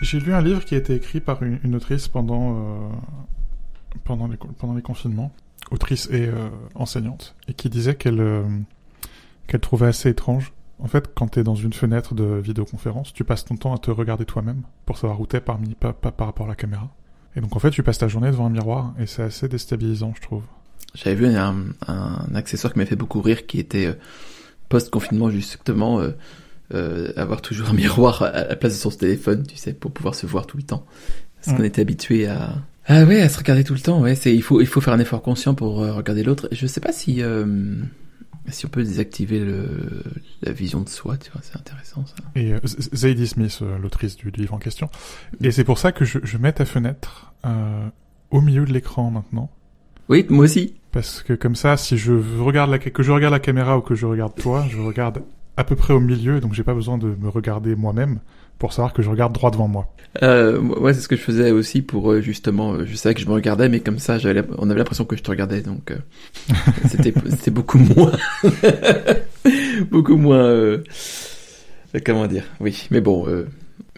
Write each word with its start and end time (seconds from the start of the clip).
J'ai 0.00 0.18
lu 0.18 0.32
un 0.32 0.40
livre 0.40 0.64
qui 0.64 0.74
a 0.74 0.78
été 0.78 0.94
écrit 0.94 1.20
par 1.20 1.42
une, 1.42 1.74
autrice 1.74 2.08
pendant, 2.08 2.56
euh, 2.56 2.88
pendant, 4.04 4.28
les, 4.28 4.82
confinements, 4.82 5.30
autrice 5.70 6.08
et 6.10 6.26
euh, 6.26 6.48
enseignante, 6.74 7.34
et 7.48 7.54
qui 7.54 7.68
disait 7.68 7.94
qu'elle 7.94 8.20
euh, 8.20 8.42
qu'elle 9.46 9.60
trouvait 9.60 9.88
assez 9.88 10.08
étrange. 10.08 10.52
En 10.78 10.86
fait, 10.86 11.10
quand 11.14 11.28
tu 11.28 11.40
es 11.40 11.42
dans 11.42 11.54
une 11.54 11.74
fenêtre 11.74 12.14
de 12.14 12.24
vidéoconférence, 12.24 13.12
tu 13.12 13.24
passes 13.24 13.44
ton 13.44 13.56
temps 13.56 13.74
à 13.74 13.78
te 13.78 13.90
regarder 13.90 14.24
toi-même 14.24 14.62
pour 14.86 14.96
savoir 14.96 15.20
où 15.20 15.26
t'es 15.26 15.40
par, 15.40 15.58
rapport 16.18 16.46
à 16.46 16.48
la 16.48 16.54
caméra. 16.54 16.88
Et 17.36 17.42
donc 17.42 17.54
en 17.54 17.58
fait, 17.58 17.70
tu 17.70 17.82
passes 17.82 17.98
ta 17.98 18.08
journée 18.08 18.30
devant 18.30 18.46
un 18.46 18.50
miroir, 18.50 18.94
et 18.98 19.06
c'est 19.06 19.24
assez 19.24 19.48
déstabilisant, 19.48 20.14
je 20.16 20.22
trouve. 20.22 20.44
J'avais 20.94 21.14
vu 21.14 21.26
un, 21.36 21.66
accessoire 22.34 22.72
qui 22.72 22.78
m'a 22.78 22.86
fait 22.86 22.96
beaucoup 22.96 23.20
rire, 23.20 23.46
qui 23.46 23.58
était 23.60 23.98
post-confinement 24.70 25.28
justement, 25.30 26.00
euh, 26.74 27.12
avoir 27.16 27.42
toujours 27.42 27.70
un 27.70 27.72
miroir 27.74 28.22
à 28.22 28.44
la 28.44 28.56
place 28.56 28.72
de 28.74 28.78
son 28.78 28.90
téléphone, 28.90 29.44
tu 29.46 29.56
sais, 29.56 29.72
pour 29.72 29.90
pouvoir 29.92 30.14
se 30.14 30.26
voir 30.26 30.46
tout 30.46 30.56
le 30.56 30.62
temps. 30.62 30.84
Parce 31.36 31.54
Mm. 31.54 31.56
qu'on 31.58 31.64
était 31.64 31.82
habitué 31.82 32.26
à 32.26 32.54
ah 32.86 33.04
ouais 33.04 33.20
à 33.20 33.28
se 33.28 33.38
regarder 33.38 33.62
tout 33.64 33.74
le 33.74 33.80
temps. 33.80 34.00
Ouais, 34.00 34.14
c'est 34.14 34.34
il 34.34 34.42
faut 34.42 34.60
il 34.60 34.66
faut 34.66 34.80
faire 34.80 34.94
un 34.94 34.98
effort 34.98 35.22
conscient 35.22 35.54
pour 35.54 35.82
euh, 35.82 35.92
regarder 35.92 36.22
l'autre. 36.22 36.48
Je 36.52 36.66
sais 36.66 36.80
pas 36.80 36.92
si 36.92 37.22
euh, 37.22 37.46
si 38.48 38.66
on 38.66 38.68
peut 38.68 38.82
désactiver 38.82 39.38
le 39.40 39.68
la 40.42 40.52
vision 40.52 40.80
de 40.80 40.88
soi, 40.88 41.16
tu 41.16 41.30
vois, 41.30 41.40
c'est 41.44 41.56
intéressant 41.56 42.04
ça. 42.06 42.14
Et 42.34 42.52
euh, 42.54 42.58
Zadie 42.64 43.26
Smith, 43.28 43.58
euh, 43.62 43.78
l'autrice 43.78 44.16
du 44.16 44.30
livre 44.30 44.54
en 44.54 44.58
question. 44.58 44.88
Et 45.40 45.50
c'est 45.52 45.64
pour 45.64 45.78
ça 45.78 45.92
que 45.92 46.04
je, 46.04 46.18
je 46.24 46.36
mets 46.38 46.52
ta 46.52 46.64
fenêtre 46.64 47.32
euh, 47.44 47.86
au 48.30 48.40
milieu 48.40 48.64
de 48.64 48.72
l'écran 48.72 49.10
maintenant. 49.10 49.50
Oui, 50.08 50.26
moi 50.28 50.44
aussi. 50.46 50.74
Parce 50.90 51.22
que 51.22 51.34
comme 51.34 51.54
ça, 51.54 51.76
si 51.76 51.96
je 51.96 52.12
regarde 52.40 52.70
la, 52.70 52.78
que 52.80 53.02
je 53.04 53.12
regarde 53.12 53.32
la 53.32 53.38
caméra 53.40 53.78
ou 53.78 53.80
que 53.82 53.94
je 53.94 54.06
regarde 54.06 54.34
toi, 54.34 54.66
je 54.68 54.78
regarde 54.78 55.22
à 55.60 55.64
peu 55.64 55.76
près 55.76 55.94
au 55.94 56.00
milieu, 56.00 56.40
donc 56.40 56.54
j'ai 56.54 56.62
pas 56.64 56.74
besoin 56.74 56.98
de 56.98 57.14
me 57.20 57.28
regarder 57.28 57.74
moi-même 57.76 58.18
pour 58.58 58.72
savoir 58.72 58.92
que 58.92 59.00
je 59.02 59.08
regarde 59.08 59.32
droit 59.32 59.50
devant 59.50 59.68
moi. 59.68 59.94
Euh, 60.22 60.58
ouais, 60.60 60.92
c'est 60.92 61.00
ce 61.00 61.08
que 61.08 61.16
je 61.16 61.22
faisais 61.22 61.50
aussi 61.50 61.80
pour 61.82 62.10
euh, 62.12 62.20
justement. 62.20 62.72
euh, 62.74 62.84
je 62.86 62.94
savais 62.96 63.14
que 63.14 63.20
je 63.20 63.26
me 63.26 63.32
regardais, 63.32 63.68
mais 63.68 63.80
comme 63.80 63.98
ça, 63.98 64.18
j'avais, 64.18 64.42
on 64.58 64.68
avait 64.68 64.78
l'impression 64.78 65.04
que 65.04 65.16
je 65.16 65.22
te 65.22 65.30
regardais, 65.30 65.60
donc 65.62 65.92
euh, 65.92 65.96
c'était, 66.88 67.14
c'était 67.30 67.50
beaucoup 67.52 67.78
moins, 67.78 68.12
beaucoup 69.90 70.16
moins. 70.16 70.42
euh, 70.44 70.82
comment 72.04 72.26
dire 72.26 72.44
Oui, 72.60 72.86
mais 72.90 73.00
bon, 73.00 73.26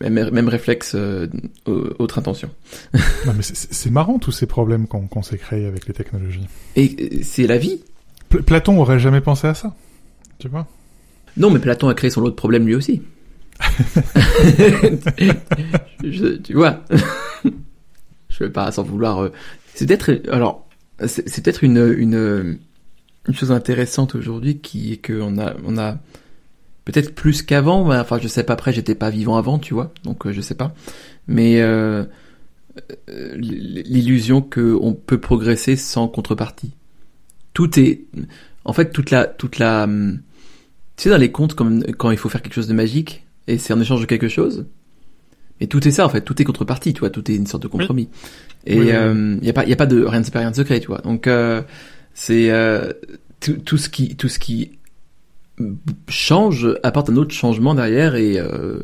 même, 0.01 0.31
même 0.31 0.49
réflexe, 0.49 0.93
euh, 0.95 1.27
au- 1.67 1.89
autre 1.99 2.19
intention. 2.19 2.51
Non, 3.27 3.33
mais 3.37 3.43
c'est- 3.43 3.91
marrant 3.91 4.19
tous 4.19 4.33
ces 4.33 4.47
problèmes 4.47 4.87
qu'on 4.87 5.07
qu'on 5.07 5.23
s'est 5.23 5.39
créés 5.39 5.67
avec 5.67 5.87
les 5.87 5.95
technologies. 5.95 6.47
Et 6.77 7.23
c'est 7.23 7.47
la 7.47 7.59
vie. 7.59 7.81
Pl- 8.29 8.43
Platon 8.43 8.79
aurait 8.81 8.99
jamais 8.99 9.21
pensé 9.21 9.47
à 9.47 9.55
ça. 9.55 9.75
Tu 10.39 10.49
vois? 10.49 10.67
Non, 11.37 11.51
mais 11.51 11.59
Platon 11.59 11.89
a 11.89 11.95
créé 11.95 12.11
son 12.11 12.21
lot 12.21 12.31
de 12.31 12.35
problèmes 12.35 12.67
lui 12.67 12.75
aussi. 12.75 13.03
je, 16.03 16.37
tu 16.39 16.55
vois, 16.55 16.83
je 18.29 18.45
vais 18.45 18.51
pas 18.51 18.71
sans 18.73 18.83
vouloir. 18.83 19.23
euh, 19.25 19.33
C'est 19.75 19.87
peut-être 19.87 20.29
alors, 20.31 20.69
c'est 21.07 21.43
peut-être 21.43 21.65
une, 21.65 21.95
une 21.97 22.59
une 23.29 23.35
chose 23.35 23.53
intéressante 23.53 24.15
aujourd'hui 24.15 24.59
qui 24.59 24.93
est 24.95 24.97
que 24.97 25.21
on 25.21 25.39
a 25.39 25.55
on 25.65 25.79
a 25.79 25.99
peut-être 26.85 27.15
plus 27.15 27.43
qu'avant. 27.43 27.93
Enfin, 27.93 28.19
je 28.21 28.29
sais 28.29 28.43
pas. 28.43 28.55
Après, 28.55 28.73
j'étais 28.73 28.95
pas 28.95 29.11
vivant 29.11 29.37
avant, 29.37 29.59
tu 29.59 29.75
vois, 29.75 29.93
donc 30.05 30.27
euh, 30.27 30.33
je 30.33 30.41
sais 30.41 30.57
pas. 30.57 30.75
Mais 31.29 31.61
euh, 31.61 32.05
euh, 33.11 33.37
l'illusion 33.37 34.43
que 34.43 34.77
on 34.81 34.93
peut 34.95 35.21
progresser 35.21 35.77
sans 35.77 36.09
contrepartie. 36.09 36.73
Tout 37.55 37.79
est, 37.79 38.07
en 38.65 38.73
fait, 38.73 38.91
toute 38.93 39.11
la 39.11 39.27
toute 39.27 39.59
la 39.59 39.85
hum, 39.85 40.21
tu 40.97 41.05
sais, 41.05 41.11
dans 41.11 41.17
les 41.19 41.31
contes, 41.31 41.55
quand 41.55 42.11
il 42.11 42.17
faut 42.19 42.29
faire 42.29 42.43
quelque 42.43 42.55
chose 42.55 42.69
de 42.69 42.75
magique, 42.75 43.27
et 43.47 43.59
c'est 43.59 43.73
en 43.73 43.81
échange 43.81 44.01
de 44.01 44.07
quelque 44.07 44.29
chose. 44.29 44.67
Et 45.61 45.69
tout 45.69 45.87
est 45.87 45.93
ça, 45.93 46.05
en 46.05 46.09
fait. 46.09 46.23
Tout 46.23 46.41
est 46.43 46.45
contrepartie, 46.45 46.93
tu 46.93 47.01
vois. 47.01 47.11
Tout 47.11 47.31
est 47.31 47.37
une 47.37 47.47
sorte 47.47 47.63
de 47.63 47.69
compromis. 47.69 48.09
Et 48.67 48.75
il 48.75 48.81
Oui, 48.81 48.91
euh, 48.93 49.37
y 49.43 49.49
a 49.49 49.53
pas, 49.53 49.65
y 49.65 49.73
a 49.73 49.77
pas 49.77 49.87
de 49.87 50.03
rien 50.05 50.21
de 50.21 50.31
rien 50.31 50.51
de 50.51 50.57
secret, 50.57 50.81
tu 50.81 50.89
vois. 50.89 50.99
Donc 50.99 51.27
euh, 51.27 51.63
c'est 52.15 52.51
euh, 52.51 52.93
tout, 53.41 53.55
tout 53.65 53.79
ce 53.79 53.89
qui, 53.89 54.17
tout 54.17 54.29
ce 54.29 54.39
qui 54.39 54.73
change 56.09 56.69
apporte 56.83 57.11
un 57.11 57.17
autre 57.17 57.35
changement 57.35 57.75
derrière 57.75 58.17
et 58.17 58.39
euh, 58.39 58.81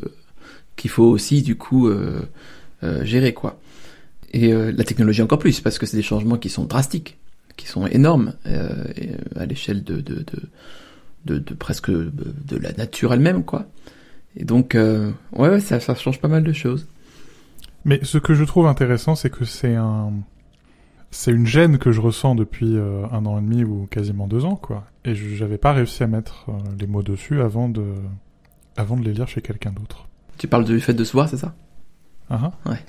qu'il 0.75 0.89
faut 0.89 1.03
aussi 1.05 1.41
du 1.41 1.55
coup 1.55 1.87
euh, 1.87 2.21
euh, 2.83 3.03
gérer, 3.03 3.33
quoi. 3.33 3.59
Et 4.31 4.53
euh, 4.53 4.71
la 4.71 4.83
technologie 4.83 5.21
encore 5.21 5.39
plus, 5.39 5.59
parce 5.59 5.79
que 5.79 5.85
c'est 5.85 5.97
des 5.97 6.03
changements 6.03 6.37
qui 6.37 6.49
sont 6.49 6.63
drastiques, 6.63 7.17
qui 7.57 7.67
sont 7.67 7.87
énormes 7.87 8.33
à 9.35 9.45
l'échelle 9.45 9.83
de, 9.83 9.95
de, 9.95 10.15
de 10.15 10.41
de, 11.25 11.37
de 11.39 11.53
presque 11.53 11.89
de, 11.91 12.11
de 12.11 12.57
la 12.57 12.71
nature 12.73 13.13
elle-même, 13.13 13.43
quoi. 13.43 13.65
Et 14.35 14.45
donc, 14.45 14.75
euh, 14.75 15.11
ouais, 15.33 15.49
ouais, 15.49 15.59
ça, 15.59 15.79
ça 15.79 15.95
change 15.95 16.19
pas 16.21 16.27
mal 16.27 16.43
de 16.43 16.53
choses. 16.53 16.87
Mais 17.85 17.99
ce 18.03 18.17
que 18.17 18.33
je 18.33 18.43
trouve 18.43 18.67
intéressant, 18.67 19.15
c'est 19.15 19.29
que 19.29 19.45
c'est 19.45 19.75
un, 19.75 20.11
c'est 21.11 21.31
une 21.31 21.45
gêne 21.47 21.77
que 21.77 21.91
je 21.91 22.01
ressens 22.01 22.35
depuis 22.35 22.75
euh, 22.75 23.05
un 23.11 23.25
an 23.25 23.37
et 23.39 23.41
demi 23.41 23.63
ou 23.63 23.87
quasiment 23.89 24.27
deux 24.27 24.45
ans, 24.45 24.55
quoi. 24.55 24.85
Et 25.05 25.15
je- 25.15 25.35
j'avais 25.35 25.57
pas 25.57 25.73
réussi 25.73 26.03
à 26.03 26.07
mettre 26.07 26.45
euh, 26.49 26.53
les 26.79 26.87
mots 26.87 27.03
dessus 27.03 27.41
avant 27.41 27.69
de, 27.69 27.85
avant 28.77 28.97
de 28.97 29.03
les 29.03 29.13
lire 29.13 29.27
chez 29.27 29.41
quelqu'un 29.41 29.71
d'autre. 29.71 30.07
Tu 30.37 30.47
parles 30.47 30.65
du 30.65 30.79
fait 30.79 30.93
de 30.93 31.03
se 31.03 31.11
voir, 31.13 31.27
c'est 31.29 31.37
ça? 31.37 31.55
Ah, 32.29 32.51
ah. 32.65 32.69
Ouais. 32.69 32.79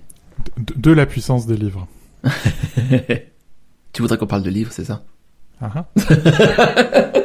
De, 0.59 0.75
de 0.77 0.91
la 0.93 1.07
puissance 1.07 1.47
des 1.47 1.57
livres. 1.57 1.87
Tu 3.93 4.03
voudrais 4.03 4.19
qu'on 4.19 4.27
parle 4.29 4.43
de 4.45 4.51
livres, 4.51 4.71
c'est 4.73 4.85
ça? 4.85 5.03
Ah, 5.61 5.73
ah. 5.75 5.87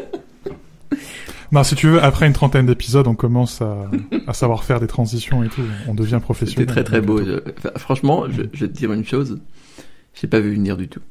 non, 1.56 1.64
si 1.64 1.76
tu 1.76 1.88
veux, 1.88 2.04
après 2.04 2.28
une 2.28 2.34
trentaine 2.34 2.66
d'épisodes, 2.68 3.08
on 3.08 3.16
commence 3.16 3.62
à, 3.62 3.90
à 4.28 4.34
savoir 4.34 4.64
faire 4.64 4.80
des 4.80 4.88
transitions 4.88 5.44
et 5.44 5.50
tout. 5.50 5.62
On 5.88 5.94
devient 5.96 6.10
C'était 6.12 6.20
professionnel. 6.20 6.66
très 6.68 6.84
très 6.84 7.02
beau. 7.02 7.24
Je- 7.24 7.40
enfin, 7.58 7.72
franchement, 7.78 8.26
je, 8.30 8.44
je 8.54 8.66
vais 8.66 8.68
te 8.72 8.78
dire 8.78 8.92
une 8.94 9.06
chose, 9.06 9.40
j'ai 10.14 10.28
pas 10.28 10.40
vu 10.40 10.54
venir 10.54 10.78
du 10.78 10.88
tout. 10.88 11.02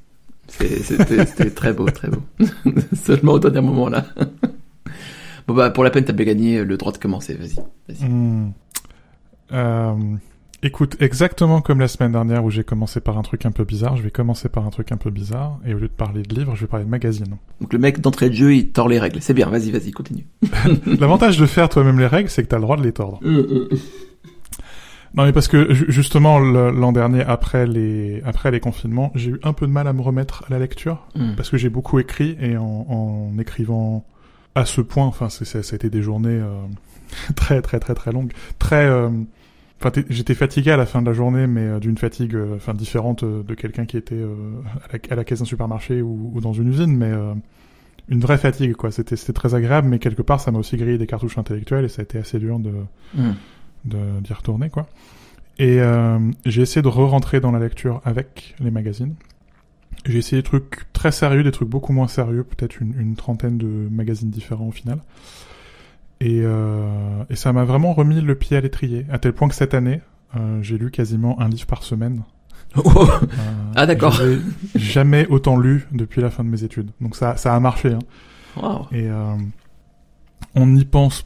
C'était 0.46 0.82
c'était 1.26 1.50
très 1.50 1.72
beau, 1.72 1.86
très 1.88 2.08
beau. 2.08 2.22
Seulement 2.94 3.32
au 3.32 3.38
dernier 3.38 3.60
moment 3.62 3.88
là. 3.88 4.04
bon 5.48 5.54
bah 5.54 5.70
pour 5.70 5.82
la 5.84 5.90
peine, 5.90 6.04
t'as 6.04 6.12
bien 6.12 6.26
gagné 6.26 6.62
le 6.64 6.76
droit 6.76 6.92
de 6.92 6.98
commencer. 6.98 7.34
Vas-y, 7.34 7.56
vas-y. 7.88 8.08
Hmm. 8.08 8.52
Euh, 9.52 9.94
écoute, 10.64 10.96
exactement 11.00 11.60
comme 11.60 11.78
la 11.80 11.86
semaine 11.88 12.12
dernière 12.12 12.44
où 12.44 12.50
j'ai 12.50 12.64
commencé 12.64 13.00
par 13.00 13.16
un 13.18 13.22
truc 13.22 13.46
un 13.46 13.52
peu 13.52 13.64
bizarre, 13.64 13.96
je 13.96 14.02
vais 14.02 14.10
commencer 14.10 14.48
par 14.48 14.66
un 14.66 14.70
truc 14.70 14.90
un 14.92 14.96
peu 14.96 15.10
bizarre, 15.10 15.58
et 15.66 15.72
au 15.74 15.78
lieu 15.78 15.86
de 15.88 15.92
parler 15.92 16.22
de 16.22 16.34
livres, 16.34 16.54
je 16.56 16.62
vais 16.62 16.66
parler 16.66 16.84
de 16.84 16.90
magazines. 16.90 17.36
Donc 17.60 17.72
le 17.72 17.78
mec 17.78 18.00
d'entrée 18.00 18.28
de 18.30 18.34
jeu, 18.34 18.54
il 18.54 18.70
tord 18.70 18.88
les 18.88 18.98
règles. 18.98 19.20
C'est 19.22 19.34
bien. 19.34 19.48
Vas-y, 19.48 19.70
vas-y, 19.70 19.92
continue. 19.92 20.26
L'avantage 20.98 21.38
de 21.38 21.46
faire 21.46 21.68
toi-même 21.68 21.98
les 22.00 22.06
règles, 22.06 22.28
c'est 22.30 22.42
que 22.42 22.48
t'as 22.48 22.56
le 22.56 22.62
droit 22.62 22.76
de 22.76 22.82
les 22.82 22.92
tordre. 22.92 23.20
Non 25.16 25.24
mais 25.24 25.32
parce 25.32 25.46
que 25.46 25.72
ju- 25.72 25.84
justement 25.88 26.40
l'an 26.40 26.90
dernier, 26.90 27.22
après 27.22 27.68
les 27.68 28.20
après 28.24 28.50
les 28.50 28.58
confinements, 28.58 29.12
j'ai 29.14 29.30
eu 29.30 29.40
un 29.44 29.52
peu 29.52 29.68
de 29.68 29.70
mal 29.72 29.86
à 29.86 29.92
me 29.92 30.02
remettre 30.02 30.42
à 30.48 30.50
la 30.50 30.58
lecture 30.58 31.06
Mm. 31.14 31.34
parce 31.36 31.50
que 31.50 31.56
j'ai 31.56 31.68
beaucoup 31.68 32.00
écrit 32.00 32.36
et 32.40 32.56
en, 32.56 32.64
en 32.88 33.38
écrivant 33.38 34.04
à 34.56 34.64
ce 34.64 34.80
point, 34.80 35.06
enfin 35.06 35.28
ça 35.28 35.58
a 35.58 35.74
été 35.76 35.88
des 35.88 36.02
journées 36.02 36.30
euh, 36.40 36.48
très 37.36 37.62
très 37.62 37.78
très 37.78 37.94
très 37.94 38.10
longues, 38.10 38.32
très 38.58 38.86
euh, 38.86 39.08
Enfin, 39.80 39.90
j'étais 40.08 40.34
fatigué 40.34 40.70
à 40.70 40.76
la 40.76 40.86
fin 40.86 41.02
de 41.02 41.06
la 41.06 41.12
journée, 41.12 41.46
mais 41.46 41.62
euh, 41.62 41.78
d'une 41.80 41.98
fatigue, 41.98 42.34
euh, 42.34 42.56
enfin 42.56 42.72
différente 42.74 43.22
euh, 43.22 43.42
de 43.42 43.54
quelqu'un 43.54 43.84
qui 43.86 43.96
était 43.96 44.22
à, 44.22 44.92
la, 44.92 44.98
à 45.10 45.14
la 45.16 45.24
caisse 45.24 45.40
d'un 45.40 45.44
supermarché 45.44 46.00
ou, 46.00 46.30
ou 46.34 46.40
dans 46.40 46.52
une 46.52 46.68
usine, 46.68 46.96
mais 46.96 47.12
une 48.08 48.20
vraie 48.20 48.38
fatigue, 48.38 48.74
quoi. 48.74 48.90
C'était 48.90 49.16
très 49.32 49.54
agréable, 49.54 49.88
mais 49.88 49.98
quelque 49.98 50.22
part, 50.22 50.40
ça 50.40 50.50
m'a 50.52 50.58
aussi 50.58 50.76
grillé 50.76 50.96
des 50.98 51.06
cartouches 51.06 51.38
intellectuelles 51.38 51.84
et 51.84 51.88
ça 51.88 52.00
a 52.00 52.04
été 52.04 52.18
assez 52.18 52.38
dur 52.38 52.58
de 52.58 52.70
Mm. 53.14 53.30
de- 53.86 54.20
d'y 54.22 54.32
retourner, 54.32 54.70
quoi. 54.70 54.86
Et 55.58 55.80
euh, 55.80 56.18
j'ai 56.46 56.62
essayé 56.62 56.82
de 56.82 56.88
re-rentrer 56.88 57.40
dans 57.40 57.52
la 57.52 57.58
lecture 57.60 58.00
avec 58.04 58.54
les 58.60 58.70
magazines. 58.70 59.14
J'ai 60.06 60.18
essayé 60.18 60.42
des 60.42 60.46
trucs 60.46 60.92
très 60.92 61.12
sérieux, 61.12 61.42
des 61.44 61.52
trucs 61.52 61.68
beaucoup 61.68 61.92
moins 61.92 62.08
sérieux, 62.08 62.44
peut-être 62.44 62.80
une, 62.80 62.94
une 62.98 63.14
trentaine 63.16 63.56
de 63.58 63.66
magazines 63.90 64.30
différents 64.30 64.66
au 64.68 64.72
final. 64.72 64.98
Et, 66.20 66.40
euh, 66.42 67.24
et 67.28 67.36
ça 67.36 67.52
m'a 67.52 67.64
vraiment 67.64 67.92
remis 67.92 68.20
le 68.20 68.34
pied 68.34 68.56
à 68.56 68.60
l'étrier, 68.60 69.04
à 69.10 69.18
tel 69.18 69.32
point 69.32 69.48
que 69.48 69.54
cette 69.54 69.74
année, 69.74 70.00
euh, 70.36 70.62
j'ai 70.62 70.78
lu 70.78 70.90
quasiment 70.90 71.40
un 71.40 71.48
livre 71.48 71.66
par 71.66 71.82
semaine. 71.82 72.22
Oh, 72.76 72.90
Euh, 72.96 73.26
Ah, 73.76 73.86
d'accord. 73.86 74.18
jamais 74.74 75.26
autant 75.28 75.56
lu 75.56 75.86
depuis 75.92 76.20
la 76.20 76.30
fin 76.30 76.42
de 76.42 76.48
mes 76.48 76.64
études. 76.64 76.90
Donc 77.00 77.14
ça, 77.14 77.36
ça 77.36 77.54
a 77.54 77.60
marché. 77.60 77.92
Hein. 77.92 77.98
wow. 78.60 78.86
Et 78.90 79.08
euh, 79.08 79.34
on 80.56 80.66
n'y 80.66 80.84
pense 80.84 81.24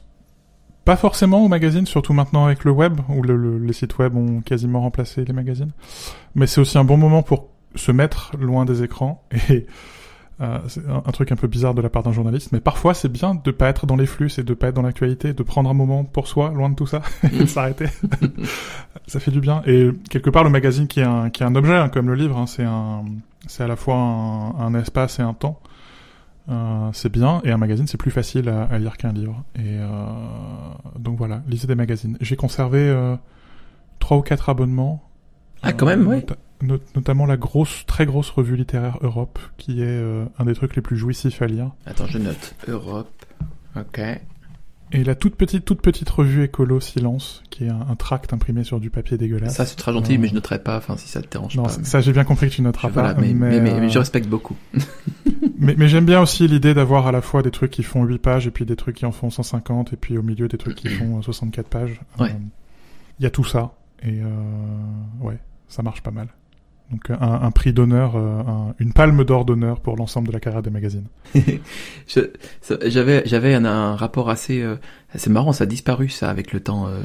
pas 0.84 0.96
forcément 0.96 1.44
aux 1.44 1.48
magazines, 1.48 1.86
surtout 1.86 2.12
maintenant 2.12 2.46
avec 2.46 2.64
le 2.64 2.70
web, 2.70 3.00
où 3.08 3.22
le- 3.22 3.36
le- 3.36 3.58
les 3.58 3.72
sites 3.72 3.96
web 3.98 4.16
ont 4.16 4.40
quasiment 4.40 4.80
remplacé 4.80 5.24
les 5.24 5.32
magazines. 5.32 5.70
Mais 6.34 6.46
c'est 6.46 6.60
aussi 6.60 6.76
un 6.78 6.84
bon 6.84 6.96
moment 6.98 7.22
pour 7.22 7.48
se 7.74 7.92
mettre 7.92 8.32
loin 8.38 8.64
des 8.64 8.82
écrans. 8.82 9.22
Et 9.50 9.66
euh, 10.40 10.58
c'est 10.69 10.87
un, 10.88 11.02
un 11.05 11.12
truc 11.12 11.32
un 11.32 11.37
peu 11.37 11.49
bizarre 11.49 11.75
de 11.75 11.82
la 11.82 11.88
part 11.88 12.05
d'un 12.05 12.12
journaliste, 12.12 12.52
mais 12.52 12.61
parfois 12.61 12.94
c'est 12.94 13.08
bien 13.08 13.35
de 13.35 13.50
pas 13.50 13.69
être 13.69 13.87
dans 13.87 13.96
les 13.96 14.06
flux, 14.06 14.31
et 14.38 14.43
de 14.44 14.55
pas 14.55 14.69
être 14.69 14.75
dans 14.75 14.82
l'actualité, 14.82 15.32
de 15.32 15.43
prendre 15.43 15.69
un 15.69 15.75
moment 15.75 16.05
pour 16.05 16.29
soi, 16.29 16.50
loin 16.50 16.70
de 16.70 16.76
tout 16.76 16.87
ça, 16.87 17.02
et 17.32 17.38
de 17.40 17.46
s'arrêter. 17.46 17.87
ça 19.08 19.19
fait 19.19 19.32
du 19.32 19.40
bien. 19.40 19.62
Et 19.67 19.90
quelque 20.11 20.31
part, 20.31 20.44
le 20.44 20.50
magazine 20.50 20.87
qui 20.87 21.00
est 21.00 21.05
un, 21.05 21.31
qui 21.31 21.43
est 21.43 21.46
un 21.46 21.55
objet, 21.56 21.75
hein, 21.75 21.88
comme 21.88 22.06
le 22.06 22.14
livre, 22.14 22.38
hein, 22.38 22.46
c'est 22.46 22.64
un, 22.64 23.05
c'est 23.46 23.64
à 23.64 23.67
la 23.67 23.76
fois 23.76 23.96
un, 23.96 24.55
un 24.61 24.75
espace 24.75 25.19
et 25.19 25.23
un 25.23 25.35
temps. 25.35 25.61
Euh, 26.50 26.88
c'est 26.94 27.12
bien, 27.12 27.43
et 27.44 27.50
un 27.50 27.58
magazine 27.58 27.87
c'est 27.87 27.99
plus 27.99 28.11
facile 28.11 28.49
à, 28.49 28.62
à 28.62 28.79
lire 28.79 28.96
qu'un 28.96 29.12
livre. 29.12 29.43
Et 29.56 29.61
euh, 29.64 30.06
donc 30.99 31.19
voilà, 31.19 31.43
lisez 31.49 31.67
des 31.67 31.75
magazines. 31.75 32.17
J'ai 32.20 32.37
conservé 32.37 32.94
trois 33.99 34.17
ou 34.17 34.23
quatre 34.23 34.49
abonnements. 34.49 35.02
Ah, 35.62 35.73
quand 35.73 35.87
même, 35.87 36.06
ouais. 36.06 36.25
Not- 36.60 36.81
notamment 36.96 37.25
la 37.26 37.37
grosse, 37.37 37.84
très 37.87 38.05
grosse 38.06 38.31
revue 38.31 38.56
littéraire 38.56 38.99
Europe, 39.02 39.38
qui 39.58 39.81
est 39.81 39.84
euh, 39.87 40.25
un 40.38 40.44
des 40.44 40.55
trucs 40.55 40.75
les 40.75 40.82
plus 40.82 40.96
jouissifs 40.96 41.40
à 41.43 41.46
lire. 41.46 41.70
Attends, 41.87 42.06
je 42.06 42.19
note. 42.19 42.55
Europe. 42.66 43.10
Ok. 43.76 44.00
Et 44.90 45.05
la 45.05 45.14
toute 45.14 45.34
petite, 45.37 45.64
toute 45.66 45.82
petite 45.82 46.08
revue 46.08 46.44
écolo 46.44 46.81
Silence, 46.81 47.43
qui 47.50 47.64
est 47.64 47.69
un, 47.69 47.87
un 47.90 47.94
tract 47.94 48.32
imprimé 48.32 48.64
sur 48.64 48.81
du 48.81 48.88
papier 48.88 49.19
dégueulasse. 49.19 49.55
Ça, 49.55 49.66
c'est 49.66 49.76
très 49.76 49.93
gentil, 49.93 50.14
Euh, 50.14 50.19
mais 50.19 50.28
je 50.28 50.34
noterai 50.34 50.60
pas, 50.62 50.78
enfin, 50.78 50.96
si 50.96 51.06
ça 51.08 51.20
te 51.20 51.28
dérange 51.31 51.55
non, 51.56 51.64
pas. 51.64 51.69
ça, 51.69 51.78
mais- 51.81 51.84
ça, 51.84 52.00
j'ai 52.00 52.12
bien 52.12 52.25
compris 52.25 52.46
que 52.49 52.52
tu 52.55 52.58
je- 52.58 52.62
noteras 52.62 52.88
voilà, 52.88 53.14
pas. 53.14 53.20
mais, 53.20 53.34
mais, 53.34 53.61
mais- 53.61 53.70
euh, 53.72 53.81
mais 53.81 53.90
je 53.90 53.99
respecte 53.99 54.28
beaucoup. 54.28 54.56
mais, 55.58 55.75
mais 55.76 55.88
j'aime 55.88 56.06
bien 56.06 56.20
aussi 56.22 56.49
l'idée 56.49 56.72
d'avoir 56.75 57.06
à 57.06 57.12
la 57.12 57.20
fois 57.20 57.43
des 57.43 57.50
trucs 57.50 57.70
qui 57.70 57.82
font 57.82 58.02
8 58.04 58.19
pages 58.19 58.46
et 58.46 58.50
puis 58.50 58.64
des 58.64 58.76
trucs 58.76 58.96
qui 58.96 59.04
en 59.06 59.12
font 59.12 59.28
150 59.31 59.93
et 59.93 59.96
puis 59.96 60.16
au 60.16 60.22
milieu 60.22 60.49
des 60.49 60.56
trucs 60.58 60.75
qui 60.76 60.88
font 60.88 61.19
euh, 61.19 61.22
64 61.22 61.69
pages. 61.69 62.00
Ouais. 62.19 62.31
Euh, 62.31 62.38
Il 63.20 63.25
y 63.25 63.26
a 63.26 63.31
tout 63.31 63.44
ça 63.44 63.75
et 64.02 64.22
euh, 64.22 64.26
ouais, 65.20 65.38
ça 65.69 65.82
marche 65.82 66.00
pas 66.02 66.11
mal. 66.12 66.28
Donc 66.90 67.11
un, 67.11 67.17
un 67.20 67.50
prix 67.50 67.73
d'honneur, 67.75 68.17
euh, 68.17 68.40
un- 68.40 68.75
une 68.79 68.93
palme 68.94 69.23
d'or 69.25 69.44
d'honneur 69.44 69.81
pour 69.81 69.96
l'ensemble 69.96 70.29
de 70.29 70.32
la 70.32 70.40
carrière 70.40 70.62
des 70.62 70.70
magazines. 70.70 71.05
J'avais, 72.87 73.23
j'avais 73.26 73.55
un, 73.55 73.64
un 73.64 73.94
rapport 73.96 74.31
assez, 74.31 74.62
euh, 74.62 74.76
assez 75.12 75.31
marrant. 75.31 75.52
Ça 75.52 75.64
a 75.64 75.67
disparu, 75.67 76.08
ça, 76.08 76.31
avec 76.31 76.52
le 76.52 76.61
temps. 76.61 76.87
euh, 76.88 77.00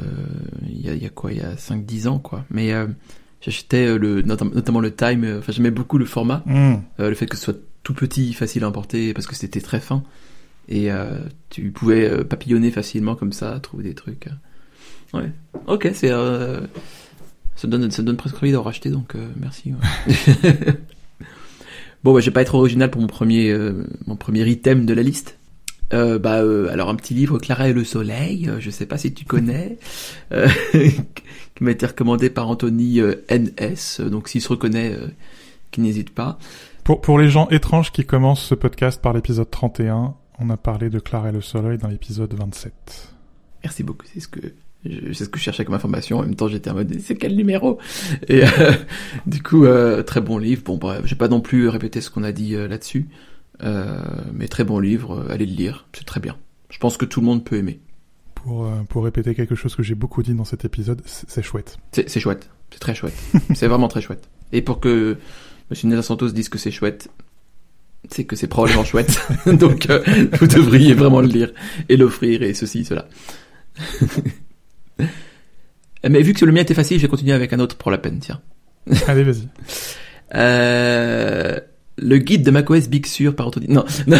Il 0.69 0.81
y, 0.85 0.89
a, 0.89 0.93
il 0.93 1.03
y 1.03 1.05
a 1.05 1.09
quoi 1.09 1.31
Il 1.31 1.37
y 1.39 1.41
a 1.41 1.55
5-10 1.55 2.07
ans, 2.07 2.19
quoi. 2.19 2.45
Mais 2.49 2.73
euh, 2.73 2.87
j'achetais 3.41 3.85
euh, 3.87 3.97
le, 3.97 4.21
notam- 4.21 4.53
notamment 4.53 4.79
le 4.79 4.93
Time. 4.93 5.23
euh, 5.23 5.39
Enfin, 5.39 5.51
j'aimais 5.51 5.71
beaucoup 5.71 5.97
le 5.97 6.05
format. 6.05 6.43
Mmh. 6.45 6.73
Euh, 6.99 7.09
le 7.09 7.15
fait 7.15 7.25
que 7.25 7.35
ce 7.37 7.43
soit 7.43 7.57
tout 7.83 7.93
petit, 7.93 8.33
facile 8.33 8.63
à 8.63 8.67
importer, 8.67 9.13
parce 9.13 9.27
que 9.27 9.35
c'était 9.35 9.61
très 9.61 9.79
fin. 9.79 10.03
Et 10.69 10.91
euh, 10.91 11.17
tu 11.49 11.71
pouvais 11.71 12.09
euh, 12.09 12.23
papillonner 12.23 12.71
facilement 12.71 13.15
comme 13.15 13.33
ça, 13.33 13.59
trouver 13.59 13.83
des 13.83 13.95
trucs. 13.95 14.27
euh. 14.27 15.19
Ouais. 15.19 15.31
Ok, 15.67 15.89
c'est. 15.93 16.11
Ça, 17.63 17.69
donne, 17.69 17.89
ça 17.91 18.03
donne 18.03 18.17
presque 18.17 18.35
envie 18.43 18.51
d'en 18.51 18.61
racheter, 18.61 18.89
donc 18.89 19.15
euh, 19.15 19.25
merci. 19.39 19.71
ouais. 19.71 20.13
bon, 22.03 22.13
bah, 22.13 22.19
je 22.19 22.25
vais 22.25 22.33
pas 22.33 22.41
être 22.41 22.55
original 22.55 22.91
pour 22.91 22.99
mon 22.99 23.07
premier, 23.07 23.51
euh, 23.51 23.87
mon 24.05 24.17
premier 24.17 24.45
item 24.49 24.85
de 24.85 24.93
la 24.93 25.01
liste. 25.01 25.39
Euh, 25.93 26.19
bah, 26.19 26.39
alors 26.69 26.89
un 26.89 26.95
petit 26.95 27.13
livre 27.13 27.39
Clara 27.39 27.69
et 27.69 27.73
le 27.73 27.85
Soleil, 27.85 28.51
je 28.59 28.69
sais 28.69 28.85
pas 28.85 28.97
si 28.97 29.13
tu 29.13 29.23
connais, 29.23 29.77
qui 30.73 31.63
m'a 31.63 31.71
été 31.71 31.85
recommandé 31.85 32.29
par 32.29 32.49
Anthony 32.49 32.99
NS, 32.99 34.01
donc 34.11 34.27
s'il 34.27 34.41
se 34.41 34.49
reconnaît, 34.49 34.97
qui 35.71 35.79
n'hésite 35.79 36.09
pas. 36.09 36.39
Pour, 36.83 36.99
pour 36.99 37.17
les 37.17 37.29
gens 37.29 37.47
étranges 37.47 37.93
qui 37.93 38.03
commencent 38.03 38.43
ce 38.43 38.55
podcast 38.55 39.01
par 39.01 39.13
l'épisode 39.13 39.49
31, 39.49 40.15
on 40.37 40.49
a 40.49 40.57
parlé 40.57 40.89
de 40.89 40.99
Clara 40.99 41.29
et 41.29 41.31
le 41.31 41.39
Soleil 41.39 41.77
dans 41.77 41.87
l'épisode 41.87 42.33
27. 42.33 42.73
Merci 43.63 43.83
beaucoup, 43.83 44.05
c'est 44.13 44.19
ce 44.19 44.27
que 44.27 44.41
c'est 44.85 45.25
ce 45.25 45.29
que 45.29 45.39
je 45.39 45.43
cherchais 45.43 45.65
comme 45.65 45.75
information. 45.75 46.19
En 46.19 46.23
même 46.23 46.35
temps, 46.35 46.47
j'étais 46.47 46.69
en 46.69 46.75
mode 46.75 46.95
c'est 46.99 47.15
quel 47.15 47.35
numéro? 47.35 47.77
Et 48.27 48.43
euh, 48.43 48.47
du 49.25 49.41
coup, 49.41 49.65
euh, 49.65 50.03
très 50.03 50.21
bon 50.21 50.37
livre. 50.37 50.61
Bon, 50.63 50.77
bref, 50.77 51.01
je 51.05 51.11
vais 51.11 51.17
pas 51.17 51.27
non 51.29 51.41
plus 51.41 51.67
répéter 51.69 52.01
ce 52.01 52.09
qu'on 52.09 52.23
a 52.23 52.31
dit 52.31 52.55
euh, 52.55 52.67
là-dessus, 52.67 53.07
euh, 53.63 53.97
mais 54.33 54.47
très 54.47 54.63
bon 54.63 54.79
livre. 54.79 55.19
euh, 55.19 55.33
allez 55.33 55.45
le 55.45 55.53
lire, 55.55 55.87
c'est 55.93 56.05
très 56.05 56.19
bien. 56.19 56.37
Je 56.69 56.79
pense 56.79 56.97
que 56.97 57.05
tout 57.05 57.19
le 57.21 57.25
monde 57.27 57.43
peut 57.45 57.55
aimer. 57.57 57.79
Pour, 58.35 58.65
euh, 58.65 58.71
pour 58.89 59.05
répéter 59.05 59.35
quelque 59.35 59.55
chose 59.55 59.75
que 59.75 59.83
j'ai 59.83 59.95
beaucoup 59.95 60.21
dit 60.23 60.33
dans 60.33 60.43
cet 60.43 60.65
épisode, 60.65 61.01
c'est 61.05 61.41
chouette. 61.43 61.77
C'est, 61.93 62.19
chouette, 62.19 62.49
c'est 62.71 62.79
très 62.79 62.93
chouette. 62.95 63.13
c'est 63.55 63.67
vraiment 63.67 63.87
très 63.87 64.01
chouette. 64.01 64.27
Et 64.51 64.61
pour 64.61 64.79
que 64.81 65.17
Monsieur 65.69 65.87
Nela 65.87 66.01
Santos 66.01 66.29
dise 66.31 66.49
que 66.49 66.57
c'est 66.57 66.71
chouette, 66.71 67.09
c'est 68.09 68.25
que 68.25 68.35
c'est 68.35 68.47
probablement 68.47 68.83
chouette. 68.83 69.21
Donc, 69.45 69.89
euh, 69.89 70.03
vous 70.39 70.47
devriez 70.47 70.93
vraiment 70.93 71.21
le 71.21 71.27
lire 71.27 71.53
et 71.87 71.95
l'offrir 71.95 72.43
et 72.43 72.53
ceci, 72.53 72.83
cela. 72.83 73.07
Mais 76.09 76.21
vu 76.21 76.33
que 76.33 76.43
le 76.45 76.51
mien 76.51 76.61
était 76.61 76.73
facile, 76.73 76.97
je 76.97 77.03
vais 77.03 77.07
continuer 77.07 77.33
avec 77.33 77.53
un 77.53 77.59
autre 77.59 77.77
pour 77.77 77.89
la 77.91 77.97
peine, 77.97 78.19
tiens. 78.19 78.41
Allez, 79.07 79.23
vas-y. 79.23 79.47
Euh, 80.35 81.59
le 81.97 82.17
guide 82.17 82.43
de 82.43 82.51
macOS 82.51 82.89
Big 82.89 83.05
Sur 83.05 83.35
par 83.35 83.47
Anthony. 83.47 83.67
Non. 83.69 83.85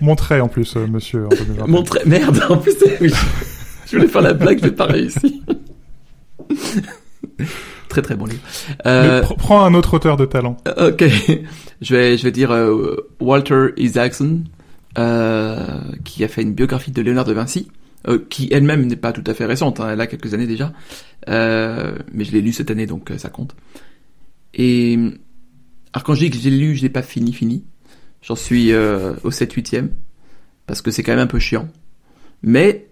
Montrez 0.00 0.40
en 0.40 0.48
plus, 0.48 0.76
euh, 0.76 0.86
monsieur. 0.86 1.26
Anthony 1.26 1.56
Martin. 1.58 1.66
Montre... 1.70 1.98
Merde, 2.06 2.40
en 2.48 2.56
plus, 2.56 2.74
oui. 3.00 3.12
je 3.86 3.96
voulais 3.96 4.08
faire 4.08 4.22
la 4.22 4.32
blague, 4.32 4.60
j'ai 4.62 4.70
pas 4.70 4.86
réussi. 4.86 5.42
très 7.88 8.00
très 8.02 8.14
bon 8.16 8.24
livre. 8.26 8.40
Euh, 8.86 9.22
pr- 9.22 9.36
prends 9.36 9.64
un 9.64 9.74
autre 9.74 9.94
auteur 9.94 10.16
de 10.16 10.24
talent. 10.24 10.56
ok, 10.78 11.04
je 11.82 11.94
vais 11.94 12.16
je 12.16 12.22
vais 12.24 12.32
dire 12.32 12.50
euh, 12.52 13.08
Walter 13.20 13.68
Isaacson, 13.76 14.40
euh, 14.98 15.56
qui 16.04 16.24
a 16.24 16.28
fait 16.28 16.42
une 16.42 16.54
biographie 16.54 16.90
de 16.92 17.02
Léonard 17.02 17.24
de 17.26 17.32
Vinci, 17.34 17.68
euh, 18.08 18.18
qui 18.28 18.48
elle-même 18.50 18.86
n'est 18.86 18.96
pas 18.96 19.12
tout 19.12 19.24
à 19.26 19.34
fait 19.34 19.46
récente, 19.46 19.80
hein, 19.80 19.90
elle 19.92 20.00
a 20.00 20.06
quelques 20.06 20.34
années 20.34 20.46
déjà, 20.46 20.72
euh, 21.28 21.96
mais 22.12 22.24
je 22.24 22.32
l'ai 22.32 22.40
lu 22.40 22.52
cette 22.52 22.70
année 22.70 22.86
donc 22.86 23.10
euh, 23.10 23.18
ça 23.18 23.30
compte. 23.30 23.54
Et 24.54 24.98
alors 25.92 26.04
quand 26.04 26.14
je 26.14 26.20
dis 26.20 26.30
que 26.30 26.36
je 26.36 26.48
l'ai 26.48 26.56
lu, 26.56 26.76
je 26.76 26.82
l'ai 26.82 26.90
pas 26.90 27.02
fini 27.02 27.32
fini, 27.32 27.64
j'en 28.22 28.36
suis 28.36 28.72
euh, 28.72 29.14
au 29.24 29.30
7 29.30 29.52
8 29.52 29.74
e 29.74 29.88
parce 30.66 30.82
que 30.82 30.90
c'est 30.90 31.02
quand 31.02 31.12
même 31.12 31.20
un 31.20 31.26
peu 31.26 31.38
chiant, 31.38 31.68
mais 32.42 32.88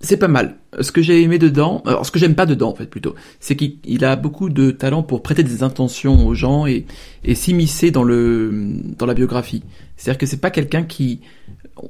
c'est 0.00 0.16
pas 0.16 0.28
mal. 0.28 0.56
Ce 0.80 0.92
que 0.92 1.02
j'ai 1.02 1.22
aimé 1.22 1.38
dedans, 1.38 1.82
alors 1.84 2.06
ce 2.06 2.10
que 2.10 2.18
j'aime 2.18 2.34
pas 2.34 2.46
dedans 2.46 2.70
en 2.70 2.74
fait 2.74 2.86
plutôt, 2.86 3.14
c'est 3.38 3.54
qu'il 3.54 3.76
il 3.84 4.04
a 4.04 4.16
beaucoup 4.16 4.48
de 4.48 4.70
talent 4.70 5.02
pour 5.02 5.22
prêter 5.22 5.42
des 5.42 5.62
intentions 5.62 6.26
aux 6.26 6.34
gens 6.34 6.66
et, 6.66 6.86
et 7.22 7.34
s'immiscer 7.34 7.90
dans 7.90 8.04
le 8.04 8.50
dans 8.96 9.06
la 9.06 9.14
biographie. 9.14 9.62
C'est-à-dire 9.96 10.18
que 10.18 10.26
c'est 10.26 10.40
pas 10.40 10.50
quelqu'un 10.50 10.84
qui, 10.84 11.20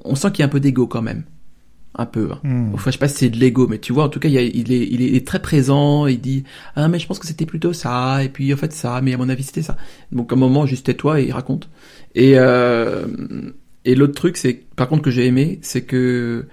on 0.04 0.16
sent 0.16 0.32
qu'il 0.32 0.40
y 0.40 0.42
a 0.42 0.46
un 0.46 0.48
peu 0.48 0.58
d'ego 0.58 0.88
quand 0.88 1.02
même, 1.02 1.24
un 1.96 2.06
peu. 2.06 2.30
hein. 2.32 2.40
Hmm. 2.44 2.74
Enfin, 2.74 2.90
je 2.90 2.96
sais 2.96 2.98
pas 3.00 3.08
si 3.08 3.16
c'est 3.16 3.30
de 3.30 3.38
l'ego, 3.38 3.66
mais 3.68 3.78
tu 3.78 3.92
vois, 3.92 4.04
en 4.04 4.08
tout 4.08 4.20
cas, 4.20 4.28
il, 4.28 4.34
y 4.34 4.38
a- 4.38 4.42
il, 4.42 4.72
est, 4.72 4.86
il 4.86 5.14
est 5.16 5.26
très 5.26 5.40
présent. 5.42 6.06
Il 6.06 6.20
dit 6.20 6.44
ah 6.76 6.88
mais 6.88 6.98
je 6.98 7.06
pense 7.06 7.18
que 7.18 7.26
c'était 7.26 7.46
plutôt 7.46 7.72
ça, 7.72 8.22
et 8.24 8.28
puis 8.28 8.52
en 8.54 8.56
fait 8.56 8.72
ça, 8.72 9.00
mais 9.02 9.14
à 9.14 9.16
mon 9.18 9.28
avis 9.28 9.42
c'était 9.42 9.62
ça. 9.62 9.76
Donc 10.12 10.32
à 10.32 10.36
un 10.36 10.38
moment, 10.38 10.66
juste 10.66 10.86
tais-toi 10.86 11.20
et 11.20 11.26
il 11.26 11.32
raconte. 11.32 11.68
Et 12.14 12.34
euh, 12.38 13.06
et 13.84 13.94
l'autre 13.94 14.14
truc, 14.14 14.36
c'est 14.36 14.54
par 14.76 14.88
contre 14.88 15.02
que 15.02 15.10
j'ai 15.10 15.26
aimé, 15.26 15.58
c'est 15.62 15.82
que 15.82 16.46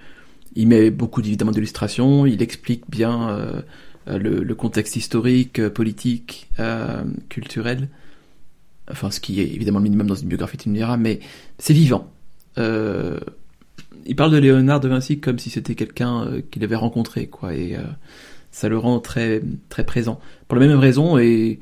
il 0.56 0.66
met 0.66 0.90
beaucoup 0.90 1.20
évidemment 1.20 1.52
d'illustrations, 1.52 2.26
il 2.26 2.42
explique 2.42 2.82
bien 2.90 3.28
euh, 3.30 3.60
le, 4.18 4.42
le 4.42 4.54
contexte 4.56 4.96
historique, 4.96 5.60
euh, 5.60 5.70
politique, 5.70 6.48
euh, 6.58 7.02
culturel. 7.28 7.88
Enfin, 8.90 9.10
ce 9.10 9.20
qui 9.20 9.40
est 9.40 9.46
évidemment 9.46 9.78
le 9.78 9.84
minimum 9.84 10.06
dans 10.06 10.14
une 10.14 10.28
biographie, 10.28 10.56
tu 10.56 10.68
me 10.70 10.74
diras, 10.74 10.96
mais 10.96 11.20
c'est 11.58 11.74
vivant. 11.74 12.10
Euh, 12.56 13.20
il 14.08 14.16
parle 14.16 14.32
de 14.32 14.38
Léonard 14.38 14.80
de 14.80 14.88
Vinci 14.88 15.20
comme 15.20 15.38
si 15.38 15.50
c'était 15.50 15.74
quelqu'un 15.74 16.26
euh, 16.26 16.40
qu'il 16.50 16.64
avait 16.64 16.74
rencontré, 16.74 17.26
quoi, 17.26 17.54
et 17.54 17.76
euh, 17.76 17.82
ça 18.50 18.68
le 18.68 18.78
rend 18.78 18.98
très 19.00 19.42
très 19.68 19.84
présent. 19.84 20.18
Pour 20.48 20.58
la 20.58 20.66
même 20.66 20.78
raison, 20.78 21.18
et 21.18 21.60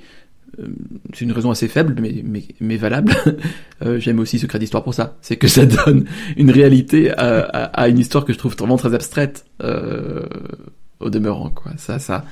euh, 0.61 0.69
c'est 1.13 1.25
une 1.25 1.33
raison 1.33 1.51
assez 1.51 1.67
faible, 1.67 1.97
mais 2.01 2.25
mais, 2.61 2.77
valable. 2.77 3.15
J'aime 3.99 4.21
aussi 4.21 4.39
Secret 4.39 4.61
d'Histoire 4.61 4.85
pour 4.85 4.95
ça. 4.95 5.19
C'est 5.21 5.37
que 5.37 5.49
ça 5.49 5.67
donne 5.67 6.07
une 6.37 6.51
réalité 6.51 7.11
à, 7.11 7.89
une 7.89 7.99
histoire 7.99 8.25
que 8.25 8.33
je 8.33 8.39
trouve 8.39 8.57
vraiment 8.57 8.77
très 8.77 8.95
abstraite 8.95 9.45
au 9.61 11.11
demeurant, 11.11 11.51
quoi. 11.51 11.73
Ça 11.77 11.99
ça 11.99 12.25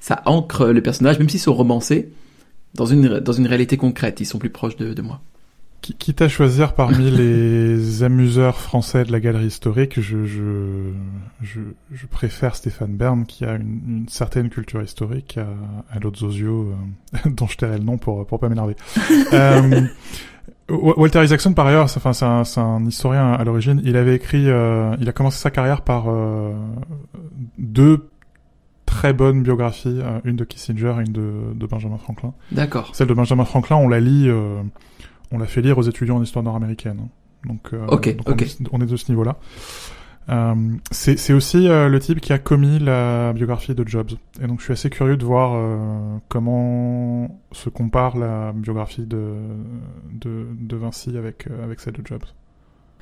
ça 0.00 0.20
ancre 0.26 0.66
les 0.66 0.82
personnages, 0.82 1.18
même 1.18 1.28
s'ils 1.28 1.40
sont 1.40 1.54
romancés, 1.54 2.10
dans 2.74 2.86
une 2.86 3.20
dans 3.20 3.32
une 3.32 3.46
réalité 3.46 3.76
concrète. 3.76 4.20
Ils 4.20 4.26
sont 4.26 4.38
plus 4.38 4.50
proches 4.50 4.76
de, 4.76 4.92
de 4.92 5.02
moi. 5.02 5.22
Qui- 5.82 5.94
Quitte 5.94 6.20
à 6.22 6.28
choisir 6.28 6.74
parmi 6.74 7.10
les 7.10 8.02
amuseurs 8.02 8.58
français 8.58 9.04
de 9.04 9.12
la 9.12 9.20
galerie 9.20 9.46
historique, 9.46 10.00
je, 10.00 10.24
je, 10.26 10.92
je, 11.42 11.60
je 11.92 12.06
préfère 12.06 12.54
Stéphane 12.54 12.96
Bern, 12.96 13.24
qui 13.24 13.44
a 13.44 13.54
une, 13.56 13.80
une 13.86 14.08
certaine 14.08 14.50
culture 14.50 14.82
historique, 14.82 15.38
à, 15.38 15.46
à 15.94 15.98
l'autre 15.98 16.18
Zozio, 16.18 16.74
euh, 17.14 17.30
dont 17.30 17.46
je 17.46 17.56
tairai 17.56 17.78
le 17.78 17.84
nom 17.84 17.96
pour, 17.98 18.26
pour 18.26 18.38
pas 18.38 18.48
m'énerver. 18.48 18.76
euh, 19.32 19.82
Wa- 20.68 20.98
Walter 20.98 21.24
Isaacson, 21.24 21.52
par 21.54 21.66
ailleurs, 21.66 21.88
c'est 21.90 21.98
enfin, 21.98 22.12
c'est 22.12 22.24
un, 22.26 22.44
c'est 22.44 22.60
un 22.60 22.84
historien 22.86 23.32
à 23.32 23.42
l'origine. 23.44 23.80
Il 23.84 23.96
avait 23.96 24.14
écrit, 24.14 24.48
euh, 24.48 24.94
il 25.00 25.08
a 25.08 25.12
commencé 25.12 25.38
sa 25.38 25.50
carrière 25.50 25.82
par 25.82 26.04
euh, 26.08 26.52
deux 27.58 28.08
très 28.86 29.12
bonnes 29.12 29.42
biographies, 29.42 29.98
euh, 30.00 30.18
une 30.24 30.36
de 30.36 30.44
Kissinger 30.44 30.94
et 30.98 31.06
une 31.06 31.12
de, 31.12 31.30
de 31.54 31.66
Benjamin 31.66 31.96
Franklin. 31.96 32.34
D'accord. 32.52 32.90
Celle 32.94 33.06
de 33.08 33.14
Benjamin 33.14 33.44
Franklin, 33.44 33.76
on 33.76 33.88
la 33.88 34.00
lit, 34.00 34.28
euh, 34.28 34.62
on 35.32 35.38
l'a 35.38 35.46
fait 35.46 35.62
lire 35.62 35.78
aux 35.78 35.82
étudiants 35.82 36.16
en 36.16 36.22
histoire 36.22 36.42
nord-américaine. 36.44 37.08
Donc, 37.46 37.72
euh, 37.72 37.86
donc 38.14 38.28
on 38.28 38.32
est- 38.44 38.68
On, 38.72 38.80
est 38.80 38.86
de 38.86 38.96
ce 38.96 39.10
niveau-là. 39.10 39.36
Euh, 40.28 40.54
c'est 40.90 41.32
aussi 41.32 41.66
euh, 41.68 41.88
le 41.88 41.98
type 41.98 42.20
qui 42.20 42.32
a 42.32 42.38
commis 42.38 42.78
la 42.78 43.32
biographie 43.32 43.74
de 43.74 43.86
Jobs. 43.88 44.10
Et 44.40 44.46
donc 44.46 44.58
je 44.60 44.64
suis 44.64 44.72
assez 44.72 44.90
curieux 44.90 45.16
de 45.16 45.24
voir 45.24 45.52
euh, 45.54 46.18
comment 46.28 47.40
se 47.52 47.68
compare 47.70 48.16
la 48.16 48.52
biographie 48.52 49.06
de, 49.06 49.34
de, 50.12 50.46
de 50.60 50.76
Vinci 50.76 51.16
avec, 51.16 51.48
avec 51.64 51.80
celle 51.80 51.94
de 51.94 52.06
Jobs. 52.06 52.22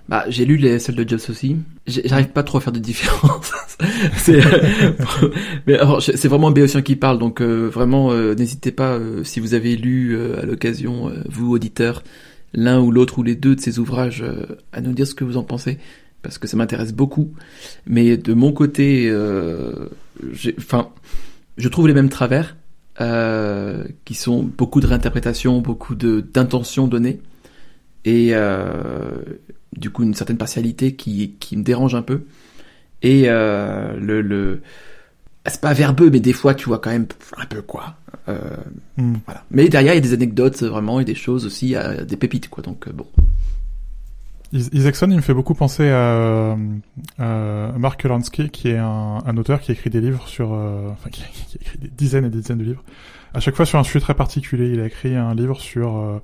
Bah, 0.09 0.25
j'ai 0.29 0.47
lu 0.47 0.57
les, 0.57 0.79
celles 0.79 0.95
de 0.95 1.07
Jobs 1.07 1.21
aussi. 1.29 1.57
J'arrive 1.87 2.29
pas 2.29 2.43
trop 2.43 2.59
à 2.59 2.61
faire 2.63 2.73
de 2.73 2.79
différence. 2.79 3.53
c'est, 4.17 4.43
euh, 4.45 5.29
mais 5.67 5.79
c'est 6.01 6.29
vraiment 6.29 6.51
Béotien 6.51 6.81
qui 6.81 6.97
parle, 6.97 7.19
donc 7.19 7.43
euh, 7.43 7.69
vraiment, 7.69 8.11
euh, 8.11 8.35
n'hésitez 8.35 8.73
pas 8.73 8.99
si 9.23 9.39
vous 9.39 9.53
avez 9.53 9.77
lu 9.77 10.19
à 10.39 10.47
l'occasion, 10.47 11.13
vous 11.29 11.53
auditeurs, 11.53 12.03
l'un 12.55 12.81
ou 12.81 12.91
l'autre 12.91 13.19
ou 13.19 13.23
les 13.23 13.35
deux 13.35 13.55
de 13.55 13.61
ces 13.61 13.79
ouvrages, 13.79 14.25
à 14.73 14.81
nous 14.81 14.93
dire 14.93 15.07
ce 15.07 15.15
que 15.15 15.25
vous 15.25 15.37
en 15.37 15.45
pensez, 15.45 15.79
parce 16.23 16.39
que 16.39 16.47
ça 16.47 16.57
m'intéresse 16.57 16.95
beaucoup. 16.95 17.35
Mais 17.87 18.17
de 18.17 18.33
mon 18.33 18.53
côté, 18.53 19.13
enfin, 20.59 20.89
je 21.59 21.69
trouve 21.69 21.87
les 21.87 21.95
mêmes 21.95 22.09
travers, 22.09 22.57
qui 24.07 24.15
sont 24.15 24.43
beaucoup 24.43 24.81
de 24.81 24.87
réinterprétations, 24.87 25.61
beaucoup 25.61 25.95
d'intentions 25.95 26.89
données, 26.89 27.21
et 28.05 28.31
euh, 28.33 29.11
du 29.77 29.91
coup 29.91 30.03
une 30.03 30.15
certaine 30.15 30.39
partialité 30.39 30.95
qui 30.95 31.35
qui 31.41 31.57
me 31.57 31.63
dérange 31.63 31.95
un 31.95 32.03
peu. 32.03 32.23
Et 33.03 33.25
euh, 33.27 33.97
le 33.99 34.21
le 34.23 34.63
c'est 35.47 35.61
pas 35.61 35.73
verbeux, 35.73 36.11
mais 36.11 36.21
des 36.21 36.33
fois 36.33 36.55
tu 36.55 36.67
vois 36.69 36.79
quand 36.79 36.91
même 36.91 37.07
un 37.37 37.47
peu 37.47 37.63
quoi. 37.63 37.97
Euh, 38.29 38.39
Hmm. 38.97 39.15
voilà. 39.27 39.45
Mais 39.51 39.69
derrière 39.69 39.93
il 39.95 39.97
y 39.97 39.99
a 39.99 40.03
des 40.03 40.13
anecdotes 40.13 40.63
vraiment 40.63 40.99
et 41.01 41.05
des 41.05 41.15
choses 41.15 41.47
aussi, 41.47 41.75
des 42.07 42.17
pépites 42.17 42.49
quoi. 42.51 42.63
Donc 42.65 42.89
bon. 42.89 43.07
Is- 44.53 44.71
Isaacson, 44.73 45.09
il 45.11 45.17
me 45.17 45.21
fait 45.21 45.35
beaucoup 45.35 45.55
penser 45.55 45.89
à, 45.91 46.57
à 47.19 47.73
Mark 47.79 48.01
Kurlansky, 48.01 48.49
qui 48.49 48.69
est 48.71 48.79
un, 48.79 49.19
un 49.25 49.37
auteur 49.37 49.61
qui 49.61 49.73
écrit 49.73 49.91
des 49.91 50.01
livres 50.01 50.27
sur, 50.27 50.55
euh, 50.55 50.89
enfin, 50.91 51.11
qui, 51.11 51.23
qui 51.47 51.59
écrit 51.61 51.79
des 51.79 51.89
dizaines 51.89 52.25
et 52.25 52.31
des 52.31 52.39
dizaines 52.39 52.59
de 52.59 52.65
livres. 52.65 52.83
À 53.35 53.41
chaque 53.41 53.55
fois 53.55 53.67
sur 53.67 53.79
un 53.79 53.85
sujet 53.85 54.01
très 54.01 54.15
particulier. 54.15 54.71
Il 54.73 54.81
a 54.81 54.87
écrit 54.87 55.15
un 55.15 55.35
livre 55.35 55.61
sur 55.61 55.99
euh, 55.99 56.19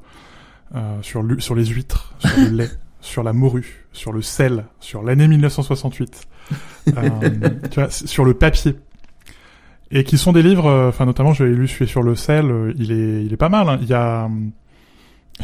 euh, 0.75 0.99
sur, 1.02 1.25
sur 1.38 1.54
les 1.54 1.66
huîtres, 1.66 2.14
sur 2.18 2.37
le 2.38 2.56
lait, 2.56 2.71
sur 3.00 3.23
la 3.23 3.33
morue, 3.33 3.87
sur 3.92 4.12
le 4.12 4.23
sel, 4.23 4.64
sur 4.80 5.02
l'année 5.02 5.28
1968, 5.28 6.26
euh, 6.97 7.11
tu 7.71 7.80
vois, 7.80 7.90
sur 7.90 8.25
le 8.25 8.35
papier. 8.35 8.76
Et 9.90 10.02
qui 10.02 10.18
sont 10.18 10.33
des 10.33 10.42
livres, 10.42 10.66
euh, 10.66 10.88
enfin 10.88 11.04
notamment 11.06 11.33
j'ai 11.35 11.44
lu 11.47 11.68
celui 11.68 11.87
sur 11.87 12.02
le 12.02 12.16
sel, 12.16 12.50
euh, 12.50 12.73
il 12.76 12.90
est 12.90 13.25
il 13.25 13.33
est 13.33 13.37
pas 13.37 13.49
mal. 13.50 13.68
hein. 13.68 13.78
Il 13.83 13.88
y 13.88 13.94
a 13.94 14.28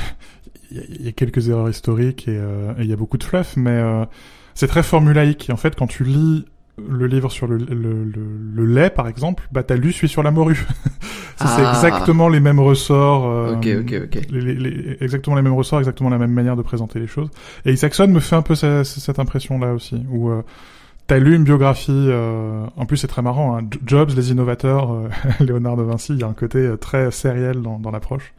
il 0.71 0.77
y, 0.77 0.81
a, 0.81 0.83
il 0.89 1.03
y 1.05 1.09
a 1.09 1.13
quelques 1.13 1.49
erreurs 1.49 1.69
historiques 1.69 2.27
et, 2.29 2.37
euh, 2.37 2.73
et 2.79 2.83
il 2.83 2.87
y 2.89 2.93
a 2.93 2.97
beaucoup 2.97 3.19
de 3.19 3.25
fluff, 3.25 3.57
mais 3.57 3.71
euh, 3.71 4.05
c'est 4.55 4.67
très 4.69 4.83
formulaïque. 4.83 5.51
Et 5.51 5.53
en 5.53 5.57
fait, 5.57 5.77
quand 5.77 5.87
tu 5.87 6.05
lis 6.05 6.45
le 6.89 7.07
livre 7.07 7.31
sur 7.31 7.47
le, 7.47 7.57
le, 7.59 7.67
le, 8.05 8.23
le 8.55 8.65
lait, 8.67 8.91
par 8.91 9.09
exemple, 9.09 9.47
bah 9.53 9.63
t'as 9.63 9.77
lu 9.77 9.93
celui 9.93 10.09
sur 10.09 10.23
la 10.23 10.31
morue. 10.31 10.65
Ça, 11.37 11.47
c'est 11.57 11.63
Ah. 11.65 11.73
exactement 11.75 12.29
les 12.29 12.41
mêmes 12.41 12.61
ressorts. 12.61 13.27
euh, 13.27 13.55
Ok 13.57 13.67
ok 13.81 14.03
ok. 14.05 14.21
les- 14.31 14.41
les- 14.41 14.55
les- 14.55 14.97
exactement 15.01 15.37
les 15.37 15.43
mêmes 15.43 15.55
ressorts, 15.55 15.79
exactement 15.79 16.11
la 16.11 16.19
même 16.19 16.33
manière 16.33 16.57
de 16.57 16.63
présenter 16.63 16.99
les 17.01 17.07
choses. 17.07 17.31
Et 17.65 17.73
Isaacson 17.73 18.09
me 18.09 18.21
fait 18.21 18.37
un 18.37 18.43
peu 18.43 18.55
ce- 18.55 18.85
ce- 18.85 19.01
cette 19.01 19.19
impression-là 19.19 19.73
aussi, 19.73 20.03
où 20.11 20.29
euh, 20.31 20.43
t'as 21.07 21.19
lu 21.19 21.35
une 21.35 21.45
biographie. 21.45 21.91
euh, 21.93 22.65
en 22.77 22.85
plus, 22.87 22.99
c'est 22.99 23.07
très 23.09 23.23
marrant. 23.23 23.57
Hein, 23.57 23.63
Jobs, 23.87 24.11
les 24.15 24.31
innovateurs, 24.33 24.93
euh, 24.93 25.09
Léonard 25.41 25.77
de 25.77 25.83
Vinci, 25.83 26.13
il 26.13 26.21
y 26.21 26.25
a 26.25 26.29
un 26.29 26.35
côté 26.35 26.59
euh, 26.59 26.77
très 26.77 27.11
sériel 27.11 27.63
dans, 27.63 27.79
dans 27.79 27.91
l'approche. 27.91 28.33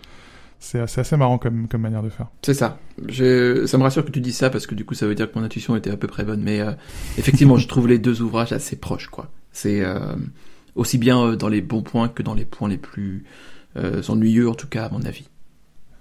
C'est 0.63 0.79
assez, 0.79 1.01
assez 1.01 1.17
marrant 1.17 1.39
comme, 1.39 1.67
comme 1.67 1.81
manière 1.81 2.03
de 2.03 2.09
faire. 2.09 2.27
C'est 2.43 2.53
ça. 2.53 2.77
Je, 3.09 3.65
ça 3.65 3.79
me 3.79 3.83
rassure 3.83 4.05
que 4.05 4.11
tu 4.11 4.21
dis 4.21 4.31
ça 4.31 4.51
parce 4.51 4.67
que 4.67 4.75
du 4.75 4.85
coup 4.85 4.93
ça 4.93 5.07
veut 5.07 5.15
dire 5.15 5.29
que 5.29 5.37
mon 5.37 5.43
intuition 5.43 5.75
était 5.75 5.89
à 5.89 5.97
peu 5.97 6.07
près 6.07 6.23
bonne. 6.23 6.43
Mais 6.43 6.61
euh, 6.61 6.71
effectivement, 7.17 7.57
je 7.57 7.67
trouve 7.67 7.87
les 7.87 7.97
deux 7.97 8.21
ouvrages 8.21 8.53
assez 8.53 8.75
proches, 8.75 9.07
quoi. 9.07 9.31
C'est 9.51 9.83
euh, 9.83 10.15
aussi 10.75 10.99
bien 10.99 11.19
euh, 11.19 11.35
dans 11.35 11.49
les 11.49 11.61
bons 11.61 11.81
points 11.81 12.09
que 12.09 12.21
dans 12.21 12.35
les 12.35 12.45
points 12.45 12.69
les 12.69 12.77
plus 12.77 13.25
euh, 13.75 14.03
ennuyeux, 14.07 14.47
en 14.47 14.53
tout 14.53 14.67
cas 14.67 14.85
à 14.85 14.89
mon 14.89 15.01
avis. 15.01 15.27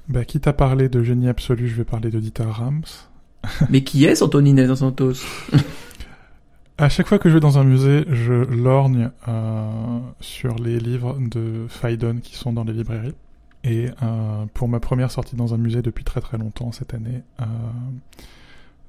Bah, 0.08 0.26
quitte 0.26 0.46
à 0.46 0.52
parler 0.52 0.90
de 0.90 1.02
génie 1.02 1.28
absolu, 1.28 1.66
je 1.66 1.76
vais 1.76 1.84
parler 1.84 2.10
de 2.10 2.20
Dieter 2.20 2.44
Rams. 2.44 2.84
Mais 3.70 3.82
qui 3.82 4.04
est 4.04 4.20
Anthony 4.20 4.52
Nelson 4.52 4.76
Santos 4.76 5.24
À 6.76 6.90
chaque 6.90 7.08
fois 7.08 7.18
que 7.18 7.30
je 7.30 7.34
vais 7.34 7.40
dans 7.40 7.58
un 7.58 7.64
musée, 7.64 8.04
je 8.10 8.32
lorgne 8.32 9.10
sur 10.20 10.56
les 10.56 10.78
livres 10.78 11.18
de 11.18 11.66
Phaidon 11.68 12.18
qui 12.22 12.36
sont 12.36 12.52
dans 12.52 12.64
les 12.64 12.72
librairies. 12.72 13.14
Et 13.64 13.88
euh, 14.02 14.46
pour 14.54 14.68
ma 14.68 14.80
première 14.80 15.10
sortie 15.10 15.36
dans 15.36 15.52
un 15.54 15.58
musée 15.58 15.82
depuis 15.82 16.02
très 16.04 16.20
très 16.20 16.38
longtemps 16.38 16.72
cette 16.72 16.94
année, 16.94 17.22
euh, 17.40 17.44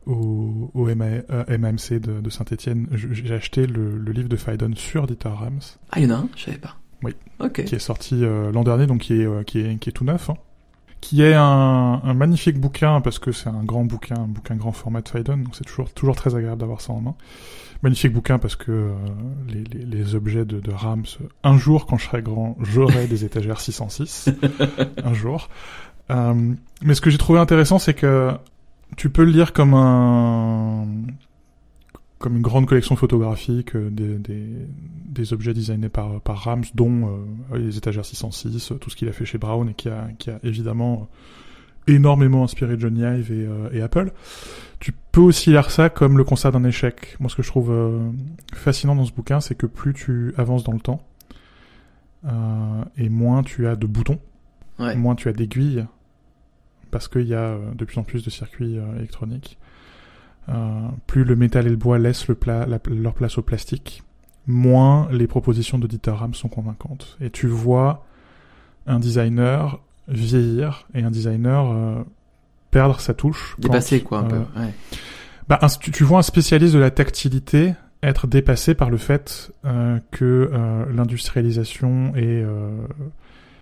au, 0.06 0.72
au 0.74 0.96
MA, 0.96 1.06
euh, 1.30 1.58
MAMC 1.58 2.00
de, 2.00 2.22
de 2.22 2.30
Saint-Etienne, 2.30 2.88
j'ai 2.94 3.34
acheté 3.34 3.68
le, 3.68 3.98
le 3.98 4.12
livre 4.12 4.30
de 4.30 4.36
Phaidon 4.36 4.72
sur 4.76 5.08
Dieter 5.08 5.30
Rams, 5.30 5.60
Ah, 5.92 6.00
il 6.00 6.06
y 6.10 6.12
en 6.12 6.16
a 6.16 6.20
un 6.20 6.30
Je 6.36 6.44
savais 6.46 6.58
pas. 6.58 6.78
Oui. 7.04 7.16
Ok. 7.40 7.64
qui 7.66 7.76
est 7.76 7.80
sorti 7.80 8.22
l'an 8.22 8.64
dernier, 8.64 8.88
donc 8.88 9.02
qui 9.02 9.14
est, 9.22 9.26
euh, 9.26 9.44
qui 9.44 9.60
est, 9.60 9.78
qui 9.78 9.90
est 9.90 9.94
tout 9.94 10.06
neuf. 10.06 10.30
hein. 10.30 10.36
Qui 11.02 11.24
est 11.24 11.34
un, 11.34 12.14
magnifique 12.14 12.60
bouquin, 12.60 13.02
parce 13.02 13.20
que 13.20 13.32
c'est 13.32 13.50
un 13.50 13.64
grand 13.64 13.84
bouquin, 13.86 14.16
un 14.16 14.28
bouquin 14.28 14.56
grand 14.56 14.72
format 14.72 15.02
de 15.02 15.10
Phaidon, 15.10 15.38
donc 15.38 15.56
c'est 15.56 15.66
toujours, 15.66 15.92
toujours 15.92 16.16
très 16.16 16.36
agréable 16.36 16.62
d'avoir 16.62 16.80
ça 16.80 16.94
en 16.94 17.02
main. 17.02 17.16
Magnifique 17.82 18.14
bouquin 18.14 18.38
parce 18.38 18.56
que 18.56 18.72
euh, 18.72 18.94
les, 19.48 19.64
les, 19.64 19.86
les 19.86 20.16
objets 20.16 20.46
de, 20.46 20.60
de 20.60 20.72
Rams, 20.72 21.06
un 21.44 21.58
jour 21.58 21.88
quand 21.88 21.98
je 21.98 22.06
serai 22.06 22.22
grand, 22.22 22.56
j'aurai 22.60 23.08
des 23.08 23.26
étagères 23.26 23.60
606, 23.62 24.30
un 25.04 25.14
jour. 25.14 25.50
Euh, 26.12 26.54
mais 26.84 26.94
ce 26.94 27.02
que 27.02 27.10
j'ai 27.10 27.18
trouvé 27.18 27.40
intéressant, 27.40 27.80
c'est 27.80 27.94
que 27.94 28.32
tu 28.98 29.10
peux 29.10 29.24
le 29.24 29.32
lire 29.32 29.54
comme 29.54 29.74
un 29.74 30.86
comme 32.22 32.36
une 32.38 32.42
grande 32.42 32.66
collection 32.68 32.96
photographique 32.96 33.76
euh, 33.76 33.90
des, 33.90 34.18
des, 34.18 34.46
des 35.06 35.34
objets 35.34 35.54
designés 35.54 35.90
par, 35.90 36.22
par 36.22 36.38
Rams, 36.38 36.64
dont 36.76 37.20
euh, 37.52 37.58
les 37.58 37.78
étagères 37.78 38.06
606, 38.06 38.72
euh, 38.72 38.76
tout 38.76 38.90
ce 38.90 38.96
qu'il 38.96 39.10
a 39.10 39.12
fait 39.12 39.26
chez 39.26 39.38
Brown 39.38 39.68
et 39.70 39.74
qui 39.74 39.90
a, 39.90 40.08
qui 40.18 40.30
a 40.30 40.40
évidemment 40.44 41.10
énormément 41.88 42.44
inspiré 42.44 42.80
Johnny 42.80 43.02
Ive 43.02 43.32
et, 43.32 43.46
euh, 43.46 43.70
et 43.74 43.82
Apple. 43.82 44.12
Tu 44.80 44.94
peux 45.12 45.22
aussi 45.22 45.50
lire 45.50 45.70
ça 45.72 45.90
comme 45.90 46.18
le 46.18 46.24
constat 46.24 46.52
d'un 46.52 46.64
échec. 46.64 47.18
Moi, 47.20 47.30
ce 47.30 47.36
que 47.36 47.42
je 47.44 47.48
trouve 47.50 47.72
euh, 47.72 48.00
fascinant 48.54 48.96
dans 48.96 49.06
ce 49.06 49.12
bouquin, 49.12 49.40
c'est 49.42 49.56
que 49.56 49.66
plus 49.66 49.94
tu 49.94 50.34
avances 50.38 50.64
dans 50.64 50.74
le 50.74 50.80
temps, 50.80 51.02
et 52.98 53.10
moins 53.10 53.42
tu 53.44 53.68
as 53.68 53.76
de 53.76 53.88
boutons, 53.88 54.20
Ouais. 54.80 54.96
moins 54.96 55.16
tu 55.16 55.28
as 55.28 55.34
d'aiguilles, 55.34 55.86
parce 56.92 57.08
qu'il 57.08 57.28
y 57.28 57.34
a 57.36 57.58
de 57.76 57.84
plus 57.86 57.98
en 58.00 58.04
plus 58.04 58.24
de 58.24 58.30
circuits 58.30 58.78
électroniques. 58.98 59.58
Euh, 60.50 60.88
plus 61.08 61.24
le 61.24 61.36
métal 61.36 61.68
et 61.68 61.70
le 61.70 61.76
bois 61.76 62.00
laissent 62.00 62.28
le 62.28 62.36
pla- 62.36 62.66
la- 62.66 62.80
leur 62.90 63.14
place 63.14 63.38
au 63.38 63.42
plastique, 63.44 64.02
moins 64.48 65.08
les 65.12 65.28
propositions 65.28 65.78
de 65.78 65.86
Dieter 65.88 66.12
Rams 66.12 66.34
sont 66.34 66.50
convaincantes. 66.50 67.16
Et 67.22 67.30
tu 67.30 67.48
vois 67.48 68.06
un 68.88 69.00
designer 69.00 69.80
vieillir 70.08 70.88
et 70.96 71.04
un 71.04 71.12
designer 71.12 71.72
euh, 71.72 72.04
perdre 72.72 73.00
sa 73.00 73.14
touche. 73.14 73.56
Dépassé, 73.60 74.02
quoi, 74.02 74.20
un 74.20 74.26
euh, 74.26 74.30
peu. 74.30 74.60
Ouais. 74.60 74.74
bah, 75.48 75.60
un- 75.62 75.68
tu, 75.68 75.92
tu 75.92 76.04
vois 76.04 76.20
un 76.20 76.24
spécialiste 76.24 76.74
de 76.74 76.80
la 76.80 76.90
tactilité 76.92 77.74
être 78.04 78.26
dépassé 78.26 78.74
par 78.74 78.90
le 78.90 78.98
fait 78.98 79.52
euh, 79.66 80.00
que 80.10 80.50
euh, 80.52 80.86
l'industrialisation 80.92 82.14
et, 82.16 82.24
euh, 82.44 82.72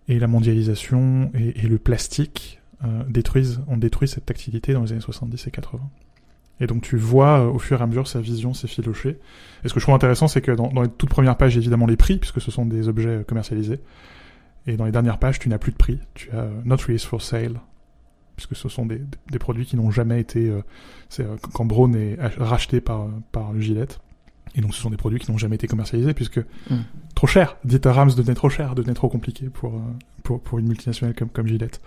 et 0.07 0.17
la 0.17 0.27
mondialisation 0.27 1.29
et, 1.35 1.59
et 1.65 1.67
le 1.67 1.77
plastique 1.77 2.61
euh, 2.85 3.03
détruisent, 3.09 3.61
ont 3.67 3.75
détruit 3.77 4.07
cette 4.07 4.25
tactilité 4.25 4.71
dans 4.73 4.83
les 4.83 4.93
années 4.93 5.01
70 5.01 5.45
et 5.47 5.51
80. 5.51 5.83
Et 6.61 6.67
donc 6.67 6.81
tu 6.81 6.97
vois 6.97 7.39
euh, 7.39 7.47
au 7.49 7.59
fur 7.59 7.79
et 7.79 7.83
à 7.83 7.87
mesure 7.87 8.07
sa 8.07 8.19
vision 8.19 8.53
s'effilocher. 8.53 9.17
Et 9.63 9.69
ce 9.69 9.73
que 9.73 9.79
je 9.79 9.85
trouve 9.85 9.95
intéressant, 9.95 10.27
c'est 10.27 10.41
que 10.41 10.51
dans, 10.51 10.67
dans 10.71 10.81
les 10.81 10.89
toutes 10.89 11.09
premières 11.09 11.37
pages, 11.37 11.53
il 11.53 11.57
y 11.57 11.59
a 11.59 11.61
évidemment 11.61 11.85
les 11.87 11.97
prix, 11.97 12.17
puisque 12.17 12.41
ce 12.41 12.51
sont 12.51 12.65
des 12.65 12.87
objets 12.87 13.07
euh, 13.09 13.23
commercialisés. 13.23 13.79
Et 14.67 14.75
dans 14.77 14.85
les 14.85 14.91
dernières 14.91 15.17
pages, 15.19 15.39
tu 15.39 15.49
n'as 15.49 15.57
plus 15.57 15.71
de 15.71 15.77
prix. 15.77 15.99
Tu 16.15 16.29
as 16.31 16.35
euh, 16.41 16.61
Not 16.65 16.77
Released 16.87 17.07
for 17.07 17.21
Sale, 17.21 17.59
puisque 18.35 18.55
ce 18.55 18.67
sont 18.69 18.85
des, 18.85 19.01
des 19.31 19.39
produits 19.39 19.65
qui 19.65 19.75
n'ont 19.77 19.89
jamais 19.91 20.19
été... 20.19 20.49
euh, 20.49 20.61
c'est 21.07 21.23
euh, 21.23 21.35
quand 21.53 21.65
Braun 21.65 21.93
est 21.95 22.17
ach- 22.19 22.37
racheté 22.39 22.81
par, 22.81 23.07
par 23.31 23.59
Gillette. 23.59 23.99
Et 24.55 24.61
donc 24.61 24.73
ce 24.73 24.81
sont 24.81 24.89
des 24.89 24.97
produits 24.97 25.19
qui 25.19 25.31
n'ont 25.31 25.37
jamais 25.37 25.55
été 25.55 25.67
commercialisés, 25.67 26.13
puisque 26.13 26.39
Mm. 26.69 26.75
trop 27.15 27.27
cher. 27.27 27.55
Dieter 27.63 27.89
Rams 27.89 28.11
devenait 28.17 28.33
trop 28.35 28.49
cher, 28.49 28.75
devenait 28.75 28.93
trop 28.95 29.07
compliqué 29.09 29.47
pour, 29.49 29.79
pour, 30.23 30.41
pour 30.41 30.57
une 30.59 30.67
multinationale 30.67 31.13
comme, 31.15 31.29
comme 31.29 31.47
Gillette. 31.47 31.81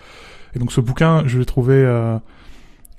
Et 0.54 0.58
donc 0.58 0.72
ce 0.72 0.80
bouquin, 0.80 1.26
je 1.26 1.38
l'ai 1.38 1.44
trouvé 1.44 1.74
euh, 1.74 2.18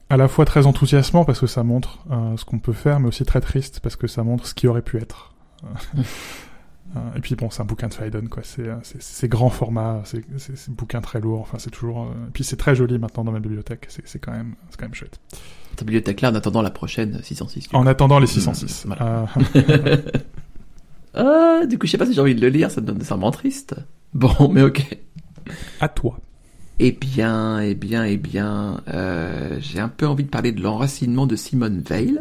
à 0.10 0.18
la 0.18 0.28
fois 0.28 0.46
très 0.46 0.66
enthousiasmant 0.66 1.26
parce 1.26 1.40
que 1.40 1.48
ça 1.48 1.64
montre 1.64 2.00
euh, 2.12 2.38
ce 2.38 2.46
qu'on 2.46 2.60
peut 2.60 2.74
faire, 2.74 3.00
mais 3.00 3.08
aussi 3.08 3.24
très 3.26 3.42
triste 3.42 3.80
parce 3.82 3.96
que 3.96 4.08
ça 4.08 4.24
montre 4.24 4.46
ce 4.48 4.54
qui 4.54 4.68
aurait 4.68 4.82
pu 4.84 4.98
être. 4.98 5.34
Euh, 6.96 7.00
et 7.16 7.22
puis 7.22 7.34
bon, 7.34 7.50
c'est 7.50 7.62
un 7.62 7.66
bouquin 7.66 7.88
de 7.88 7.94
Phaidon, 7.96 8.28
quoi. 8.30 8.44
C'est 8.46 8.68
euh, 8.68 8.76
c'est- 8.84 9.28
grand 9.28 9.50
format, 9.50 10.02
c'est 10.04 10.20
un 10.20 10.72
bouquin 10.74 11.02
très 11.02 11.20
lourd. 11.20 11.42
Enfin, 11.42 11.58
c'est 11.58 11.72
toujours. 11.72 12.06
Et 12.28 12.32
puis 12.32 12.44
c'est 12.44 12.58
très 12.58 12.76
joli 12.76 13.00
maintenant 13.00 13.24
dans 13.24 13.32
ma 13.32 13.40
bibliothèque. 13.40 13.88
C'est 13.90 14.20
quand 14.20 14.32
même, 14.32 14.54
c'est 14.70 14.78
quand 14.80 14.86
même 14.86 14.94
chouette. 14.94 15.20
Ta 15.76 15.86
bibliothèque 15.86 16.22
là 16.22 16.30
en 16.30 16.36
attendant 16.36 16.62
la 16.62 16.70
prochaine 16.70 17.20
606. 17.24 17.70
du 17.70 17.76
En 17.76 17.88
attendant 17.88 18.20
les 18.20 18.28
606. 18.28 18.86
Voilà. 18.86 19.26
Euh, 19.56 19.98
Ah, 21.16 21.66
du 21.68 21.80
coup, 21.80 21.86
je 21.88 21.92
sais 21.92 21.98
pas 21.98 22.06
si 22.06 22.14
j'ai 22.14 22.22
envie 22.22 22.36
de 22.36 22.42
le 22.42 22.50
lire, 22.50 22.70
ça 22.70 22.82
me 22.82 22.86
donne 22.88 23.02
rend 23.22 23.32
triste. 23.32 23.76
Bon, 24.14 24.50
mais 24.52 24.62
ok. 24.62 24.98
à 25.80 25.88
toi. 25.90 26.20
Eh 26.80 26.92
bien, 26.92 27.60
eh 27.62 27.76
bien, 27.76 28.04
eh 28.06 28.18
bien, 28.18 28.82
euh, 28.88 29.58
j'ai 29.62 29.80
un 29.80 29.90
peu 29.90 30.08
envie 30.08 30.24
de 30.24 30.30
parler 30.30 30.52
de 30.52 30.62
l'enracinement 30.62 31.28
de 31.28 31.36
Simone 31.36 31.80
Veil, 31.88 32.20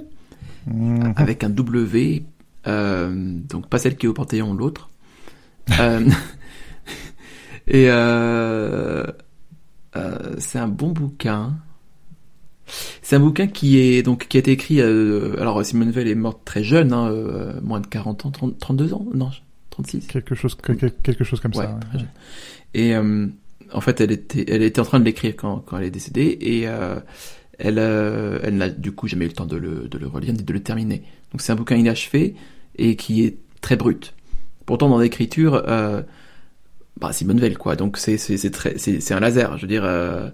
Mhm. 0.66 1.14
avec 1.16 1.42
un 1.42 1.50
W, 1.50 2.22
euh, 2.66 3.38
donc 3.48 3.68
pas 3.68 3.78
celle 3.78 3.96
qui 3.96 4.06
est 4.06 4.08
au 4.08 4.12
Panthéon, 4.14 4.54
l'autre. 4.54 4.90
Euh, 5.80 6.00
et 7.68 7.86
euh, 7.88 9.06
euh, 9.96 10.34
c'est 10.38 10.58
un 10.58 10.68
bon 10.68 10.90
bouquin. 10.90 11.54
C'est 13.00 13.16
un 13.16 13.20
bouquin 13.20 13.46
qui 13.46 13.78
est 13.78 14.02
donc 14.02 14.26
qui 14.28 14.36
a 14.38 14.40
été 14.40 14.50
écrit. 14.52 14.80
euh, 14.80 15.40
alors 15.40 15.64
Simone 15.64 15.90
Veil 15.90 16.10
est 16.10 16.14
morte 16.14 16.40
très 16.44 16.64
jeune, 16.64 16.92
hein, 16.92 17.08
euh, 17.10 17.60
moins 17.62 17.80
de 17.80 17.86
40 17.86 18.26
ans, 18.26 18.30
30, 18.30 18.58
32 18.58 18.92
ans, 18.94 19.06
non, 19.14 19.30
36. 19.70 20.06
Quelque 20.08 20.34
chose, 20.34 20.54
que- 20.56 20.72
que- 20.72 20.86
quelque 20.86 21.22
chose 21.24 21.40
comme 21.40 21.52
Ouais, 21.54 21.64
ça. 21.64 21.78
très 21.90 21.98
jeune. 22.00 22.08
Et 22.74 22.94
euh, 22.96 23.26
en 23.72 23.80
fait, 23.80 24.00
elle 24.00 24.12
était, 24.12 24.44
elle 24.48 24.62
était 24.62 24.80
en 24.80 24.84
train 24.84 25.00
de 25.00 25.04
l'écrire 25.04 25.34
quand, 25.36 25.58
quand 25.60 25.78
elle 25.78 25.84
est 25.84 25.90
décédée 25.90 26.38
et 26.40 26.68
euh, 26.68 26.96
elle, 27.58 27.78
euh, 27.78 28.38
elle 28.42 28.56
n'a 28.56 28.68
du 28.68 28.92
coup 28.92 29.08
jamais 29.08 29.24
eu 29.24 29.28
le 29.28 29.34
temps 29.34 29.46
de 29.46 29.56
le, 29.56 29.88
de 29.88 29.98
le 29.98 30.06
relire 30.06 30.32
ni 30.32 30.42
de 30.42 30.52
le 30.52 30.60
terminer. 30.60 31.02
Donc 31.30 31.40
c'est 31.40 31.52
un 31.52 31.56
bouquin 31.56 31.76
inachevé 31.76 32.34
et 32.76 32.96
qui 32.96 33.24
est 33.24 33.38
très 33.60 33.76
brut. 33.76 34.14
Pourtant, 34.66 34.88
dans 34.88 34.98
l'écriture, 34.98 35.64
euh, 35.68 36.02
bah, 37.00 37.10
Veil, 37.20 37.54
quoi. 37.54 37.76
Donc, 37.76 37.96
c'est, 37.96 38.18
c'est, 38.18 38.36
c'est 38.36 38.50
très, 38.50 38.78
c'est, 38.78 39.00
c'est 39.00 39.14
un 39.14 39.20
laser. 39.20 39.56
Je 39.56 39.62
veux 39.62 39.68
dire, 39.68 39.84
euh, 39.84 40.28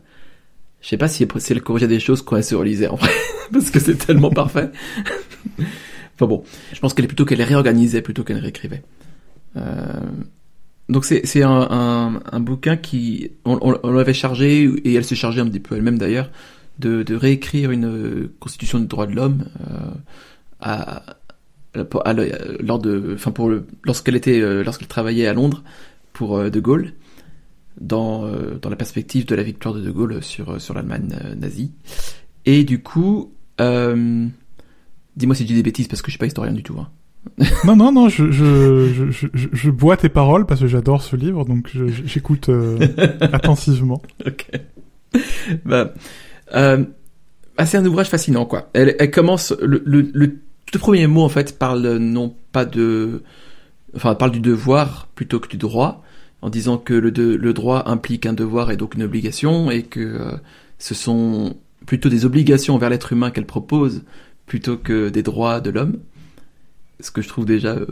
je 0.80 0.88
sais 0.88 0.97
pas 0.97 1.09
si, 1.09 1.26
elle 1.50 1.62
corrigeait 1.62 1.88
des 1.88 2.00
choses 2.00 2.23
quand 2.23 2.37
elle 2.37 2.45
se 2.45 2.54
relisait, 2.54 2.88
en 2.88 2.97
vrai. 2.97 3.11
parce 3.52 3.71
que 3.71 3.80
c'est 3.80 3.97
tellement 3.97 4.30
parfait. 4.30 4.71
enfin 6.14 6.26
bon. 6.26 6.45
Je 6.73 6.80
pense 6.80 6.95
qu'elle 6.95 7.04
est 7.04 7.09
plutôt 7.09 7.25
qu'elle 7.25 7.42
réorganisait 7.42 8.02
plutôt 8.02 8.25
qu'elle 8.25 8.38
réécrivait. 8.38 8.83
Euh, 9.57 10.00
donc 10.88 11.04
c'est, 11.04 11.42
un, 11.42 11.68
un, 11.71 12.21
un, 12.33 12.40
bouquin 12.40 12.76
qui, 12.76 13.33
on, 13.45 13.59
on, 13.61 13.78
on 13.83 13.90
l'avait 13.90 14.14
chargé, 14.14 14.62
et 14.62 14.95
elle 14.95 15.04
s'est 15.04 15.16
chargée 15.16 15.40
un 15.40 15.47
petit 15.47 15.61
peu 15.61 15.76
elle-même 15.76 15.99
d'ailleurs, 15.99 16.30
de, 16.78 17.02
de 17.02 17.14
réécrire 17.14 17.71
une 17.71 18.28
constitution 18.40 18.78
des 18.78 18.87
droits 18.87 19.07
de 19.07 19.14
l'homme, 19.14 19.45
euh, 19.61 19.90
à, 20.61 21.02
à, 21.75 22.14
lors 22.61 22.78
de, 22.78 23.14
enfin 23.14 23.30
pour 23.30 23.49
le, 23.49 23.66
lorsqu'elle 23.85 24.16
était, 24.16 24.40
euh, 24.40 24.62
lorsqu'elle 24.64 24.88
travaillait 24.88 25.26
à 25.26 25.35
Londres 25.35 25.62
pour 26.12 26.38
euh, 26.38 26.50
De 26.50 26.61
Gaulle, 26.61 26.92
dans 27.80 28.25
euh, 28.26 28.59
dans 28.61 28.71
la 28.71 28.76
perspective 28.76 29.26
de 29.26 29.35
la 29.35 29.42
victoire 29.42 29.75
de 29.75 29.80
De 29.80 29.90
Gaulle 29.90 30.23
sur 30.23 30.61
sur 30.61 30.75
l'Allemagne 30.75 31.14
nazie. 31.37 31.73
Et 32.45 32.64
du 32.64 32.83
coup, 32.83 33.33
dis-moi 33.59 35.35
si 35.35 35.42
je 35.42 35.49
dis 35.49 35.54
des 35.54 35.62
bêtises 35.62 35.88
parce 35.88 36.02
que 36.02 36.09
je 36.09 36.12
suis 36.12 36.18
pas 36.18 36.26
historien 36.26 36.52
du 36.52 36.62
tout. 36.62 36.78
Hein. 36.78 36.88
Non, 37.64 37.76
non, 37.76 37.92
non, 37.92 38.08
je, 38.08 38.30
je, 38.30 39.10
je, 39.10 39.26
je, 39.52 39.70
bois 39.70 39.96
tes 39.96 40.08
paroles 40.08 40.46
parce 40.46 40.60
que 40.60 40.66
j'adore 40.66 41.02
ce 41.02 41.16
livre, 41.16 41.44
donc 41.44 41.70
j'écoute 42.04 42.50
attentivement. 43.20 44.02
Ok. 44.26 44.48
Bah, 45.64 45.92
euh, 46.54 46.84
c'est 47.64 47.76
un 47.76 47.87
ouvrage 47.87 48.08
fascinant, 48.08 48.44
quoi. 48.44 48.70
Elle, 48.72 48.96
elle 48.98 49.10
commence 49.10 49.54
le, 49.60 49.82
le, 49.84 50.10
le 50.12 50.38
tout 50.70 50.78
premier 50.78 51.06
mot 51.06 51.22
en 51.22 51.28
fait 51.28 51.58
parle 51.58 51.96
non 51.96 52.34
pas 52.52 52.64
de, 52.64 53.22
enfin 53.96 54.14
parle 54.14 54.32
du 54.32 54.40
devoir 54.40 55.08
plutôt 55.14 55.40
que 55.40 55.48
du 55.48 55.56
droit, 55.56 56.02
en 56.42 56.50
disant 56.50 56.78
que 56.78 56.94
le, 56.94 57.10
le 57.10 57.52
droit 57.52 57.84
implique 57.87 58.26
un 58.26 58.32
devoir 58.32 58.70
et 58.70 58.76
donc 58.76 58.94
une 58.94 59.02
obligation 59.02 59.70
et 59.70 59.82
que 59.82 60.00
euh, 60.00 60.32
ce 60.78 60.94
sont 60.94 61.56
plutôt 61.87 62.08
des 62.08 62.25
obligations 62.25 62.75
envers 62.75 62.90
l'être 62.90 63.12
humain 63.12 63.30
qu'elle 63.30 63.46
propose 63.46 64.02
plutôt 64.46 64.76
que 64.76 65.08
des 65.08 65.22
droits 65.22 65.60
de 65.60 65.70
l'homme, 65.70 65.98
ce 67.00 67.10
que 67.10 67.22
je 67.22 67.28
trouve 67.28 67.44
déjà 67.44 67.74
euh, 67.74 67.86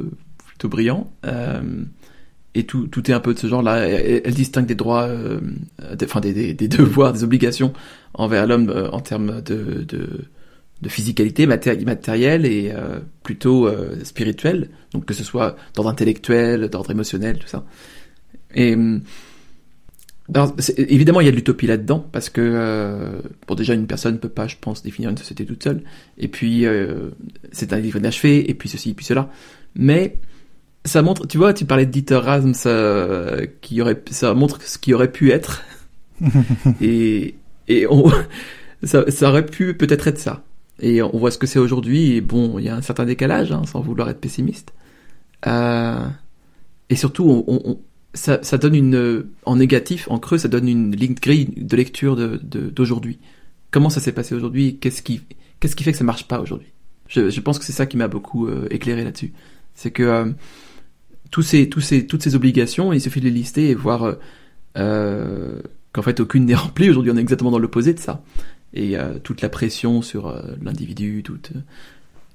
plutôt 0.46 0.68
brillant. 0.68 1.10
Euh, 1.24 1.60
et 2.54 2.64
tout, 2.64 2.86
tout 2.86 3.10
est 3.10 3.14
un 3.14 3.20
peu 3.20 3.34
de 3.34 3.38
ce 3.38 3.46
genre-là. 3.46 3.86
Elle, 3.86 4.34
distingue 4.34 4.66
des 4.66 4.74
droits, 4.74 5.04
euh, 5.04 5.40
enfin 6.02 6.20
des, 6.20 6.32
des, 6.32 6.54
des, 6.54 6.68
devoirs, 6.76 7.12
des 7.12 7.22
obligations 7.22 7.72
envers 8.14 8.46
l'homme 8.46 8.88
en 8.92 9.00
termes 9.00 9.42
de, 9.42 9.84
de 9.84 10.88
physicalité 10.88 11.46
matérielle 11.46 12.46
et 12.46 12.72
plutôt 13.22 13.68
spirituelle, 14.04 14.70
donc 14.92 15.04
que 15.04 15.12
ce 15.12 15.22
soit 15.22 15.56
d'ordre 15.74 15.90
intellectuel, 15.90 16.70
d'ordre 16.70 16.90
émotionnel, 16.92 17.38
tout 17.38 17.46
ça. 17.46 17.66
Et 18.54 18.74
alors, 20.34 20.54
évidemment, 20.76 21.20
il 21.20 21.26
y 21.26 21.28
a 21.28 21.30
de 21.30 21.36
l'utopie 21.36 21.66
là-dedans, 21.66 22.04
parce 22.10 22.30
que, 22.30 22.40
euh, 22.42 23.20
bon, 23.46 23.54
déjà, 23.54 23.74
une 23.74 23.86
personne 23.86 24.14
ne 24.14 24.18
peut 24.18 24.28
pas, 24.28 24.48
je 24.48 24.56
pense, 24.60 24.82
définir 24.82 25.10
une 25.10 25.16
société 25.16 25.46
toute 25.46 25.62
seule. 25.62 25.82
Et 26.18 26.28
puis, 26.28 26.66
euh, 26.66 27.10
c'est 27.52 27.72
un 27.72 27.78
livre 27.78 27.98
inachevé, 27.98 28.50
et 28.50 28.54
puis 28.54 28.68
ceci, 28.68 28.90
et 28.90 28.94
puis 28.94 29.04
cela. 29.04 29.30
Mais, 29.76 30.18
ça 30.84 31.02
montre, 31.02 31.26
tu 31.26 31.38
vois, 31.38 31.54
tu 31.54 31.64
parlais 31.64 31.86
de 31.86 31.92
Dieter 31.92 32.16
Rasms, 32.16 32.66
euh, 32.66 33.46
qui 33.60 33.80
aurait, 33.80 34.02
ça 34.10 34.34
montre 34.34 34.60
ce 34.62 34.78
qui 34.78 34.94
aurait 34.94 35.12
pu 35.12 35.30
être. 35.30 35.62
et, 36.80 37.36
et 37.68 37.86
on, 37.88 38.10
ça, 38.82 39.08
ça 39.10 39.28
aurait 39.28 39.46
pu 39.46 39.74
peut-être 39.74 40.08
être 40.08 40.18
ça. 40.18 40.42
Et 40.80 41.02
on 41.02 41.16
voit 41.16 41.30
ce 41.30 41.38
que 41.38 41.46
c'est 41.46 41.58
aujourd'hui, 41.58 42.16
et 42.16 42.20
bon, 42.20 42.58
il 42.58 42.64
y 42.64 42.68
a 42.68 42.76
un 42.76 42.82
certain 42.82 43.04
décalage, 43.04 43.52
hein, 43.52 43.62
sans 43.64 43.80
vouloir 43.80 44.10
être 44.10 44.20
pessimiste. 44.20 44.72
Euh, 45.46 46.06
et 46.90 46.96
surtout, 46.96 47.44
on, 47.46 47.60
on, 47.64 47.78
ça, 48.16 48.58
donne 48.58 48.74
une, 48.74 49.26
en 49.44 49.56
négatif, 49.56 50.08
en 50.10 50.18
creux, 50.18 50.38
ça 50.38 50.48
donne 50.48 50.68
une 50.68 50.94
ligne 50.94 51.14
grille 51.14 51.48
de 51.56 51.76
lecture 51.76 52.16
d'aujourd'hui. 52.16 53.14
De, 53.14 53.20
Comment 53.70 53.90
ça 53.90 54.00
s'est 54.00 54.12
passé 54.12 54.34
aujourd'hui? 54.34 54.78
Qu'est-ce 54.78 55.02
qui, 55.02 55.22
qu'est-ce 55.60 55.76
qui 55.76 55.84
fait 55.84 55.92
que 55.92 55.98
ça 55.98 56.04
marche 56.04 56.26
pas 56.26 56.40
aujourd'hui? 56.40 56.68
Je, 57.08 57.30
je, 57.30 57.40
pense 57.40 57.58
que 57.58 57.64
c'est 57.64 57.72
ça 57.72 57.86
qui 57.86 57.96
m'a 57.96 58.08
beaucoup 58.08 58.46
euh, 58.46 58.66
éclairé 58.70 59.04
là-dessus. 59.04 59.32
C'est 59.74 59.90
que 59.90 60.02
euh, 60.02 60.26
tous 61.30 61.42
ces, 61.42 61.68
tous 61.68 61.80
ces, 61.80 62.06
toutes 62.06 62.22
ces 62.22 62.34
obligations, 62.34 62.92
il 62.92 63.00
suffit 63.00 63.20
de 63.20 63.26
les 63.26 63.30
lister 63.30 63.68
et 63.68 63.74
voir 63.74 64.16
euh, 64.76 65.60
qu'en 65.92 66.02
fait 66.02 66.18
aucune 66.20 66.44
n'est 66.46 66.54
remplie. 66.54 66.90
Aujourd'hui, 66.90 67.12
on 67.12 67.16
est 67.16 67.20
exactement 67.20 67.50
dans 67.50 67.58
l'opposé 67.58 67.92
de 67.92 68.00
ça 68.00 68.22
et 68.76 68.96
euh, 68.96 69.18
toute 69.18 69.40
la 69.40 69.48
pression 69.48 70.02
sur 70.02 70.28
euh, 70.28 70.42
l'individu, 70.62 71.22
toute, 71.24 71.52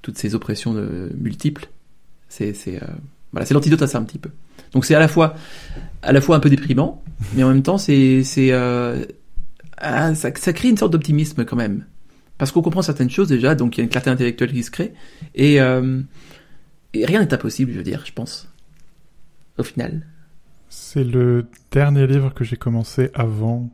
toutes 0.01 0.17
ces 0.17 0.35
oppressions 0.35 0.73
de, 0.73 1.11
multiples. 1.17 1.69
C'est 2.27 2.53
c'est 2.53 2.81
euh, 2.81 2.87
voilà, 3.31 3.45
c'est 3.45 3.53
l'antidote 3.53 3.81
à 3.81 3.87
ça 3.87 3.99
un 3.99 4.03
petit 4.03 4.17
peu. 4.17 4.29
Donc 4.73 4.85
c'est 4.85 4.95
à 4.95 4.99
la 4.99 5.07
fois 5.07 5.35
à 6.01 6.11
la 6.11 6.21
fois 6.21 6.35
un 6.35 6.39
peu 6.39 6.49
déprimant, 6.49 7.03
mais 7.35 7.43
en 7.43 7.49
même 7.49 7.63
temps 7.63 7.77
c'est 7.77 8.23
c'est 8.23 8.51
ah, 8.53 10.15
ça, 10.15 10.29
ça 10.35 10.53
crée 10.53 10.69
une 10.69 10.77
sorte 10.77 10.91
d'optimisme 10.91 11.45
quand 11.45 11.55
même 11.55 11.85
parce 12.37 12.51
qu'on 12.51 12.61
comprend 12.61 12.81
certaines 12.81 13.09
choses 13.09 13.27
déjà, 13.27 13.53
donc 13.53 13.77
il 13.77 13.79
y 13.79 13.81
a 13.81 13.83
une 13.83 13.89
clarté 13.89 14.09
intellectuelle 14.09 14.51
qui 14.51 14.63
se 14.63 14.71
crée 14.71 14.93
et, 15.35 15.55
et 15.55 17.05
rien 17.05 17.19
n'est 17.19 17.33
impossible, 17.33 17.71
je 17.71 17.77
veux 17.77 17.83
dire, 17.83 18.03
je 18.05 18.13
pense. 18.13 18.51
Au 19.57 19.63
final. 19.63 20.07
C'est 20.69 21.03
le 21.03 21.47
dernier 21.71 22.07
livre 22.07 22.33
que 22.33 22.43
j'ai 22.43 22.55
commencé 22.55 23.11
avant 23.13 23.69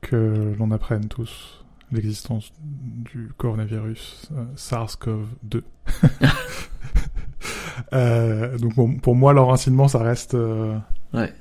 que 0.00 0.54
l'on 0.58 0.70
apprenne 0.72 1.08
tous 1.08 1.64
l'existence 1.92 2.52
du 2.60 3.30
coronavirus 3.36 4.28
euh, 4.32 4.44
SARS-CoV-2. 4.56 5.62
euh, 7.92 8.58
donc 8.58 8.74
bon, 8.74 8.92
pour 8.94 9.14
moi, 9.14 9.32
l'enracinement, 9.32 9.88
ça 9.88 9.98
reste 9.98 10.34
euh, 10.34 10.76
ouais. 11.14 11.32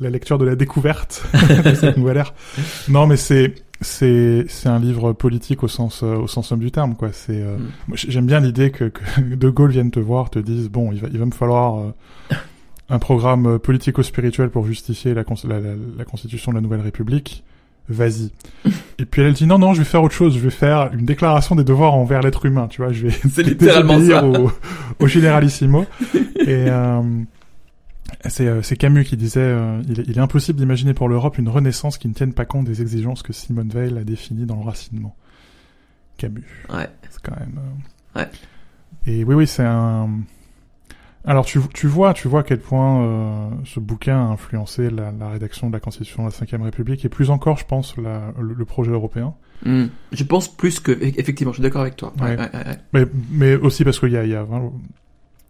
la 0.00 0.10
lecture 0.10 0.38
de 0.38 0.44
la 0.44 0.56
découverte 0.56 1.24
de 1.64 1.74
cette 1.74 1.96
nouvelle 1.96 2.18
ère. 2.18 2.34
Non, 2.88 3.06
mais 3.06 3.16
c'est 3.16 3.54
c'est 3.80 4.44
c'est 4.48 4.68
un 4.68 4.80
livre 4.80 5.12
politique 5.12 5.62
au 5.62 5.68
sens 5.68 6.02
euh, 6.02 6.16
au 6.16 6.26
sens 6.26 6.50
homme 6.50 6.60
du 6.60 6.70
terme 6.70 6.96
quoi. 6.96 7.10
C'est 7.12 7.40
euh, 7.40 7.56
mm. 7.88 7.94
j'aime 7.94 8.26
bien 8.26 8.40
l'idée 8.40 8.70
que, 8.70 8.84
que, 8.84 9.20
De 9.36 9.48
Gaulle 9.50 9.70
vienne 9.70 9.90
te 9.90 10.00
voir, 10.00 10.30
te 10.30 10.38
dise 10.38 10.68
bon, 10.68 10.92
il 10.92 11.00
va 11.00 11.08
il 11.10 11.18
va 11.18 11.26
me 11.26 11.32
falloir 11.32 11.92
un 12.90 12.98
programme 12.98 13.58
politico-spirituel 13.58 14.50
pour 14.50 14.66
justifier 14.66 15.14
la, 15.14 15.22
la, 15.44 15.60
la, 15.60 15.74
la 15.96 16.04
constitution 16.04 16.52
de 16.52 16.56
la 16.56 16.62
nouvelle 16.62 16.80
République 16.80 17.44
vas-y. 17.88 18.30
Et 18.98 19.04
puis 19.04 19.22
elle 19.22 19.32
dit 19.32 19.46
non 19.46 19.58
non, 19.58 19.74
je 19.74 19.78
vais 19.78 19.84
faire 19.84 20.02
autre 20.02 20.14
chose, 20.14 20.34
je 20.34 20.40
vais 20.40 20.50
faire 20.50 20.90
une 20.92 21.04
déclaration 21.04 21.54
des 21.54 21.64
devoirs 21.64 21.94
envers 21.94 22.20
l'être 22.20 22.44
humain, 22.46 22.68
tu 22.68 22.82
vois, 22.82 22.92
je 22.92 23.06
vais 23.06 23.10
c'est 23.10 23.42
littéralement 23.46 24.00
ça. 24.00 24.24
Au, 24.24 24.50
au 24.98 25.06
généralissimo. 25.06 25.86
Et 26.14 26.66
euh, 26.68 27.02
c'est, 28.26 28.46
euh, 28.46 28.62
c'est 28.62 28.76
Camus 28.76 29.04
qui 29.04 29.16
disait 29.16 29.40
euh, 29.40 29.80
il, 29.88 30.00
est, 30.00 30.04
il, 30.08 30.18
est, 30.18 30.20
impossible 30.20 30.58
d'imaginer 30.58 30.94
pour 30.94 31.08
l'Europe 31.08 31.38
une 31.38 31.48
renaissance 31.48 31.98
qui 31.98 32.08
ne 32.08 32.14
tienne 32.14 32.32
pas 32.32 32.44
compte 32.44 32.64
des 32.64 32.82
exigences 32.82 33.22
que 33.22 33.32
Simone 33.32 33.68
Veil 33.68 33.96
a 33.96 34.04
définies 34.04 34.46
dans 34.46 34.56
le 34.56 34.64
racinement. 34.64 35.14
Camus. 36.16 36.66
Ouais. 36.70 36.88
C'est 37.10 37.22
quand 37.22 37.38
même. 37.38 37.58
Euh, 38.16 38.20
ouais. 38.20 38.28
Et 39.06 39.24
oui 39.24 39.34
oui 39.34 39.46
c'est 39.46 39.64
un 39.64 40.10
alors 41.28 41.44
tu, 41.44 41.60
tu 41.74 41.86
vois, 41.86 42.14
tu 42.14 42.26
vois 42.26 42.40
à 42.40 42.42
quel 42.42 42.58
point 42.58 43.02
euh, 43.02 43.50
ce 43.66 43.80
bouquin 43.80 44.16
a 44.16 44.32
influencé 44.32 44.88
la, 44.88 45.12
la, 45.12 45.28
rédaction 45.28 45.68
de 45.68 45.74
la 45.74 45.80
Constitution 45.80 46.26
de 46.26 46.32
la 46.32 46.58
Ve 46.58 46.62
République 46.62 47.04
et 47.04 47.10
plus 47.10 47.28
encore, 47.28 47.58
je 47.58 47.66
pense, 47.66 47.98
la, 47.98 48.32
le, 48.40 48.54
le, 48.54 48.64
projet 48.64 48.92
européen. 48.92 49.34
Mmh. 49.66 49.84
Je 50.10 50.24
pense 50.24 50.48
plus 50.48 50.80
que 50.80 50.90
effectivement, 50.90 51.52
je 51.52 51.56
suis 51.56 51.62
d'accord 51.62 51.82
avec 51.82 51.96
toi. 51.96 52.14
Ouais. 52.18 52.34
Ouais, 52.34 52.50
ouais, 52.54 52.78
mais, 52.94 53.04
mais 53.30 53.54
aussi 53.56 53.84
parce 53.84 54.00
qu'il 54.00 54.12
y 54.12 54.16
a, 54.16 54.24
y 54.24 54.34
a 54.34 54.46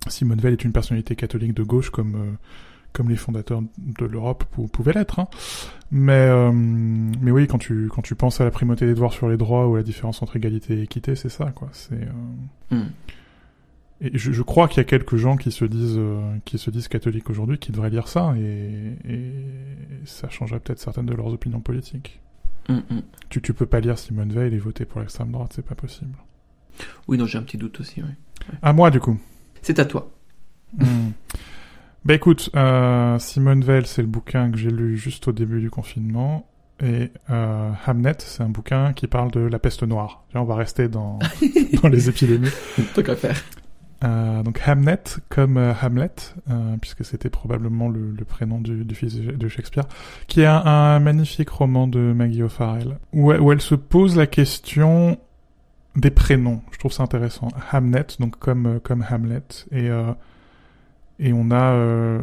Simone 0.09 0.41
Veil 0.41 0.55
est 0.55 0.65
une 0.65 0.73
personnalité 0.73 1.15
catholique 1.15 1.55
de 1.55 1.63
gauche 1.63 1.91
comme 1.91 2.17
euh, 2.17 2.33
comme 2.93 3.09
les 3.09 3.17
fondateurs 3.17 3.63
de 3.79 4.05
l'Europe 4.05 4.45
pouvaient 4.73 4.95
l'être. 4.95 5.21
Hein. 5.21 5.29
Mais 5.93 6.13
euh, 6.13 6.51
mais 6.53 7.31
oui, 7.31 7.47
quand 7.47 7.59
tu 7.59 7.89
quand 7.95 8.03
tu 8.03 8.17
penses 8.17 8.41
à 8.41 8.45
la 8.45 8.51
primauté 8.51 8.85
des 8.85 8.95
devoirs 8.95 9.13
sur 9.13 9.29
les 9.29 9.37
droits 9.37 9.69
ou 9.69 9.77
la 9.77 9.85
différence 9.85 10.23
entre 10.23 10.35
égalité 10.35 10.75
et 10.75 10.83
équité, 10.83 11.15
c'est 11.15 11.29
ça 11.29 11.53
quoi. 11.55 11.69
C'est 11.71 12.09
mmh. 12.73 12.83
Et 14.01 14.17
je, 14.17 14.31
je 14.31 14.43
crois 14.43 14.69
qu'il 14.69 14.79
y 14.79 14.81
a 14.81 14.85
quelques 14.85 15.17
gens 15.17 15.37
qui 15.37 15.51
se 15.51 15.65
disent 15.65 15.99
euh, 15.99 16.37
qui 16.45 16.59
se 16.59 16.71
disent 16.71 16.87
catholiques 16.87 17.31
aujourd'hui 17.31 17.59
qui 17.59 17.73
devraient 17.73 17.91
lire 17.91 18.07
ça 18.07 18.35
et, 18.39 18.97
et 19.09 19.33
ça 20.05 20.29
changerait 20.29 20.61
peut-être 20.61 20.79
certaines 20.79 21.07
de 21.07 21.15
leurs 21.15 21.33
opinions 21.33 21.61
politiques. 21.61 22.21
Mm 22.69 22.75
-hmm. 22.79 23.03
Tu 23.29 23.41
tu 23.43 23.53
peux 23.55 23.67
pas 23.67 23.81
lire 23.81 23.99
Simone 23.99 24.33
Veil 24.33 24.55
et 24.55 24.59
voter 24.59 24.85
pour 24.85 25.01
l'extrême 25.01 25.33
droite, 25.33 25.53
c'est 25.55 25.67
pas 25.67 25.75
possible. 25.75 26.17
Oui, 27.09 27.19
non, 27.19 27.27
j'ai 27.27 27.39
un 27.39 27.43
petit 27.43 27.59
doute 27.59 27.81
aussi. 27.81 28.03
Oui. 28.03 28.09
Ouais. 28.49 28.59
À 28.63 28.73
moi 28.73 28.91
du 28.91 29.01
coup. 29.01 29.19
C'est 29.63 29.79
à 29.79 29.85
toi. 29.85 30.11
Mm. 30.77 31.11
bah 32.05 32.15
écoute, 32.15 32.51
euh, 32.55 33.19
Simone 33.19 33.65
Veil, 33.65 33.85
c'est 33.87 34.03
le 34.03 34.09
bouquin 34.09 34.51
que 34.51 34.59
j'ai 34.59 34.71
lu 34.71 34.97
juste 34.97 35.29
au 35.29 35.33
début 35.33 35.61
du 35.61 35.71
confinement. 35.71 36.47
Et 36.81 37.11
euh, 37.31 37.73
Hamnet, 37.87 38.15
c'est 38.19 38.43
un 38.43 38.49
bouquin 38.49 38.93
qui 38.93 39.09
parle 39.09 39.33
de 39.33 39.41
la 39.41 39.59
peste 39.59 39.83
noire. 39.83 40.25
Là, 40.33 40.41
on 40.43 40.45
va 40.45 40.55
rester 40.55 40.89
dans, 40.89 41.19
dans 41.83 41.89
les 41.89 42.09
épidémies. 42.09 42.51
Tant 42.95 43.03
qu'à 43.03 43.17
faire. 43.17 43.43
Euh, 44.05 44.43
donc 44.45 44.61
Hamnet 44.65 45.03
comme 45.29 45.57
euh, 45.57 45.73
Hamlet, 45.83 46.11
euh, 46.51 46.77
puisque 46.81 47.05
c'était 47.05 47.31
probablement 47.31 47.89
le, 47.89 48.15
prénom 48.25 48.61
du, 48.61 48.95
fils 48.95 49.17
de 49.17 49.49
Shakespeare, 49.49 49.85
qui 50.29 50.43
est 50.43 50.47
un, 50.47 51.01
magnifique 51.01 51.51
roman 51.51 51.89
de 51.89 52.13
Maggie 52.13 52.43
O'Farrell, 52.43 52.99
où, 53.13 53.33
elle 53.33 53.61
se 53.61 53.75
pose 53.75 54.17
la 54.17 54.27
question 54.27 55.19
des 55.97 56.11
prénoms. 56.11 56.63
Je 56.71 56.79
trouve 56.79 56.93
ça 56.93 57.03
intéressant. 57.03 57.49
Hamnet, 57.73 58.07
donc 58.21 58.39
comme 58.39 58.79
comme 58.81 59.05
Hamlet, 59.11 59.43
et 59.73 59.91
Et 61.21 61.33
on 61.33 61.51
a 61.51 61.73
euh, 61.73 62.21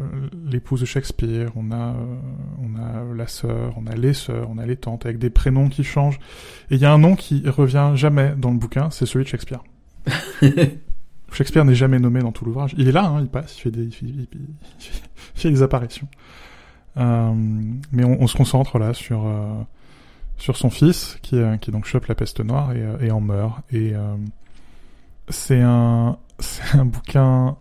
l'épouse 0.50 0.80
de 0.80 0.86
Shakespeare, 0.86 1.52
on 1.56 1.72
a, 1.72 1.76
euh, 1.76 2.16
on 2.60 2.76
a 2.82 3.14
la 3.14 3.28
sœur, 3.28 3.74
on 3.78 3.88
a 3.88 3.96
les 3.96 4.14
sœurs, 4.14 4.50
on 4.50 4.58
a 4.58 4.66
les 4.66 4.78
tantes, 4.78 5.06
avec 5.06 5.20
des 5.20 5.30
prénoms 5.30 5.68
qui 5.68 5.84
changent. 5.84 6.20
Et 6.72 6.76
il 6.76 6.82
y 6.82 6.86
a 6.86 6.94
un 6.94 6.98
nom 6.98 7.16
qui 7.16 7.48
revient 7.50 7.92
jamais 7.96 8.34
dans 8.38 8.52
le 8.52 8.58
bouquin, 8.58 8.90
c'est 8.92 9.06
celui 9.06 9.26
de 9.26 9.30
Shakespeare. 9.30 9.64
Shakespeare 11.36 11.66
n'est 11.66 11.76
jamais 11.76 12.00
nommé 12.00 12.22
dans 12.22 12.32
tout 12.32 12.46
l'ouvrage. 12.46 12.74
Il 12.78 12.88
est 12.88 12.94
là, 12.94 13.06
hein, 13.06 13.20
il 13.20 13.28
passe, 13.28 13.58
il 13.58 13.62
fait 15.36 15.50
des, 15.52 15.62
apparitions. 15.62 16.08
Euh, 16.98 17.34
mais 17.92 18.06
on, 18.06 18.26
se 18.26 18.38
concentre 18.38 18.80
là 18.80 18.94
sur 18.94 19.26
euh, 19.26 19.54
sur 20.38 20.56
son 20.56 20.70
fils 20.70 21.20
qui 21.22 21.36
qui 21.60 21.72
donc 21.72 21.86
chope 21.86 22.06
la 22.06 22.16
peste 22.16 22.40
noire 22.40 22.72
et, 22.72 22.82
euh, 22.82 23.12
en 23.12 23.20
meurt. 23.20 23.62
Et 23.74 23.94
c'est 25.28 25.62
un 25.62 26.18
c'est 26.40 26.78
un 26.78 26.86
bouquin 26.86 27.58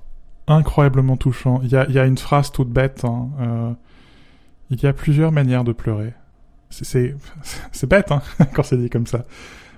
incroyablement 0.46 1.16
touchant. 1.16 1.60
Il 1.64 1.70
y 1.70 1.76
a 1.76 1.90
y 1.90 1.98
a 1.98 2.06
une 2.06 2.18
phrase 2.18 2.52
toute 2.52 2.70
bête. 2.70 3.04
hein, 3.04 3.76
il 4.70 4.80
y 4.80 4.86
a 4.86 4.92
plusieurs 4.92 5.32
manières 5.32 5.64
de 5.64 5.72
pleurer. 5.72 6.12
C'est 6.70 6.84
c'est 6.84 7.16
c'est 7.72 7.88
bête 7.88 8.12
hein, 8.12 8.22
quand 8.54 8.62
c'est 8.62 8.78
dit 8.78 8.88
comme 8.88 9.08
ça. 9.08 9.24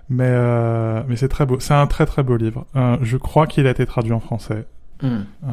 Mais 0.08 0.24
euh, 0.28 1.02
mais 1.08 1.16
c'est 1.16 1.28
très 1.28 1.46
beau. 1.46 1.58
C'est 1.60 1.74
un 1.74 1.86
très 1.86 2.06
très 2.06 2.22
beau 2.22 2.36
livre. 2.36 2.66
Euh, 2.76 2.96
je 3.02 3.16
crois 3.16 3.46
qu'il 3.46 3.66
a 3.66 3.70
été 3.70 3.86
traduit 3.86 4.12
en 4.12 4.20
français. 4.20 4.66
Hmm. 5.02 5.24
Euh, 5.44 5.48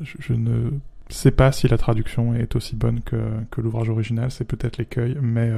je, 0.00 0.16
je 0.20 0.32
ne 0.34 0.70
sais 1.08 1.30
pas 1.30 1.52
si 1.52 1.68
la 1.68 1.78
traduction 1.78 2.34
est 2.34 2.54
aussi 2.54 2.76
bonne 2.76 3.00
que, 3.00 3.16
que 3.50 3.60
l'ouvrage 3.60 3.88
original, 3.88 4.30
c'est 4.30 4.44
peut-être 4.44 4.78
l'écueil, 4.78 5.16
mais 5.20 5.50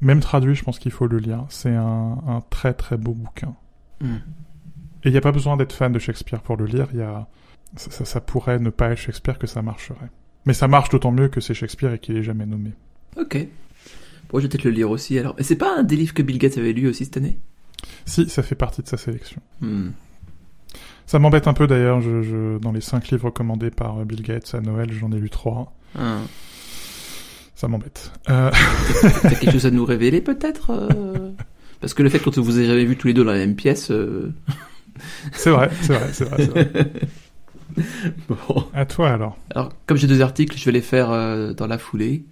même 0.00 0.20
traduit, 0.20 0.54
je 0.54 0.62
pense 0.62 0.78
qu'il 0.78 0.92
faut 0.92 1.06
le 1.06 1.18
lire. 1.18 1.44
C'est 1.48 1.74
un, 1.74 2.18
un 2.26 2.42
très 2.50 2.74
très 2.74 2.96
beau 2.96 3.12
bouquin. 3.12 3.54
Hmm. 4.00 4.16
Et 5.04 5.08
il 5.08 5.12
n'y 5.12 5.18
a 5.18 5.22
pas 5.22 5.32
besoin 5.32 5.56
d'être 5.56 5.72
fan 5.72 5.92
de 5.92 5.98
Shakespeare 5.98 6.40
pour 6.40 6.56
le 6.56 6.66
lire, 6.66 6.88
il 6.92 6.98
y 6.98 7.02
a... 7.02 7.26
ça, 7.76 7.90
ça, 7.90 8.04
ça 8.04 8.20
pourrait 8.20 8.58
ne 8.58 8.70
pas 8.70 8.90
être 8.90 8.98
Shakespeare 8.98 9.38
que 9.38 9.46
ça 9.46 9.62
marcherait. 9.62 10.10
Mais 10.46 10.52
ça 10.52 10.68
marche 10.68 10.90
d'autant 10.90 11.12
mieux 11.12 11.28
que 11.28 11.40
c'est 11.40 11.54
Shakespeare 11.54 11.92
et 11.92 11.98
qu'il 11.98 12.16
est 12.16 12.22
jamais 12.22 12.46
nommé. 12.46 12.72
Ok. 13.16 13.46
Bon, 14.28 14.38
je 14.38 14.44
vais 14.44 14.48
peut-être 14.48 14.64
le 14.64 14.70
lire 14.70 14.90
aussi 14.90 15.18
alors. 15.18 15.36
C'est 15.40 15.56
pas 15.56 15.78
un 15.78 15.82
des 15.84 15.96
livres 15.96 16.14
que 16.14 16.22
Bill 16.22 16.38
Gates 16.38 16.58
avait 16.58 16.72
lu 16.72 16.88
aussi 16.88 17.04
cette 17.04 17.16
année? 17.16 17.38
Si, 18.04 18.28
ça 18.28 18.42
fait 18.42 18.54
partie 18.54 18.82
de 18.82 18.88
sa 18.88 18.96
sélection. 18.96 19.40
Hmm. 19.60 19.90
Ça 21.06 21.18
m'embête 21.18 21.46
un 21.46 21.54
peu 21.54 21.66
d'ailleurs, 21.66 22.00
je, 22.00 22.22
je, 22.22 22.58
dans 22.58 22.72
les 22.72 22.80
cinq 22.80 23.08
livres 23.10 23.26
recommandés 23.26 23.70
par 23.70 24.04
Bill 24.04 24.22
Gates 24.22 24.54
à 24.54 24.60
Noël, 24.60 24.92
j'en 24.92 25.12
ai 25.12 25.18
lu 25.18 25.30
trois. 25.30 25.72
Ah. 25.98 26.18
Ça 27.54 27.68
m'embête. 27.68 28.10
Euh... 28.28 28.50
T'as 29.22 29.30
quelque 29.30 29.52
chose 29.52 29.66
à 29.66 29.70
nous 29.70 29.84
révéler 29.84 30.20
peut-être 30.20 30.70
euh? 30.70 31.30
Parce 31.80 31.94
que 31.94 32.02
le 32.02 32.08
fait 32.08 32.18
qu'on 32.18 32.30
vous 32.30 32.58
ait 32.60 32.66
jamais 32.66 32.84
vu 32.84 32.96
tous 32.96 33.06
les 33.06 33.14
deux 33.14 33.24
dans 33.24 33.32
la 33.32 33.38
même 33.38 33.54
pièce. 33.54 33.90
euh, 33.90 34.32
c'est 35.32 35.50
vrai, 35.50 35.70
c'est 35.82 35.94
vrai, 35.94 36.08
c'est 36.12 36.24
vrai. 36.24 36.92
Bon. 38.28 38.64
À 38.72 38.86
toi 38.86 39.10
alors. 39.10 39.36
Alors, 39.54 39.70
comme 39.86 39.96
j'ai 39.98 40.06
deux 40.06 40.22
articles, 40.22 40.56
je 40.56 40.64
vais 40.64 40.72
les 40.72 40.80
faire 40.80 41.10
euh, 41.10 41.52
dans 41.52 41.66
la 41.66 41.76
foulée. 41.78 42.24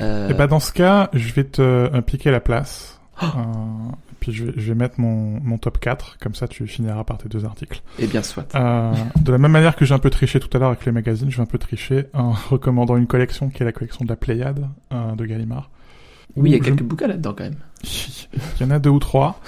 Euh, 0.00 0.28
Et 0.28 0.34
bah 0.34 0.46
dans 0.46 0.60
ce 0.60 0.72
cas, 0.72 1.10
je 1.14 1.32
vais 1.32 1.42
te 1.44 1.62
euh, 1.62 2.00
piquer 2.00 2.30
la 2.30 2.38
place. 2.40 2.97
Oh. 3.20 3.24
Euh, 3.36 3.40
puis 4.20 4.32
je 4.32 4.44
vais, 4.44 4.52
je 4.56 4.68
vais 4.72 4.74
mettre 4.74 5.00
mon, 5.00 5.40
mon 5.40 5.58
top 5.58 5.78
4, 5.78 6.18
comme 6.20 6.34
ça 6.34 6.46
tu 6.48 6.66
finiras 6.66 7.04
par 7.04 7.18
tes 7.18 7.28
deux 7.28 7.44
articles. 7.44 7.82
Eh 7.98 8.06
bien, 8.06 8.22
soit. 8.22 8.54
Euh, 8.54 8.92
de 9.20 9.32
la 9.32 9.38
même 9.38 9.50
manière 9.52 9.74
que 9.76 9.84
j'ai 9.84 9.94
un 9.94 9.98
peu 9.98 10.10
triché 10.10 10.38
tout 10.40 10.48
à 10.56 10.58
l'heure 10.60 10.68
avec 10.68 10.84
les 10.86 10.92
magazines, 10.92 11.30
je 11.30 11.36
vais 11.36 11.42
un 11.42 11.46
peu 11.46 11.58
tricher 11.58 12.06
en 12.14 12.30
recommandant 12.50 12.96
une 12.96 13.06
collection 13.06 13.48
qui 13.50 13.62
est 13.62 13.66
la 13.66 13.72
collection 13.72 14.04
de 14.04 14.10
la 14.10 14.16
Pléiade 14.16 14.68
euh, 14.92 15.14
de 15.14 15.24
Gallimard. 15.24 15.70
Oui, 16.36 16.50
il 16.50 16.52
y 16.52 16.54
a 16.54 16.58
je- 16.58 16.64
quelques 16.64 16.82
bouquins 16.82 17.06
là-dedans 17.08 17.34
quand 17.36 17.44
même. 17.44 17.56
Il 17.84 18.62
y 18.62 18.64
en 18.64 18.70
a 18.70 18.78
deux 18.78 18.90
ou 18.90 18.98
trois. 18.98 19.40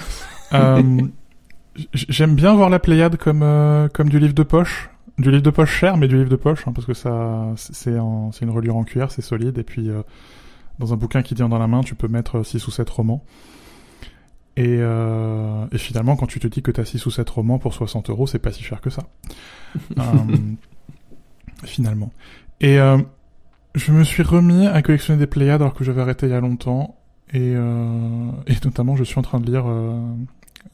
Euh, 0.53 1.01
J'aime 1.93 2.35
bien 2.35 2.53
voir 2.53 2.69
la 2.69 2.79
Pléiade 2.79 3.15
comme, 3.17 3.45
comme 3.93 4.09
du 4.09 4.19
livre 4.19 4.33
de 4.33 4.43
poche. 4.43 4.89
Du 5.17 5.29
livre 5.31 5.43
de 5.43 5.49
poche 5.49 5.71
cher, 5.71 5.95
mais 5.97 6.07
du 6.07 6.17
livre 6.17 6.29
de 6.29 6.35
poche, 6.35 6.67
hein, 6.67 6.71
parce 6.73 6.85
que 6.87 6.93
ça, 6.93 7.47
c'est 7.55 7.71
c'est 8.33 8.45
une 8.45 8.49
reliure 8.49 8.75
en 8.75 8.83
cuir, 8.83 9.11
c'est 9.11 9.21
solide, 9.21 9.57
et 9.57 9.63
puis 9.63 9.89
dans 10.79 10.93
un 10.93 10.97
bouquin 10.97 11.21
qui 11.21 11.35
tient 11.35 11.47
dans 11.47 11.59
la 11.59 11.67
main, 11.67 11.81
tu 11.81 11.95
peux 11.95 12.07
mettre 12.07 12.43
6 12.43 12.67
ou 12.67 12.71
7 12.71 12.89
romans. 12.89 13.23
Et, 14.57 14.77
euh, 14.79 15.65
et 15.71 15.77
finalement, 15.77 16.15
quand 16.15 16.27
tu 16.27 16.39
te 16.39 16.47
dis 16.47 16.61
que 16.61 16.71
t'as 16.71 16.85
6 16.85 17.05
ou 17.05 17.11
7 17.11 17.29
romans 17.29 17.57
pour 17.57 17.73
60 17.73 18.09
euros, 18.09 18.27
c'est 18.27 18.39
pas 18.39 18.51
si 18.51 18.63
cher 18.63 18.81
que 18.81 18.89
ça. 18.89 19.03
Euh, 19.97 20.03
finalement. 21.63 22.11
Et 22.59 22.79
euh, 22.79 22.97
je 23.75 23.91
me 23.91 24.03
suis 24.03 24.23
remis 24.23 24.67
à 24.67 24.81
collectionner 24.81 25.19
des 25.19 25.27
Pléiades 25.27 25.61
alors 25.61 25.73
que 25.73 25.83
j'avais 25.83 26.01
arrêté 26.01 26.27
il 26.27 26.31
y 26.31 26.35
a 26.35 26.39
longtemps. 26.39 26.95
Et, 27.33 27.53
euh, 27.55 28.29
et 28.47 28.55
notamment, 28.65 28.95
je 28.95 29.03
suis 29.03 29.17
en 29.17 29.21
train 29.21 29.39
de 29.39 29.49
lire 29.49 29.63
euh, 29.67 29.97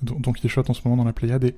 Don 0.01 0.33
Quichotte 0.33 0.69
en 0.69 0.73
ce 0.73 0.81
moment 0.85 0.97
dans 0.97 1.07
la 1.07 1.13
Pléiade. 1.13 1.43
Et 1.43 1.55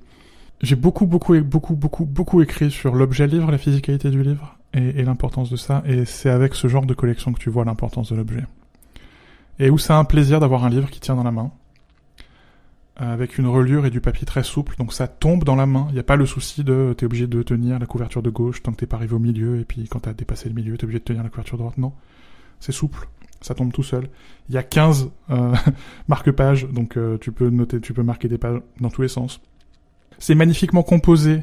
j'ai 0.61 0.75
beaucoup, 0.75 1.05
beaucoup, 1.05 1.39
beaucoup, 1.41 1.75
beaucoup, 1.75 2.05
beaucoup 2.05 2.41
écrit 2.41 2.69
sur 2.69 2.95
l'objet 2.95 3.27
livre, 3.27 3.51
la 3.51 3.57
physicalité 3.57 4.11
du 4.11 4.21
livre 4.21 4.57
et, 4.73 4.99
et 4.99 5.03
l'importance 5.03 5.49
de 5.49 5.55
ça. 5.55 5.81
Et 5.85 6.05
c'est 6.05 6.29
avec 6.29 6.53
ce 6.55 6.67
genre 6.67 6.85
de 6.85 6.93
collection 6.93 7.31
que 7.31 7.39
tu 7.39 7.49
vois 7.49 7.63
l'importance 7.63 8.11
de 8.11 8.17
l'objet. 8.17 8.43
Et 9.59 9.69
où 9.69 9.77
c'est 9.77 9.93
un 9.93 10.05
plaisir 10.05 10.39
d'avoir 10.39 10.65
un 10.65 10.69
livre 10.69 10.89
qui 10.89 10.99
tient 10.99 11.15
dans 11.15 11.23
la 11.23 11.31
main, 11.31 11.51
avec 12.99 13.37
une 13.37 13.47
reliure 13.47 13.85
et 13.85 13.89
du 13.89 14.01
papier 14.01 14.25
très 14.25 14.43
souple, 14.43 14.75
donc 14.77 14.91
ça 14.91 15.07
tombe 15.07 15.45
dans 15.45 15.55
la 15.55 15.65
main. 15.65 15.85
Il 15.89 15.93
n'y 15.93 15.99
a 15.99 16.03
pas 16.03 16.17
le 16.17 16.25
souci 16.25 16.65
de 16.65 16.93
t'es 16.97 17.05
obligé 17.05 17.27
de 17.27 17.41
tenir 17.43 17.79
la 17.79 17.85
couverture 17.85 18.21
de 18.21 18.29
gauche 18.29 18.61
tant 18.61 18.73
que 18.73 18.77
t'es 18.77 18.85
pas 18.85 18.97
arrivé 18.97 19.13
au 19.13 19.19
milieu, 19.19 19.59
et 19.59 19.63
puis 19.63 19.87
quand 19.87 20.01
t'as 20.01 20.13
dépassé 20.13 20.49
le 20.49 20.55
milieu, 20.55 20.77
t'es 20.77 20.83
obligé 20.83 20.99
de 20.99 21.05
tenir 21.05 21.23
la 21.23 21.29
couverture 21.29 21.57
droite. 21.57 21.77
Non, 21.77 21.93
c'est 22.59 22.73
souple, 22.73 23.07
ça 23.39 23.55
tombe 23.55 23.71
tout 23.71 23.83
seul. 23.83 24.09
Il 24.49 24.55
y 24.55 24.57
a 24.57 24.63
15 24.63 25.11
euh, 25.29 25.55
marque-pages, 26.09 26.67
donc 26.67 26.97
euh, 26.97 27.17
tu 27.19 27.31
peux 27.31 27.49
noter, 27.49 27.79
tu 27.79 27.93
peux 27.93 28.03
marquer 28.03 28.27
des 28.27 28.37
pages 28.37 28.59
dans 28.81 28.89
tous 28.89 29.01
les 29.01 29.07
sens. 29.07 29.39
C'est 30.17 30.35
magnifiquement 30.35 30.83
composé 30.83 31.41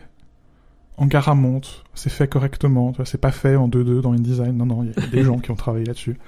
en 0.99 1.07
garamonte, 1.07 1.85
c'est 1.95 2.11
fait 2.11 2.29
correctement, 2.29 2.91
tu 2.93 2.97
vois, 2.97 3.07
c'est 3.07 3.19
pas 3.19 3.33
fait 3.33 3.57
en 3.57 3.69
2-2 3.69 4.03
dans 4.03 4.13
InDesign, 4.13 4.55
non, 4.57 4.67
non, 4.67 4.85
il 4.85 4.91
y 4.91 5.07
a 5.07 5.09
des 5.09 5.23
gens 5.25 5.39
qui 5.39 5.51
ont 5.51 5.57
travaillé 5.57 5.87
là-dessus. 5.87 6.19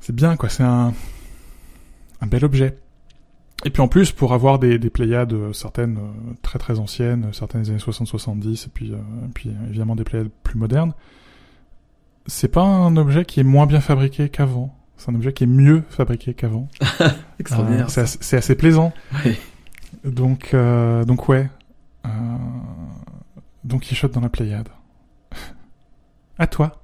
C'est 0.00 0.14
bien, 0.14 0.36
quoi, 0.36 0.50
c'est 0.50 0.62
un, 0.62 0.92
un 2.20 2.26
bel 2.26 2.44
objet. 2.44 2.76
Et 3.64 3.70
puis 3.70 3.80
en 3.80 3.88
plus, 3.88 4.12
pour 4.12 4.34
avoir 4.34 4.58
des, 4.58 4.78
des 4.78 4.90
Pléiades, 4.90 5.32
euh, 5.32 5.52
certaines 5.52 5.96
euh, 5.96 6.34
très 6.42 6.58
très 6.58 6.78
anciennes, 6.78 7.28
certaines 7.32 7.62
des 7.62 7.70
années 7.70 7.78
60-70, 7.78 8.66
et 8.66 8.68
puis, 8.72 8.92
euh, 8.92 8.96
et 8.96 9.32
puis 9.32 9.48
euh, 9.48 9.68
évidemment 9.68 9.96
des 9.96 10.04
Pléiades 10.04 10.28
plus 10.42 10.58
modernes, 10.58 10.92
c'est 12.26 12.48
pas 12.48 12.62
un 12.62 12.96
objet 12.96 13.24
qui 13.24 13.40
est 13.40 13.44
moins 13.44 13.66
bien 13.66 13.80
fabriqué 13.80 14.28
qu'avant. 14.28 14.74
C'est 14.96 15.10
un 15.10 15.14
objet 15.14 15.32
qui 15.32 15.44
est 15.44 15.48
mieux 15.48 15.82
fabriqué 15.90 16.34
qu'avant. 16.34 16.68
Extraordinaire. 17.38 17.86
Euh, 17.86 17.90
c'est 17.90 18.00
assez, 18.02 18.18
c'est 18.20 18.36
assez 18.36 18.54
plaisant. 18.54 18.92
Ouais. 19.24 19.36
Donc, 20.04 20.50
euh, 20.54 21.04
donc 21.04 21.28
ouais. 21.28 21.48
Euh, 22.06 22.08
donc 23.64 23.82
Quichotte 23.82 24.12
dans 24.12 24.20
la 24.20 24.28
Pléiade. 24.28 24.68
à 26.38 26.46
toi. 26.46 26.80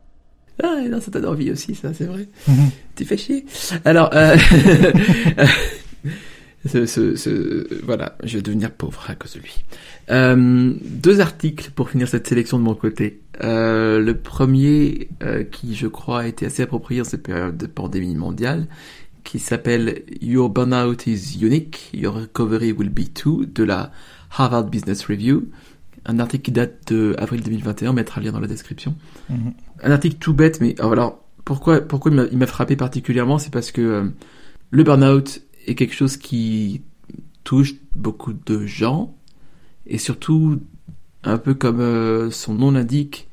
Ah, 0.62 0.82
non, 0.88 1.00
ça 1.00 1.10
t'a 1.10 1.20
donné 1.20 1.32
envie 1.32 1.50
aussi, 1.50 1.74
ça, 1.74 1.94
c'est 1.94 2.04
vrai. 2.04 2.28
Mhm. 2.46 2.70
Tu 2.94 3.04
fais 3.06 3.16
chier. 3.16 3.46
Alors, 3.84 4.10
euh... 4.12 4.36
ce, 6.66 6.86
ce, 6.86 7.16
ce- 7.16 7.82
voilà, 7.84 8.16
je 8.22 8.36
vais 8.36 8.42
devenir 8.42 8.70
pauvre 8.70 9.02
à 9.08 9.14
cause 9.14 9.34
de 9.34 9.40
lui. 9.40 9.64
Euh, 10.10 10.72
deux 10.84 11.20
articles 11.20 11.70
pour 11.74 11.90
finir 11.90 12.08
cette 12.08 12.26
sélection 12.26 12.58
de 12.58 12.64
mon 12.64 12.74
côté. 12.74 13.20
Euh, 13.42 13.98
le 14.00 14.16
premier, 14.16 15.08
euh, 15.22 15.44
qui 15.44 15.74
je 15.74 15.86
crois 15.86 16.20
a 16.22 16.26
été 16.26 16.44
assez 16.46 16.62
approprié 16.62 17.00
en 17.00 17.04
cette 17.04 17.22
période 17.22 17.56
de 17.56 17.66
pandémie 17.66 18.14
mondiale, 18.14 18.66
qui 19.24 19.38
s'appelle 19.38 20.02
Your 20.20 20.50
Burnout 20.50 21.06
is 21.06 21.38
Unique, 21.40 21.90
Your 21.94 22.14
Recovery 22.14 22.72
Will 22.72 22.90
Be 22.90 23.12
Too, 23.12 23.46
de 23.46 23.64
la 23.64 23.92
Harvard 24.36 24.64
Business 24.64 25.04
Review. 25.06 25.48
Un 26.06 26.18
article 26.18 26.42
qui 26.44 26.52
date 26.52 26.92
de 26.92 27.14
avril 27.18 27.42
2021, 27.42 27.90
on 27.90 27.92
mettra 27.92 28.20
le 28.20 28.26
lien 28.26 28.32
dans 28.32 28.40
la 28.40 28.46
description 28.46 28.94
Mhm. 29.28 29.52
un 29.82 29.90
article 29.90 30.16
tout 30.18 30.32
bête, 30.32 30.60
mais 30.60 30.74
alors 30.80 31.22
pourquoi 31.44 31.80
pourquoi 31.82 32.10
il 32.10 32.16
m'a- 32.16 32.24
il 32.32 32.38
m'a 32.38 32.46
frappé 32.46 32.74
particulièrement, 32.76 33.38
c'est 33.38 33.52
parce 33.52 33.70
que 33.70 33.80
euh, 33.82 34.04
le 34.70 34.82
burn-out 34.82 35.42
est 35.70 35.74
quelque 35.74 35.94
chose 35.94 36.16
qui 36.16 36.82
touche 37.44 37.74
beaucoup 37.94 38.32
de 38.32 38.66
gens 38.66 39.14
et 39.86 39.98
surtout 39.98 40.60
un 41.24 41.38
peu 41.38 41.54
comme 41.54 41.80
euh, 41.80 42.30
son 42.30 42.54
nom 42.54 42.70
l'indique, 42.70 43.28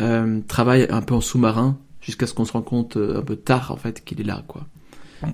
euh, 0.00 0.40
travaille 0.46 0.86
un 0.90 1.00
peu 1.00 1.14
en 1.14 1.20
sous-marin 1.20 1.78
jusqu'à 2.00 2.26
ce 2.26 2.34
qu'on 2.34 2.44
se 2.44 2.52
rende 2.52 2.66
compte 2.66 2.96
euh, 2.96 3.18
un 3.18 3.22
peu 3.22 3.36
tard 3.36 3.72
en 3.72 3.76
fait 3.76 4.04
qu'il 4.04 4.20
est 4.20 4.24
là 4.24 4.44
quoi. 4.46 4.66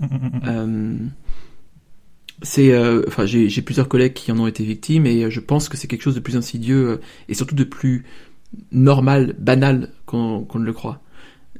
Euh, 0.46 0.96
c'est, 2.44 2.76
enfin, 3.07 3.24
j'ai 3.24 3.48
j'ai 3.48 3.62
plusieurs 3.62 3.88
collègues 3.88 4.14
qui 4.14 4.33
en 4.33 4.38
ont 4.40 4.48
été 4.48 4.64
victimes 4.64 5.07
et 5.07 5.31
je 5.31 5.38
pense 5.38 5.68
que 5.68 5.76
c'est 5.76 5.87
quelque 5.87 6.02
chose 6.02 6.16
de 6.16 6.20
plus 6.20 6.37
insidieux 6.37 7.00
et 7.28 7.35
surtout 7.35 7.55
de 7.55 7.62
plus 7.62 8.05
normal, 8.72 9.37
banal 9.38 9.90
qu'on 10.07 10.46
ne 10.55 10.64
le 10.64 10.72
croit. 10.72 11.00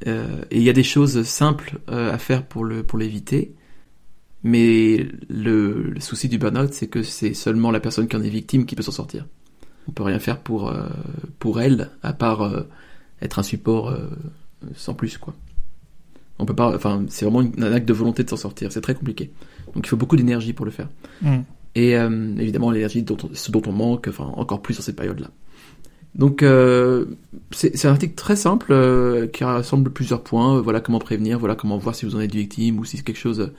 Et 0.05 0.11
il 0.51 0.63
y 0.63 0.71
a 0.71 0.73
des 0.73 0.83
choses 0.83 1.23
simples 1.23 1.79
à 1.87 2.19
faire 2.19 2.45
pour 2.45 2.65
le 2.65 2.83
pour 2.83 2.99
l'éviter, 2.99 3.55
mais 4.45 5.07
le, 5.29 5.83
le 5.91 6.01
souci 6.01 6.29
du 6.29 6.39
burn-out, 6.39 6.73
c'est 6.73 6.89
que 6.89 7.03
c'est 7.03 7.35
seulement 7.35 7.71
la 7.71 7.81
personne 7.81 8.09
qui 8.09 8.17
en 8.17 8.23
est 8.23 8.29
victime 8.29 8.67
qui 8.67 8.75
peut 8.75 8.83
s'en 8.83 8.93
sortir. 8.93 9.27
On 9.89 9.93
peut 9.93 10.03
rien 10.03 10.19
faire 10.19 10.39
pour 10.41 10.69
euh, 10.69 10.87
pour 11.39 11.61
elle 11.61 11.91
à 12.03 12.13
part 12.13 12.43
euh, 12.43 12.63
être 13.21 13.39
un 13.39 13.43
support 13.43 13.91
euh, 13.91 14.09
sans 14.77 14.95
plus 14.95 15.19
quoi. 15.19 15.35
On 16.39 16.45
peut 16.47 16.55
pas, 16.55 16.75
enfin, 16.75 17.05
c'est 17.09 17.25
vraiment 17.25 17.43
une- 17.43 17.63
un 17.63 17.73
acte 17.73 17.87
de 17.87 17.93
volonté 17.93 18.25
de 18.25 18.29
s'en 18.31 18.37
sortir. 18.37 18.73
C'est 18.73 18.81
très 18.81 18.95
compliqué. 18.95 19.31
Donc 19.75 19.87
il 19.87 19.89
faut 19.89 19.97
beaucoup 19.97 20.17
d'énergie 20.17 20.53
pour 20.53 20.65
le 20.65 20.73
faire. 20.73 20.89
Mhm. 21.23 21.45
Et 21.75 21.93
évidemment 21.93 22.71
l'énergie 22.71 23.03
dont 23.03 23.17
on- 23.23 23.31
ce 23.33 23.51
dont 23.51 23.63
on 23.67 23.73
manque, 23.73 24.07
enfin 24.09 24.25
encore 24.37 24.61
plus 24.61 24.77
dans 24.77 24.83
cette 24.83 24.97
période-là. 24.97 25.31
Donc 26.15 26.43
euh, 26.43 27.07
c'est 27.53 27.75
c'est 27.77 27.89
un 27.89 27.93
article 27.93 28.15
très 28.15 28.37
simple 28.37 28.73
euh, 28.73 29.27
qui 29.29 29.45
rassemble 29.45 29.91
plusieurs 29.91 30.23
points. 30.23 30.61
Voilà 30.61 30.81
comment 30.81 30.99
prévenir, 30.99 31.39
voilà 31.39 31.55
comment 31.55 31.79
voir 31.79 31.95
si 31.95 32.05
vous 32.05 32.15
en 32.17 32.21
êtes 32.21 32.35
victime 32.35 32.79
ou 32.79 32.85
si 32.85 33.03
quelque 33.03 33.17
chose 33.19 33.53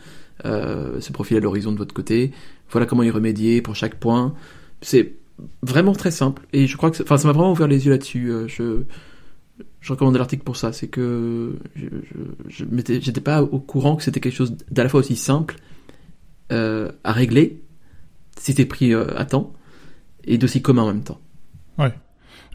euh, 0.46 1.00
profile 1.14 1.38
à 1.38 1.40
l'horizon 1.40 1.72
de 1.72 1.78
votre 1.78 1.94
côté. 1.94 2.32
Voilà 2.70 2.86
comment 2.86 3.04
y 3.04 3.12
remédier 3.12 3.62
pour 3.62 3.76
chaque 3.76 3.96
point. 3.96 4.34
C'est 4.82 5.14
vraiment 5.62 5.94
très 5.94 6.12
simple 6.12 6.44
et 6.54 6.68
je 6.68 6.78
crois 6.78 6.92
que 6.92 6.98
ça 6.98 7.04
m'a 7.06 7.32
vraiment 7.32 7.52
ouvert 7.52 7.68
les 7.68 7.86
yeux 7.86 7.92
là-dessus. 7.92 8.32
Euh, 8.32 8.48
Je 9.82 9.92
recommande 9.92 10.16
l'article 10.18 10.44
pour 10.44 10.58
ça, 10.58 10.74
c'est 10.74 10.88
que 10.88 11.58
je, 11.76 12.66
j'étais 12.78 13.22
pas 13.22 13.44
au 13.44 13.60
courant 13.60 13.96
que 13.96 14.04
c'était 14.04 14.20
quelque 14.20 14.36
chose 14.36 14.56
d'à 14.72 14.84
la 14.84 14.90
fois 14.90 15.00
aussi 15.00 15.16
simple 15.16 15.56
euh, 16.52 16.92
à 17.04 17.12
régler 17.12 17.62
si 18.40 18.56
t'es 18.56 18.66
pris 18.66 18.94
euh, 18.94 19.18
à 19.18 19.26
temps 19.26 19.54
et 20.26 20.38
d'aussi 20.38 20.62
commun 20.62 20.84
en 20.84 20.88
même 20.88 21.04
temps. 21.04 21.20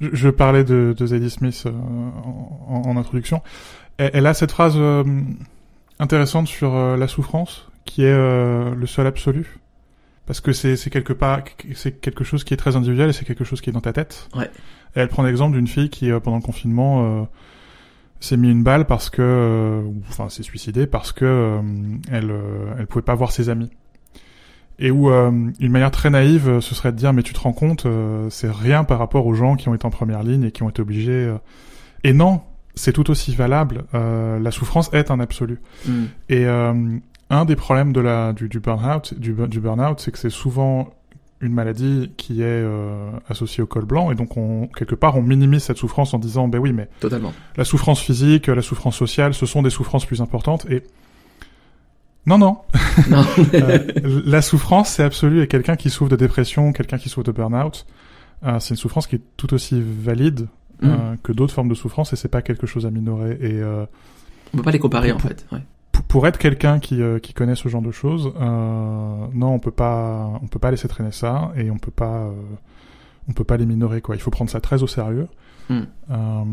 Je, 0.00 0.10
je 0.12 0.28
parlais 0.28 0.62
de, 0.62 0.94
Zadie 1.04 1.30
Smith 1.30 1.66
en, 1.66 2.96
introduction. 2.96 3.42
Elle, 3.98 4.26
a 4.26 4.34
cette 4.34 4.52
phrase 4.52 4.78
intéressante 5.98 6.46
sur 6.46 6.76
la 6.96 7.08
souffrance, 7.08 7.67
qui 7.88 8.02
est 8.02 8.12
euh, 8.12 8.74
le 8.74 8.86
seul 8.86 9.06
absolu. 9.06 9.58
Parce 10.26 10.42
que 10.42 10.52
c'est 10.52 10.76
quelque 10.90 11.14
part, 11.14 11.40
c'est 11.74 12.00
quelque 12.02 12.22
chose 12.22 12.44
qui 12.44 12.52
est 12.52 12.58
très 12.58 12.76
individuel 12.76 13.08
et 13.08 13.12
c'est 13.14 13.24
quelque 13.24 13.44
chose 13.44 13.62
qui 13.62 13.70
est 13.70 13.72
dans 13.72 13.80
ta 13.80 13.94
tête. 13.94 14.28
Ouais. 14.36 14.50
Et 14.94 15.00
elle 15.00 15.08
prend 15.08 15.22
l'exemple 15.22 15.56
d'une 15.56 15.66
fille 15.66 15.88
qui, 15.88 16.10
euh, 16.10 16.20
pendant 16.20 16.36
le 16.36 16.42
confinement, 16.42 17.22
euh, 17.22 17.24
s'est 18.20 18.36
mis 18.36 18.50
une 18.50 18.62
balle 18.62 18.84
parce 18.84 19.08
que, 19.08 19.22
euh, 19.22 19.80
ou, 19.80 20.02
enfin, 20.10 20.28
s'est 20.28 20.42
suicidée 20.42 20.86
parce 20.86 21.12
que 21.12 21.24
euh, 21.24 21.62
elle, 22.12 22.30
euh, 22.30 22.74
elle 22.78 22.86
pouvait 22.86 23.02
pas 23.02 23.14
voir 23.14 23.32
ses 23.32 23.48
amis. 23.48 23.70
Et 24.78 24.90
où 24.90 25.10
euh, 25.10 25.30
une 25.58 25.72
manière 25.72 25.90
très 25.90 26.10
naïve, 26.10 26.60
ce 26.60 26.74
serait 26.74 26.92
de 26.92 26.98
dire 26.98 27.12
mais 27.14 27.22
tu 27.22 27.32
te 27.32 27.40
rends 27.40 27.54
compte, 27.54 27.86
euh, 27.86 28.28
c'est 28.28 28.50
rien 28.50 28.84
par 28.84 28.98
rapport 28.98 29.26
aux 29.26 29.34
gens 29.34 29.56
qui 29.56 29.68
ont 29.70 29.74
été 29.74 29.86
en 29.86 29.90
première 29.90 30.22
ligne 30.22 30.44
et 30.44 30.52
qui 30.52 30.62
ont 30.62 30.68
été 30.68 30.82
obligés. 30.82 31.10
euh. 31.24 31.38
Et 32.04 32.12
non, 32.12 32.42
c'est 32.74 32.92
tout 32.92 33.10
aussi 33.10 33.34
valable. 33.34 33.84
Euh, 33.94 34.38
la 34.38 34.50
souffrance 34.50 34.90
est 34.92 35.10
un 35.10 35.20
absolu. 35.20 35.58
Mm. 35.86 36.04
Et 36.28 36.44
euh, 36.46 36.98
un 37.30 37.44
des 37.44 37.56
problèmes 37.56 37.92
de 37.92 38.00
la 38.00 38.32
du, 38.32 38.48
du 38.48 38.60
burn-out, 38.60 39.14
du, 39.18 39.32
du 39.32 39.62
c'est 39.98 40.10
que 40.10 40.18
c'est 40.18 40.30
souvent 40.30 40.90
une 41.40 41.52
maladie 41.52 42.10
qui 42.16 42.42
est 42.42 42.44
euh, 42.46 43.10
associée 43.28 43.62
au 43.62 43.66
col 43.66 43.84
blanc 43.84 44.10
et 44.10 44.16
donc 44.16 44.36
on 44.36 44.66
quelque 44.66 44.96
part 44.96 45.16
on 45.16 45.22
minimise 45.22 45.62
cette 45.62 45.76
souffrance 45.76 46.12
en 46.12 46.18
disant 46.18 46.48
ben 46.48 46.58
oui 46.58 46.72
mais 46.72 46.88
Totalement. 46.98 47.32
la 47.56 47.64
souffrance 47.64 48.00
physique, 48.00 48.48
la 48.48 48.62
souffrance 48.62 48.96
sociale, 48.96 49.34
ce 49.34 49.46
sont 49.46 49.62
des 49.62 49.70
souffrances 49.70 50.04
plus 50.04 50.20
importantes 50.20 50.66
et 50.68 50.82
non 52.26 52.38
non 52.38 52.58
Non. 53.08 53.24
euh, 53.54 53.78
la 54.26 54.42
souffrance, 54.42 54.90
c'est 54.90 55.04
absolu. 55.04 55.40
Et 55.42 55.46
quelqu'un 55.46 55.76
qui 55.76 55.88
souffre 55.88 56.10
de 56.10 56.16
dépression, 56.16 56.72
quelqu'un 56.72 56.98
qui 56.98 57.08
souffre 57.08 57.24
de 57.24 57.32
burn-out, 57.32 57.86
euh, 58.44 58.58
c'est 58.60 58.70
une 58.70 58.76
souffrance 58.76 59.06
qui 59.06 59.16
est 59.16 59.22
tout 59.38 59.54
aussi 59.54 59.80
valide 59.82 60.46
Mm. 60.80 60.86
euh, 60.86 61.16
que 61.22 61.32
d'autres 61.32 61.52
formes 61.52 61.68
de 61.68 61.74
souffrance, 61.74 62.12
et 62.12 62.16
c'est 62.16 62.28
pas 62.28 62.42
quelque 62.42 62.66
chose 62.66 62.86
à 62.86 62.90
minorer. 62.90 63.36
Et 63.40 63.54
euh, 63.54 63.84
On 64.54 64.58
peut 64.58 64.62
pas 64.62 64.70
les 64.70 64.78
comparer 64.78 65.12
en 65.12 65.18
fait. 65.18 65.44
Ouais. 65.50 65.62
Pour, 66.06 66.26
être 66.26 66.38
quelqu'un 66.38 66.78
qui, 66.78 67.02
euh, 67.02 67.18
qui 67.18 67.32
connaît 67.34 67.54
ce 67.56 67.68
genre 67.68 67.82
de 67.82 67.90
choses, 67.90 68.32
euh, 68.40 69.26
non, 69.34 69.54
on 69.54 69.58
peut 69.58 69.70
pas, 69.70 70.30
on 70.42 70.46
peut 70.46 70.58
pas 70.58 70.70
laisser 70.70 70.88
traîner 70.88 71.12
ça, 71.12 71.52
et 71.56 71.70
on 71.70 71.78
peut 71.78 71.90
pas, 71.90 72.18
euh, 72.26 72.32
on 73.28 73.32
peut 73.32 73.44
pas 73.44 73.56
les 73.56 73.66
minorer 73.66 74.00
quoi. 74.00 74.14
Il 74.14 74.20
faut 74.20 74.30
prendre 74.30 74.50
ça 74.50 74.60
très 74.60 74.82
au 74.82 74.86
sérieux. 74.86 75.28
Mm. 75.68 75.80
Euh, 76.10 76.44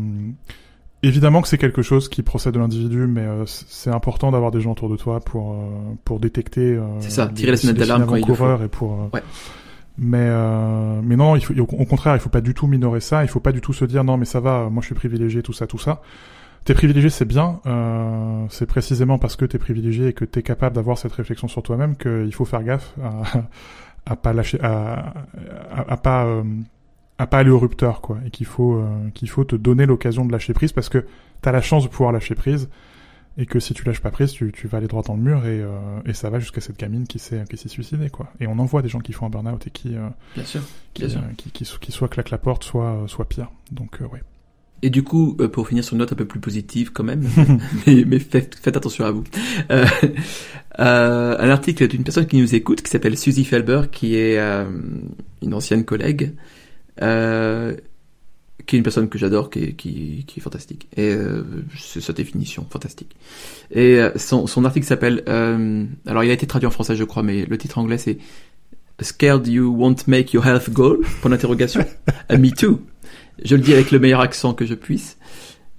Évidemment 1.02 1.42
que 1.42 1.46
c'est 1.48 1.58
quelque 1.58 1.82
chose 1.82 2.08
qui 2.08 2.22
procède 2.22 2.54
de 2.54 2.58
l'individu, 2.58 3.06
mais 3.06 3.20
euh, 3.20 3.44
c'est 3.46 3.90
important 3.90 4.32
d'avoir 4.32 4.50
des 4.50 4.60
gens 4.60 4.72
autour 4.72 4.88
de 4.88 4.96
toi 4.96 5.20
pour 5.20 5.52
euh, 5.52 5.56
pour 6.04 6.18
détecter. 6.18 6.74
euh, 6.74 6.80
C'est 7.00 7.10
ça, 7.10 7.28
tirer 7.28 7.52
la 7.52 7.56
sonnette 7.58 7.76
d'alarme 7.76 8.06
quand 8.06 8.16
il 8.16 8.24
faut. 8.24 8.62
et 8.62 8.68
pour. 8.68 8.94
euh, 8.94 9.08
Ouais. 9.12 9.22
Mais 9.98 10.18
euh, 10.20 11.00
mais 11.04 11.16
non, 11.16 11.36
il 11.36 11.44
faut, 11.44 11.54
au 11.54 11.62
au 11.62 11.84
contraire, 11.84 12.16
il 12.16 12.20
faut 12.20 12.28
pas 12.30 12.40
du 12.40 12.54
tout 12.54 12.66
minorer 12.66 13.00
ça. 13.00 13.22
Il 13.24 13.28
faut 13.28 13.40
pas 13.40 13.52
du 13.52 13.60
tout 13.60 13.72
se 13.72 13.84
dire 13.84 14.04
non, 14.04 14.16
mais 14.16 14.24
ça 14.24 14.40
va, 14.40 14.68
moi 14.70 14.80
je 14.80 14.86
suis 14.86 14.94
privilégié, 14.94 15.42
tout 15.42 15.52
ça, 15.52 15.66
tout 15.66 15.78
ça. 15.78 16.00
T'es 16.66 16.74
privilégié, 16.74 17.10
c'est 17.10 17.24
bien. 17.24 17.60
Euh, 17.66 18.44
c'est 18.50 18.66
précisément 18.66 19.18
parce 19.18 19.36
que 19.36 19.44
t'es 19.44 19.58
privilégié 19.58 20.08
et 20.08 20.12
que 20.12 20.24
t'es 20.24 20.42
capable 20.42 20.74
d'avoir 20.76 20.98
cette 20.98 21.12
réflexion 21.12 21.48
sur 21.48 21.62
toi-même 21.62 21.96
qu'il 21.96 22.34
faut 22.34 22.44
faire 22.44 22.62
gaffe 22.64 22.92
à, 23.02 23.22
à 24.04 24.16
pas 24.16 24.32
lâcher, 24.32 24.58
à, 24.60 25.14
à, 25.72 25.92
à 25.92 25.96
pas 25.96 26.26
euh, 26.26 26.42
à 27.18 27.26
pas 27.26 27.38
aller 27.38 27.50
au 27.50 27.58
rupteur 27.58 28.00
quoi, 28.02 28.18
et 28.26 28.30
qu'il 28.30 28.46
faut 28.46 28.74
euh, 28.74 29.08
qu'il 29.14 29.30
faut 29.30 29.44
te 29.44 29.56
donner 29.56 29.86
l'occasion 29.86 30.24
de 30.26 30.32
lâcher 30.32 30.52
prise 30.52 30.72
parce 30.72 30.88
que 30.90 31.06
t'as 31.40 31.52
la 31.52 31.62
chance 31.62 31.84
de 31.84 31.88
pouvoir 31.88 32.12
lâcher 32.12 32.34
prise 32.34 32.68
et 33.38 33.46
que 33.46 33.60
si 33.60 33.72
tu 33.74 33.84
lâches 33.84 34.00
pas 34.00 34.10
prise, 34.10 34.32
tu, 34.32 34.50
tu 34.50 34.66
vas 34.66 34.78
aller 34.78 34.86
droit 34.88 35.02
dans 35.02 35.14
le 35.14 35.22
mur 35.22 35.46
et, 35.46 35.60
euh, 35.62 35.68
et 36.04 36.14
ça 36.14 36.30
va 36.30 36.40
jusqu'à 36.40 36.60
cette 36.60 36.78
gamine 36.78 37.06
qui 37.06 37.18
s'est 37.18 37.44
qui 37.48 37.56
s'est 37.56 37.68
suicidée 37.68 38.10
quoi. 38.10 38.26
Et 38.40 38.46
on 38.48 38.58
en 38.58 38.64
voit 38.64 38.82
des 38.82 38.88
gens 38.88 39.00
qui 39.00 39.12
font 39.12 39.26
un 39.26 39.30
burn-out 39.30 39.66
et 39.66 39.70
qui 39.70 39.94
euh, 39.96 40.08
Bien 40.34 40.44
sûr. 40.44 40.62
qui, 40.94 41.08
sûr. 41.08 41.20
euh, 41.20 41.32
qui, 41.36 41.50
qui, 41.52 41.64
qui 41.80 41.92
soit 41.92 42.08
claquent 42.08 42.30
la 42.30 42.38
porte, 42.38 42.64
soit 42.64 43.04
soit 43.06 43.28
pire. 43.28 43.50
Donc 43.70 44.02
euh, 44.02 44.06
ouais. 44.06 44.22
Et 44.86 44.90
du 44.90 45.02
coup, 45.02 45.36
euh, 45.40 45.48
pour 45.48 45.66
finir 45.66 45.82
sur 45.82 45.94
une 45.94 45.98
note 45.98 46.12
un 46.12 46.14
peu 46.14 46.26
plus 46.26 46.38
positive 46.38 46.92
quand 46.92 47.02
même, 47.02 47.28
mais, 47.88 48.04
mais 48.06 48.20
faites, 48.20 48.54
faites 48.54 48.76
attention 48.76 49.04
à 49.04 49.10
vous. 49.10 49.24
Euh, 49.72 49.84
euh, 50.78 51.36
un 51.36 51.50
article 51.50 51.88
d'une 51.88 52.04
personne 52.04 52.28
qui 52.28 52.36
nous 52.36 52.54
écoute, 52.54 52.82
qui 52.82 52.90
s'appelle 52.92 53.18
Suzy 53.18 53.44
Felber, 53.44 53.90
qui 53.90 54.14
est 54.14 54.38
euh, 54.38 54.64
une 55.42 55.54
ancienne 55.54 55.84
collègue, 55.84 56.34
qui 57.00 57.02
est 57.02 58.78
une 58.78 58.84
personne 58.84 59.08
que 59.08 59.18
j'adore, 59.18 59.50
qui 59.50 59.64
est, 59.64 59.72
qui, 59.72 60.22
qui 60.24 60.38
est 60.38 60.42
fantastique. 60.42 60.86
Et 60.96 61.12
c'est 61.76 62.00
sa 62.00 62.12
définition, 62.12 62.64
fantastique. 62.70 63.16
Et 63.72 63.98
son, 64.14 64.46
son 64.46 64.64
article 64.64 64.86
s'appelle... 64.86 65.24
alors 65.26 66.22
il 66.22 66.30
a 66.30 66.32
été 66.32 66.46
traduit 66.46 66.68
en 66.68 66.70
français 66.70 66.94
je 66.94 67.02
crois, 67.02 67.24
mais 67.24 67.44
le 67.44 67.58
titre 67.58 67.78
anglais 67.78 67.98
c'est 67.98 68.18
Scared 69.00 69.46
you 69.46 69.68
won't 69.68 70.06
make 70.06 70.32
your 70.32 70.46
health 70.46 70.70
goal 70.70 71.00
Point 71.20 71.30
d'interrogation. 71.30 71.84
Ah, 72.28 72.36
me 72.36 72.50
too. 72.50 72.80
Je 73.44 73.54
le 73.56 73.62
dis 73.62 73.72
avec 73.72 73.90
le 73.90 73.98
meilleur 73.98 74.20
accent 74.20 74.54
que 74.54 74.64
je 74.66 74.74
puisse. 74.74 75.18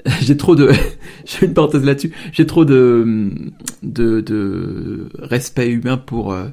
J'ai 0.22 0.38
trop 0.38 0.56
de, 0.56 0.72
je 1.26 1.32
fais 1.32 1.46
une 1.46 1.54
parenthèse 1.54 1.84
là-dessus. 1.84 2.14
J'ai 2.32 2.46
trop 2.46 2.66
de, 2.66 3.30
de, 3.84 4.22
de 4.22 5.10
respect 5.20 5.70
humain 5.70 5.98
pour 5.98 6.32
euh, 6.34 6.48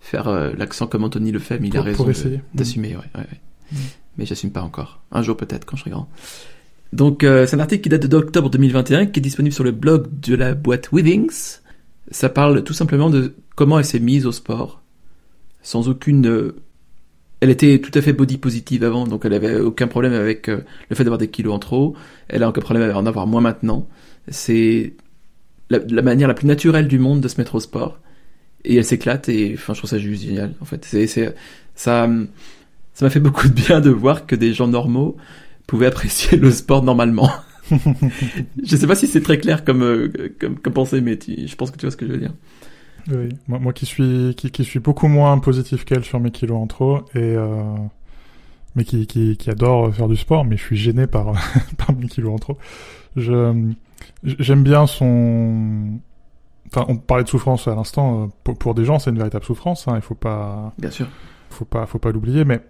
faire 0.00 0.28
euh, 0.28 0.52
l'accent 0.56 0.86
comme 0.86 1.04
Anthony 1.04 1.32
le 1.32 1.38
fait, 1.38 1.58
mais 1.58 1.68
il 1.68 1.76
a 1.76 1.82
raison 1.82 2.08
essayer. 2.08 2.40
d'assumer. 2.54 2.96
Ouais, 2.96 3.02
ouais, 3.14 3.20
ouais. 3.20 3.40
Mm. 3.72 3.76
Mais 4.18 4.26
j'assume 4.26 4.50
pas 4.50 4.62
encore. 4.62 5.00
Un 5.12 5.22
jour 5.22 5.36
peut-être 5.36 5.64
quand 5.64 5.76
je 5.76 5.82
serai 5.82 5.92
grand. 5.92 6.08
Donc 6.92 7.22
euh, 7.22 7.46
c'est 7.46 7.56
un 7.56 7.60
article 7.60 7.82
qui 7.82 7.88
date 7.88 8.06
d'octobre 8.06 8.50
2021, 8.50 9.06
qui 9.06 9.20
est 9.20 9.22
disponible 9.22 9.54
sur 9.54 9.64
le 9.64 9.70
blog 9.72 10.08
de 10.20 10.34
la 10.34 10.54
boîte 10.54 10.90
Withings. 10.90 11.58
Ça 12.10 12.28
parle 12.28 12.64
tout 12.64 12.72
simplement 12.72 13.10
de 13.10 13.34
comment 13.54 13.78
elle 13.78 13.84
s'est 13.84 13.98
mise 14.00 14.26
au 14.26 14.32
sport, 14.32 14.82
sans 15.62 15.88
aucune 15.88 16.52
elle 17.40 17.50
était 17.50 17.80
tout 17.80 17.92
à 17.94 18.02
fait 18.02 18.12
body 18.12 18.38
positive 18.38 18.84
avant, 18.84 19.06
donc 19.06 19.24
elle 19.24 19.32
avait 19.34 19.60
aucun 19.60 19.86
problème 19.88 20.12
avec 20.12 20.48
euh, 20.48 20.60
le 20.90 20.96
fait 20.96 21.04
d'avoir 21.04 21.18
des 21.18 21.28
kilos 21.28 21.54
en 21.54 21.58
trop. 21.58 21.94
Elle 22.28 22.42
a 22.42 22.48
aucun 22.48 22.60
problème 22.60 22.90
à 22.90 22.96
en 22.96 23.06
avoir 23.06 23.26
moins 23.26 23.40
maintenant. 23.40 23.88
C'est 24.28 24.94
la, 25.70 25.78
la 25.88 26.02
manière 26.02 26.28
la 26.28 26.34
plus 26.34 26.46
naturelle 26.46 26.88
du 26.88 26.98
monde 26.98 27.20
de 27.20 27.28
se 27.28 27.38
mettre 27.38 27.56
au 27.56 27.60
sport. 27.60 28.00
Et 28.64 28.76
elle 28.76 28.84
s'éclate 28.84 29.28
et 29.28 29.54
enfin 29.54 29.74
je 29.74 29.80
trouve 29.80 29.90
ça 29.90 29.98
juste 29.98 30.22
génial 30.24 30.54
en 30.60 30.64
fait. 30.66 30.84
C'est 30.84 31.06
c'est 31.06 31.34
ça 31.74 32.08
ça 32.94 33.04
m'a 33.06 33.10
fait 33.10 33.20
beaucoup 33.20 33.48
de 33.48 33.54
bien 33.54 33.80
de 33.80 33.90
voir 33.90 34.26
que 34.26 34.36
des 34.36 34.52
gens 34.52 34.68
normaux 34.68 35.16
pouvaient 35.66 35.86
apprécier 35.86 36.38
le 36.38 36.50
sport 36.50 36.82
normalement. 36.82 37.30
je 37.70 38.76
sais 38.76 38.86
pas 38.86 38.94
si 38.94 39.06
c'est 39.06 39.20
très 39.22 39.38
clair 39.38 39.64
comme 39.64 39.82
euh, 39.82 40.10
comme, 40.40 40.58
comme 40.58 40.72
pensée, 40.72 41.00
mais 41.00 41.16
tu- 41.18 41.46
je 41.46 41.56
pense 41.56 41.70
que 41.70 41.76
tu 41.76 41.86
vois 41.86 41.90
ce 41.90 41.96
que 41.96 42.06
je 42.06 42.12
veux 42.12 42.18
dire. 42.18 42.32
Oui, 43.10 43.30
moi, 43.46 43.58
moi 43.58 43.72
qui 43.72 43.86
suis 43.86 44.34
qui, 44.36 44.50
qui 44.50 44.64
suis 44.64 44.80
beaucoup 44.80 45.08
moins 45.08 45.38
positif 45.38 45.84
qu'elle 45.84 46.04
sur 46.04 46.20
mes 46.20 46.30
kilos 46.30 46.58
en 46.58 46.66
trop 46.66 46.98
et 47.14 47.18
euh, 47.36 47.62
mais 48.76 48.84
qui, 48.84 49.06
qui 49.06 49.36
qui 49.36 49.50
adore 49.50 49.94
faire 49.94 50.08
du 50.08 50.16
sport, 50.16 50.44
mais 50.44 50.56
je 50.56 50.62
suis 50.62 50.76
gêné 50.76 51.06
par 51.06 51.32
par 51.78 51.92
mes 51.96 52.06
kilos 52.06 52.32
en 52.34 52.38
trop. 52.38 52.58
Je 53.16 53.72
j'aime 54.24 54.62
bien 54.62 54.86
son 54.86 55.98
enfin 56.66 56.84
on 56.88 56.96
parlait 56.96 57.24
de 57.24 57.28
souffrance 57.28 57.66
à 57.66 57.74
l'instant 57.74 58.24
euh, 58.24 58.26
pour, 58.44 58.58
pour 58.58 58.74
des 58.74 58.84
gens 58.84 58.98
c'est 58.98 59.10
une 59.10 59.16
véritable 59.18 59.44
souffrance 59.44 59.88
hein, 59.88 59.94
il 59.96 60.02
faut 60.02 60.14
pas 60.14 60.74
Bien 60.78 60.90
sûr. 60.90 61.08
faut 61.50 61.64
pas 61.64 61.86
faut 61.86 61.98
pas 61.98 62.12
l'oublier 62.12 62.44
mais 62.44 62.60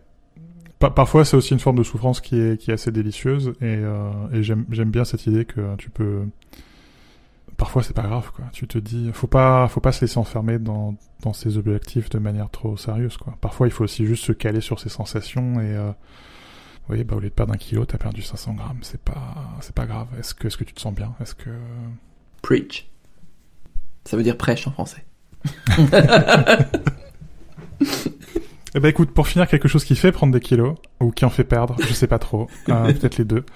pa- 0.78 0.90
parfois 0.90 1.24
c'est 1.24 1.36
aussi 1.36 1.52
une 1.52 1.58
forme 1.58 1.76
de 1.78 1.82
souffrance 1.82 2.20
qui 2.20 2.36
est 2.38 2.60
qui 2.60 2.70
est 2.70 2.74
assez 2.74 2.92
délicieuse 2.92 3.48
et 3.60 3.64
euh, 3.64 4.10
et 4.32 4.42
j'aime 4.44 4.64
j'aime 4.70 4.90
bien 4.90 5.04
cette 5.04 5.26
idée 5.26 5.44
que 5.44 5.74
tu 5.76 5.90
peux 5.90 6.22
parfois 7.58 7.82
c'est 7.82 7.92
pas 7.92 8.04
grave 8.04 8.30
quoi 8.34 8.46
tu 8.52 8.66
te 8.66 8.78
dis 8.78 9.10
faut 9.12 9.26
pas 9.26 9.68
faut 9.68 9.80
pas 9.80 9.92
se 9.92 10.00
laisser 10.00 10.16
enfermer 10.18 10.58
dans 10.58 10.94
dans 11.22 11.34
ses 11.34 11.58
objectifs 11.58 12.08
de 12.08 12.18
manière 12.18 12.48
trop 12.48 12.78
sérieuse 12.78 13.18
quoi 13.18 13.36
parfois 13.40 13.66
il 13.66 13.70
faut 13.70 13.84
aussi 13.84 14.06
juste 14.06 14.24
se 14.24 14.32
caler 14.32 14.62
sur 14.62 14.80
ses 14.80 14.88
sensations 14.88 15.60
et 15.60 15.76
euh, 15.76 15.92
oui 16.88 17.04
bah 17.04 17.16
au 17.16 17.20
lieu 17.20 17.28
de 17.28 17.34
perdre 17.34 17.52
un 17.52 17.58
kilo 17.58 17.84
t'as 17.84 17.98
perdu 17.98 18.22
500 18.22 18.54
grammes 18.54 18.78
c'est 18.82 19.02
pas 19.02 19.34
c'est 19.60 19.74
pas 19.74 19.84
grave 19.86 20.08
est-ce 20.18 20.34
que 20.34 20.46
est-ce 20.46 20.56
que 20.56 20.64
tu 20.64 20.72
te 20.72 20.80
sens 20.80 20.94
bien? 20.94 21.14
Est-ce 21.20 21.34
que 21.34 21.50
Preach. 22.42 22.88
Ça 24.04 24.16
veut 24.16 24.22
dire 24.22 24.36
prêche 24.36 24.66
en 24.66 24.72
français. 24.72 25.04
Eh 28.74 28.80
ben 28.80 28.88
écoute, 28.88 29.12
pour 29.12 29.26
finir, 29.26 29.48
quelque 29.48 29.66
chose 29.66 29.82
qui 29.82 29.96
fait 29.96 30.12
prendre 30.12 30.32
des 30.32 30.40
kilos, 30.40 30.74
ou 31.00 31.10
qui 31.10 31.24
en 31.24 31.30
fait 31.30 31.42
perdre, 31.42 31.74
je 31.80 31.92
sais 31.94 32.06
pas 32.06 32.18
trop, 32.18 32.48
euh, 32.68 32.92
peut-être 32.92 33.16
les 33.16 33.24
deux. 33.24 33.46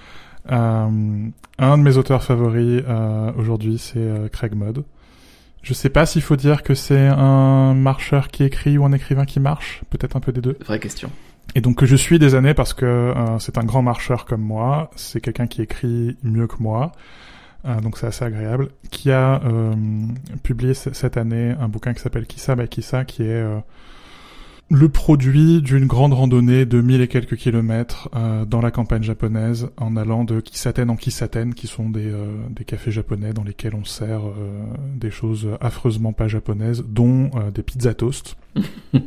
Euh, 0.50 1.28
un 1.58 1.78
de 1.78 1.82
mes 1.82 1.96
auteurs 1.96 2.22
favoris 2.22 2.82
euh, 2.88 3.32
aujourd'hui, 3.36 3.78
c'est 3.78 3.98
euh, 3.98 4.28
Craig 4.28 4.54
Mudd. 4.54 4.84
Je 5.62 5.74
sais 5.74 5.90
pas 5.90 6.06
s'il 6.06 6.22
faut 6.22 6.36
dire 6.36 6.64
que 6.64 6.74
c'est 6.74 7.06
un 7.06 7.74
marcheur 7.74 8.28
qui 8.28 8.42
écrit 8.42 8.78
ou 8.78 8.84
un 8.84 8.92
écrivain 8.92 9.24
qui 9.24 9.38
marche, 9.38 9.82
peut-être 9.90 10.16
un 10.16 10.20
peu 10.20 10.32
des 10.32 10.40
deux. 10.40 10.58
Vraie 10.66 10.80
question. 10.80 11.10
et 11.54 11.60
donc 11.60 11.76
que 11.76 11.86
je 11.86 11.94
suis 11.94 12.18
des 12.18 12.34
années 12.34 12.54
parce 12.54 12.74
que 12.74 12.84
euh, 12.84 13.38
c'est 13.38 13.58
un 13.58 13.64
grand 13.64 13.82
marcheur 13.82 14.24
comme 14.24 14.40
moi, 14.40 14.90
c'est 14.96 15.20
quelqu'un 15.20 15.46
qui 15.46 15.62
écrit 15.62 16.16
mieux 16.24 16.48
que 16.48 16.60
moi, 16.60 16.92
euh, 17.64 17.80
donc 17.80 17.96
c'est 17.96 18.06
assez 18.06 18.24
agréable, 18.24 18.70
qui 18.90 19.12
a 19.12 19.40
euh, 19.44 19.74
publié 20.42 20.74
cette 20.74 21.16
année 21.16 21.54
un 21.60 21.68
bouquin 21.68 21.94
qui 21.94 22.00
s'appelle 22.00 22.26
Kissa 22.26 22.56
by 22.56 22.66
Kissa, 22.66 23.04
qui 23.04 23.22
est 23.22 23.44
le 24.72 24.88
produit 24.88 25.60
d'une 25.60 25.86
grande 25.86 26.14
randonnée 26.14 26.64
de 26.64 26.80
mille 26.80 27.02
et 27.02 27.08
quelques 27.08 27.36
kilomètres 27.36 28.08
euh, 28.16 28.46
dans 28.46 28.62
la 28.62 28.70
campagne 28.70 29.02
japonaise 29.02 29.68
en 29.76 29.96
allant 29.96 30.24
de 30.24 30.40
Kisaten 30.40 30.88
en 30.88 30.96
Kisaten 30.96 31.52
qui 31.52 31.66
sont 31.66 31.90
des, 31.90 32.06
euh, 32.06 32.26
des 32.48 32.64
cafés 32.64 32.90
japonais 32.90 33.34
dans 33.34 33.44
lesquels 33.44 33.74
on 33.74 33.84
sert 33.84 34.20
euh, 34.26 34.64
des 34.96 35.10
choses 35.10 35.46
affreusement 35.60 36.14
pas 36.14 36.26
japonaises 36.26 36.84
dont 36.88 37.30
des 37.54 37.62
pizzas 37.62 37.94
toast. 37.94 38.36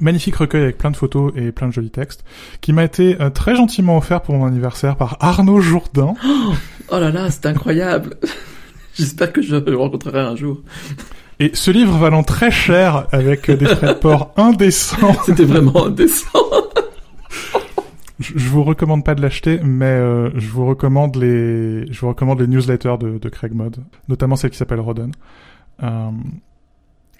Magnifique 0.00 0.36
recueil 0.36 0.62
avec 0.62 0.78
plein 0.78 0.92
de 0.92 0.96
photos 0.96 1.32
et 1.34 1.50
plein 1.50 1.68
de 1.68 1.72
jolis 1.72 1.90
textes 1.90 2.24
qui 2.60 2.72
m'a 2.72 2.84
été 2.84 3.16
très 3.34 3.56
gentiment 3.56 3.98
offert 3.98 4.22
pour 4.22 4.36
mon 4.36 4.46
anniversaire 4.46 4.96
par 4.96 5.16
Arnaud 5.20 5.60
Jourdain. 5.60 6.14
Oh 6.88 6.98
là 6.98 7.10
là, 7.10 7.30
c'est 7.30 7.46
incroyable. 7.46 8.16
J'espère 8.94 9.32
que 9.32 9.42
je 9.42 9.56
le 9.56 9.76
rencontrerai 9.76 10.20
un 10.20 10.36
jour. 10.36 10.60
Et 11.40 11.52
ce 11.54 11.70
livre 11.70 11.96
valant 11.96 12.22
très 12.22 12.50
cher 12.50 13.06
avec 13.12 13.50
des 13.50 13.64
frais 13.64 13.94
de 13.94 13.98
port 13.98 14.34
indécents. 14.36 15.14
C'était 15.24 15.46
vraiment 15.46 15.86
indécent. 15.86 16.28
je, 18.20 18.48
vous 18.50 18.62
recommande 18.62 19.06
pas 19.06 19.14
de 19.14 19.22
l'acheter, 19.22 19.58
mais 19.64 19.86
euh, 19.86 20.30
je 20.38 20.50
vous 20.50 20.66
recommande 20.66 21.16
les, 21.16 21.90
je 21.90 22.00
vous 22.00 22.08
recommande 22.08 22.40
les 22.40 22.46
newsletters 22.46 22.98
de, 23.00 23.16
de 23.16 23.28
Craig 23.30 23.54
Mod, 23.54 23.78
notamment 24.08 24.36
celle 24.36 24.50
qui 24.50 24.58
s'appelle 24.58 24.80
Roden. 24.80 25.12
Euh, 25.82 26.10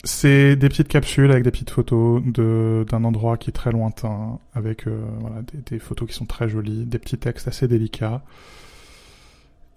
c'est 0.05 0.55
des 0.55 0.69
petites 0.69 0.89
capsules 0.89 1.31
avec 1.31 1.43
des 1.43 1.51
petites 1.51 1.71
photos 1.71 2.23
de 2.23 2.85
d'un 2.91 3.05
endroit 3.05 3.39
qui 3.39 3.49
est 3.49 3.55
très 3.55 3.73
lointain, 3.73 4.39
avec 4.55 4.87
euh, 4.87 5.01
voilà, 5.21 5.37
des, 5.43 5.77
des, 5.77 5.79
photos 5.79 6.07
qui 6.07 6.15
sont 6.15 6.27
très 6.27 6.47
jolies, 6.47 6.85
des 6.85 6.99
petits 6.99 7.19
textes 7.19 7.49
assez 7.49 7.69
délicats. 7.69 8.21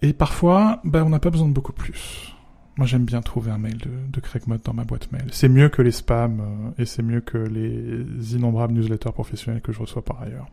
Et 0.02 0.12
parfois, 0.12 0.80
ben, 0.84 1.02
on 1.02 1.08
n'a 1.08 1.18
pas 1.18 1.30
besoin 1.30 1.48
de 1.48 1.54
beaucoup 1.54 1.72
plus. 1.72 2.34
Moi, 2.76 2.86
j'aime 2.86 3.04
bien 3.04 3.22
trouver 3.22 3.50
un 3.50 3.58
mail 3.58 3.78
de, 3.78 3.90
de 4.12 4.20
Craig 4.20 4.42
Mott 4.46 4.64
dans 4.64 4.74
ma 4.74 4.84
boîte 4.84 5.12
mail. 5.12 5.26
C'est 5.30 5.48
mieux 5.48 5.68
que 5.68 5.80
les 5.80 5.92
spams 5.92 6.40
euh, 6.40 6.82
et 6.82 6.86
c'est 6.86 7.02
mieux 7.02 7.20
que 7.20 7.38
les 7.38 8.34
innombrables 8.34 8.74
newsletters 8.74 9.12
professionnels 9.12 9.62
que 9.62 9.72
je 9.72 9.78
reçois 9.78 10.02
par 10.02 10.20
ailleurs. 10.22 10.48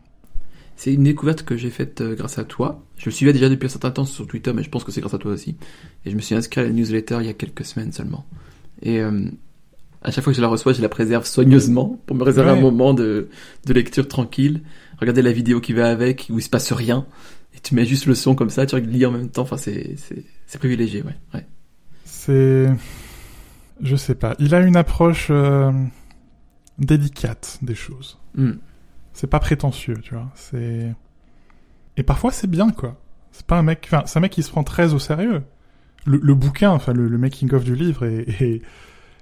C'est 0.76 0.94
une 0.94 1.04
découverte 1.04 1.42
que 1.42 1.56
j'ai 1.56 1.70
faite 1.70 2.00
euh, 2.00 2.14
grâce 2.14 2.38
à 2.38 2.44
toi. 2.44 2.82
Je 2.96 3.06
le 3.06 3.10
suivais 3.10 3.32
déjà 3.32 3.48
depuis 3.48 3.66
un 3.66 3.70
certain 3.70 3.90
temps 3.90 4.04
sur 4.04 4.26
Twitter, 4.26 4.52
mais 4.52 4.62
je 4.62 4.70
pense 4.70 4.84
que 4.84 4.92
c'est 4.92 5.00
grâce 5.00 5.14
à 5.14 5.18
toi 5.18 5.32
aussi. 5.32 5.56
Et 6.04 6.10
je 6.10 6.16
me 6.16 6.20
suis 6.20 6.34
inscrit 6.34 6.60
à 6.60 6.64
la 6.64 6.70
newsletter 6.70 7.18
il 7.20 7.26
y 7.26 7.28
a 7.28 7.34
quelques 7.34 7.64
semaines 7.64 7.92
seulement. 7.92 8.24
Et 8.82 9.00
euh, 9.00 9.26
à 10.02 10.10
chaque 10.10 10.24
fois 10.24 10.32
que 10.32 10.36
je 10.36 10.42
la 10.42 10.48
reçois, 10.48 10.72
je 10.72 10.82
la 10.82 10.88
préserve 10.88 11.24
soigneusement 11.26 12.00
pour 12.06 12.16
me 12.16 12.24
réserver 12.24 12.50
un 12.50 12.60
moment 12.60 12.94
de, 12.94 13.28
de 13.66 13.72
lecture 13.72 14.08
tranquille. 14.08 14.62
Regarder 14.98 15.22
la 15.22 15.32
vidéo 15.32 15.60
qui 15.60 15.72
va 15.72 15.90
avec, 15.90 16.28
où 16.30 16.38
il 16.38 16.42
se 16.42 16.50
passe 16.50 16.72
rien. 16.72 17.06
Et 17.54 17.60
tu 17.60 17.74
mets 17.74 17.84
juste 17.84 18.06
le 18.06 18.14
son 18.14 18.34
comme 18.34 18.50
ça, 18.50 18.66
tu 18.66 18.80
lis 18.80 19.04
en 19.06 19.12
même 19.12 19.28
temps. 19.28 19.42
Enfin, 19.42 19.56
c'est, 19.56 19.96
privilégié, 20.58 21.02
ouais. 21.02 21.14
ouais. 21.34 21.46
C'est. 22.04 22.68
Je 23.80 23.96
sais 23.96 24.14
pas. 24.14 24.34
Il 24.38 24.54
a 24.54 24.60
une 24.60 24.76
approche 24.76 25.28
euh, 25.30 25.72
délicate 26.78 27.58
des 27.62 27.74
choses. 27.74 28.18
Hmm. 28.34 28.52
C'est 29.12 29.26
pas 29.26 29.40
prétentieux, 29.40 29.98
tu 30.02 30.14
vois. 30.14 30.30
C'est. 30.34 30.94
Et 31.96 32.02
parfois 32.02 32.30
c'est 32.30 32.48
bien, 32.48 32.70
quoi. 32.70 32.96
C'est 33.32 33.46
pas 33.46 33.58
un 33.58 33.62
mec. 33.62 33.84
Enfin, 33.86 34.02
c'est 34.06 34.18
un 34.18 34.22
mec 34.22 34.32
qui 34.32 34.42
se 34.42 34.50
prend 34.50 34.64
très 34.64 34.94
au 34.94 34.98
sérieux. 34.98 35.42
Le, 36.04 36.34
bouquin, 36.34 36.70
enfin, 36.70 36.92
le, 36.92 37.16
making-of 37.16 37.62
du 37.62 37.76
livre 37.76 38.04
est, 38.04 38.60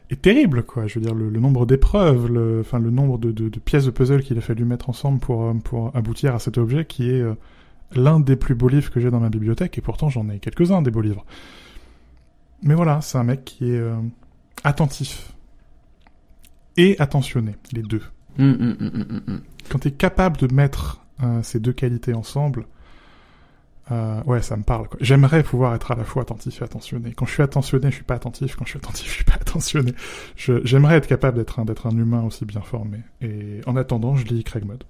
est, 0.09 0.23
terrible, 0.23 0.63
quoi. 0.63 0.87
Je 0.87 0.99
veux 0.99 1.05
dire, 1.05 1.15
le, 1.15 1.29
nombre 1.39 1.67
d'épreuves, 1.67 2.27
le, 2.27 2.61
enfin, 2.61 2.79
le 2.79 2.91
nombre 2.91 3.19
de, 3.19 3.33
de, 3.33 3.59
pièces 3.59 3.85
de 3.85 3.91
puzzle 3.91 4.23
qu'il 4.23 4.39
a 4.39 4.41
fallu 4.41 4.65
mettre 4.65 4.89
ensemble 4.89 5.21
pour, 5.21 5.45
euh, 5.45 5.55
pour 5.63 5.95
aboutir 5.95 6.35
à 6.35 6.39
cet 6.39 6.57
objet 6.57 6.87
qui 6.87 7.11
est 7.11 7.21
euh, 7.21 7.35
l'un 7.95 8.19
des 8.19 8.35
plus 8.35 8.55
beaux 8.55 8.69
livres 8.69 8.91
que 8.91 8.99
j'ai 8.99 9.11
dans 9.11 9.21
ma 9.21 9.29
bibliothèque, 9.29 9.77
et 9.77 9.83
pourtant 9.83 10.09
j'en 10.09 10.31
ai 10.31 10.39
quelques-uns 10.39 10.81
des 10.81 10.91
beaux 10.91 11.03
livres. 11.03 11.27
Mais 12.63 12.75
voilà, 12.75 13.01
c'est 13.01 13.19
un 13.19 13.25
mec 13.25 13.45
qui 13.45 13.73
est 13.73 13.79
euh, 13.79 13.97
attentif 14.65 15.33
et 16.77 16.97
attentionné, 16.99 17.57
les 17.73 17.83
deux. 17.83 18.03
Hum, 18.39 18.77
hum, 18.81 19.23
hum, 19.27 19.41
Quand 19.69 19.81
tu 19.81 19.89
es 19.89 19.93
capable 19.93 20.37
de 20.37 20.53
mettre 20.55 21.05
euh, 21.23 21.43
ces 21.43 21.61
deux 21.61 21.73
qualités 21.73 22.15
ensemble, 22.15 22.67
euh, 23.91 24.23
ouais, 24.25 24.41
ça 24.41 24.57
me 24.57 24.63
parle. 24.63 24.89
J'aimerais 25.01 25.43
pouvoir 25.43 25.75
être 25.75 25.91
à 25.91 25.97
la 25.97 26.05
fois 26.05 26.23
attentif 26.23 26.61
et 26.61 26.65
attentionné. 26.65 27.13
Quand 27.13 27.27
je 27.27 27.33
suis 27.33 27.43
attentionné, 27.43 27.91
je 27.91 27.97
suis 27.97 28.05
pas 28.05 28.15
attentif. 28.15 28.55
Quand 28.55 28.65
je 28.65 28.71
suis 28.71 28.79
attentif, 28.79 29.07
je 29.09 29.15
suis 29.15 29.25
pas 29.25 29.35
attentionné. 29.35 29.95
J'aimerais 30.37 30.97
être 30.97 31.09
capable 31.09 31.39
d'être 31.39 31.59
un, 31.59 31.65
d'être 31.65 31.87
un 31.87 31.97
humain 31.97 32.23
aussi 32.23 32.45
bien 32.45 32.61
formé. 32.61 32.99
Et 33.21 33.61
en 33.67 33.77
attendant, 33.77 34.15
je 34.15 34.27
lis 34.27 34.45
Craig 34.45 34.65
Mode. 34.65 34.85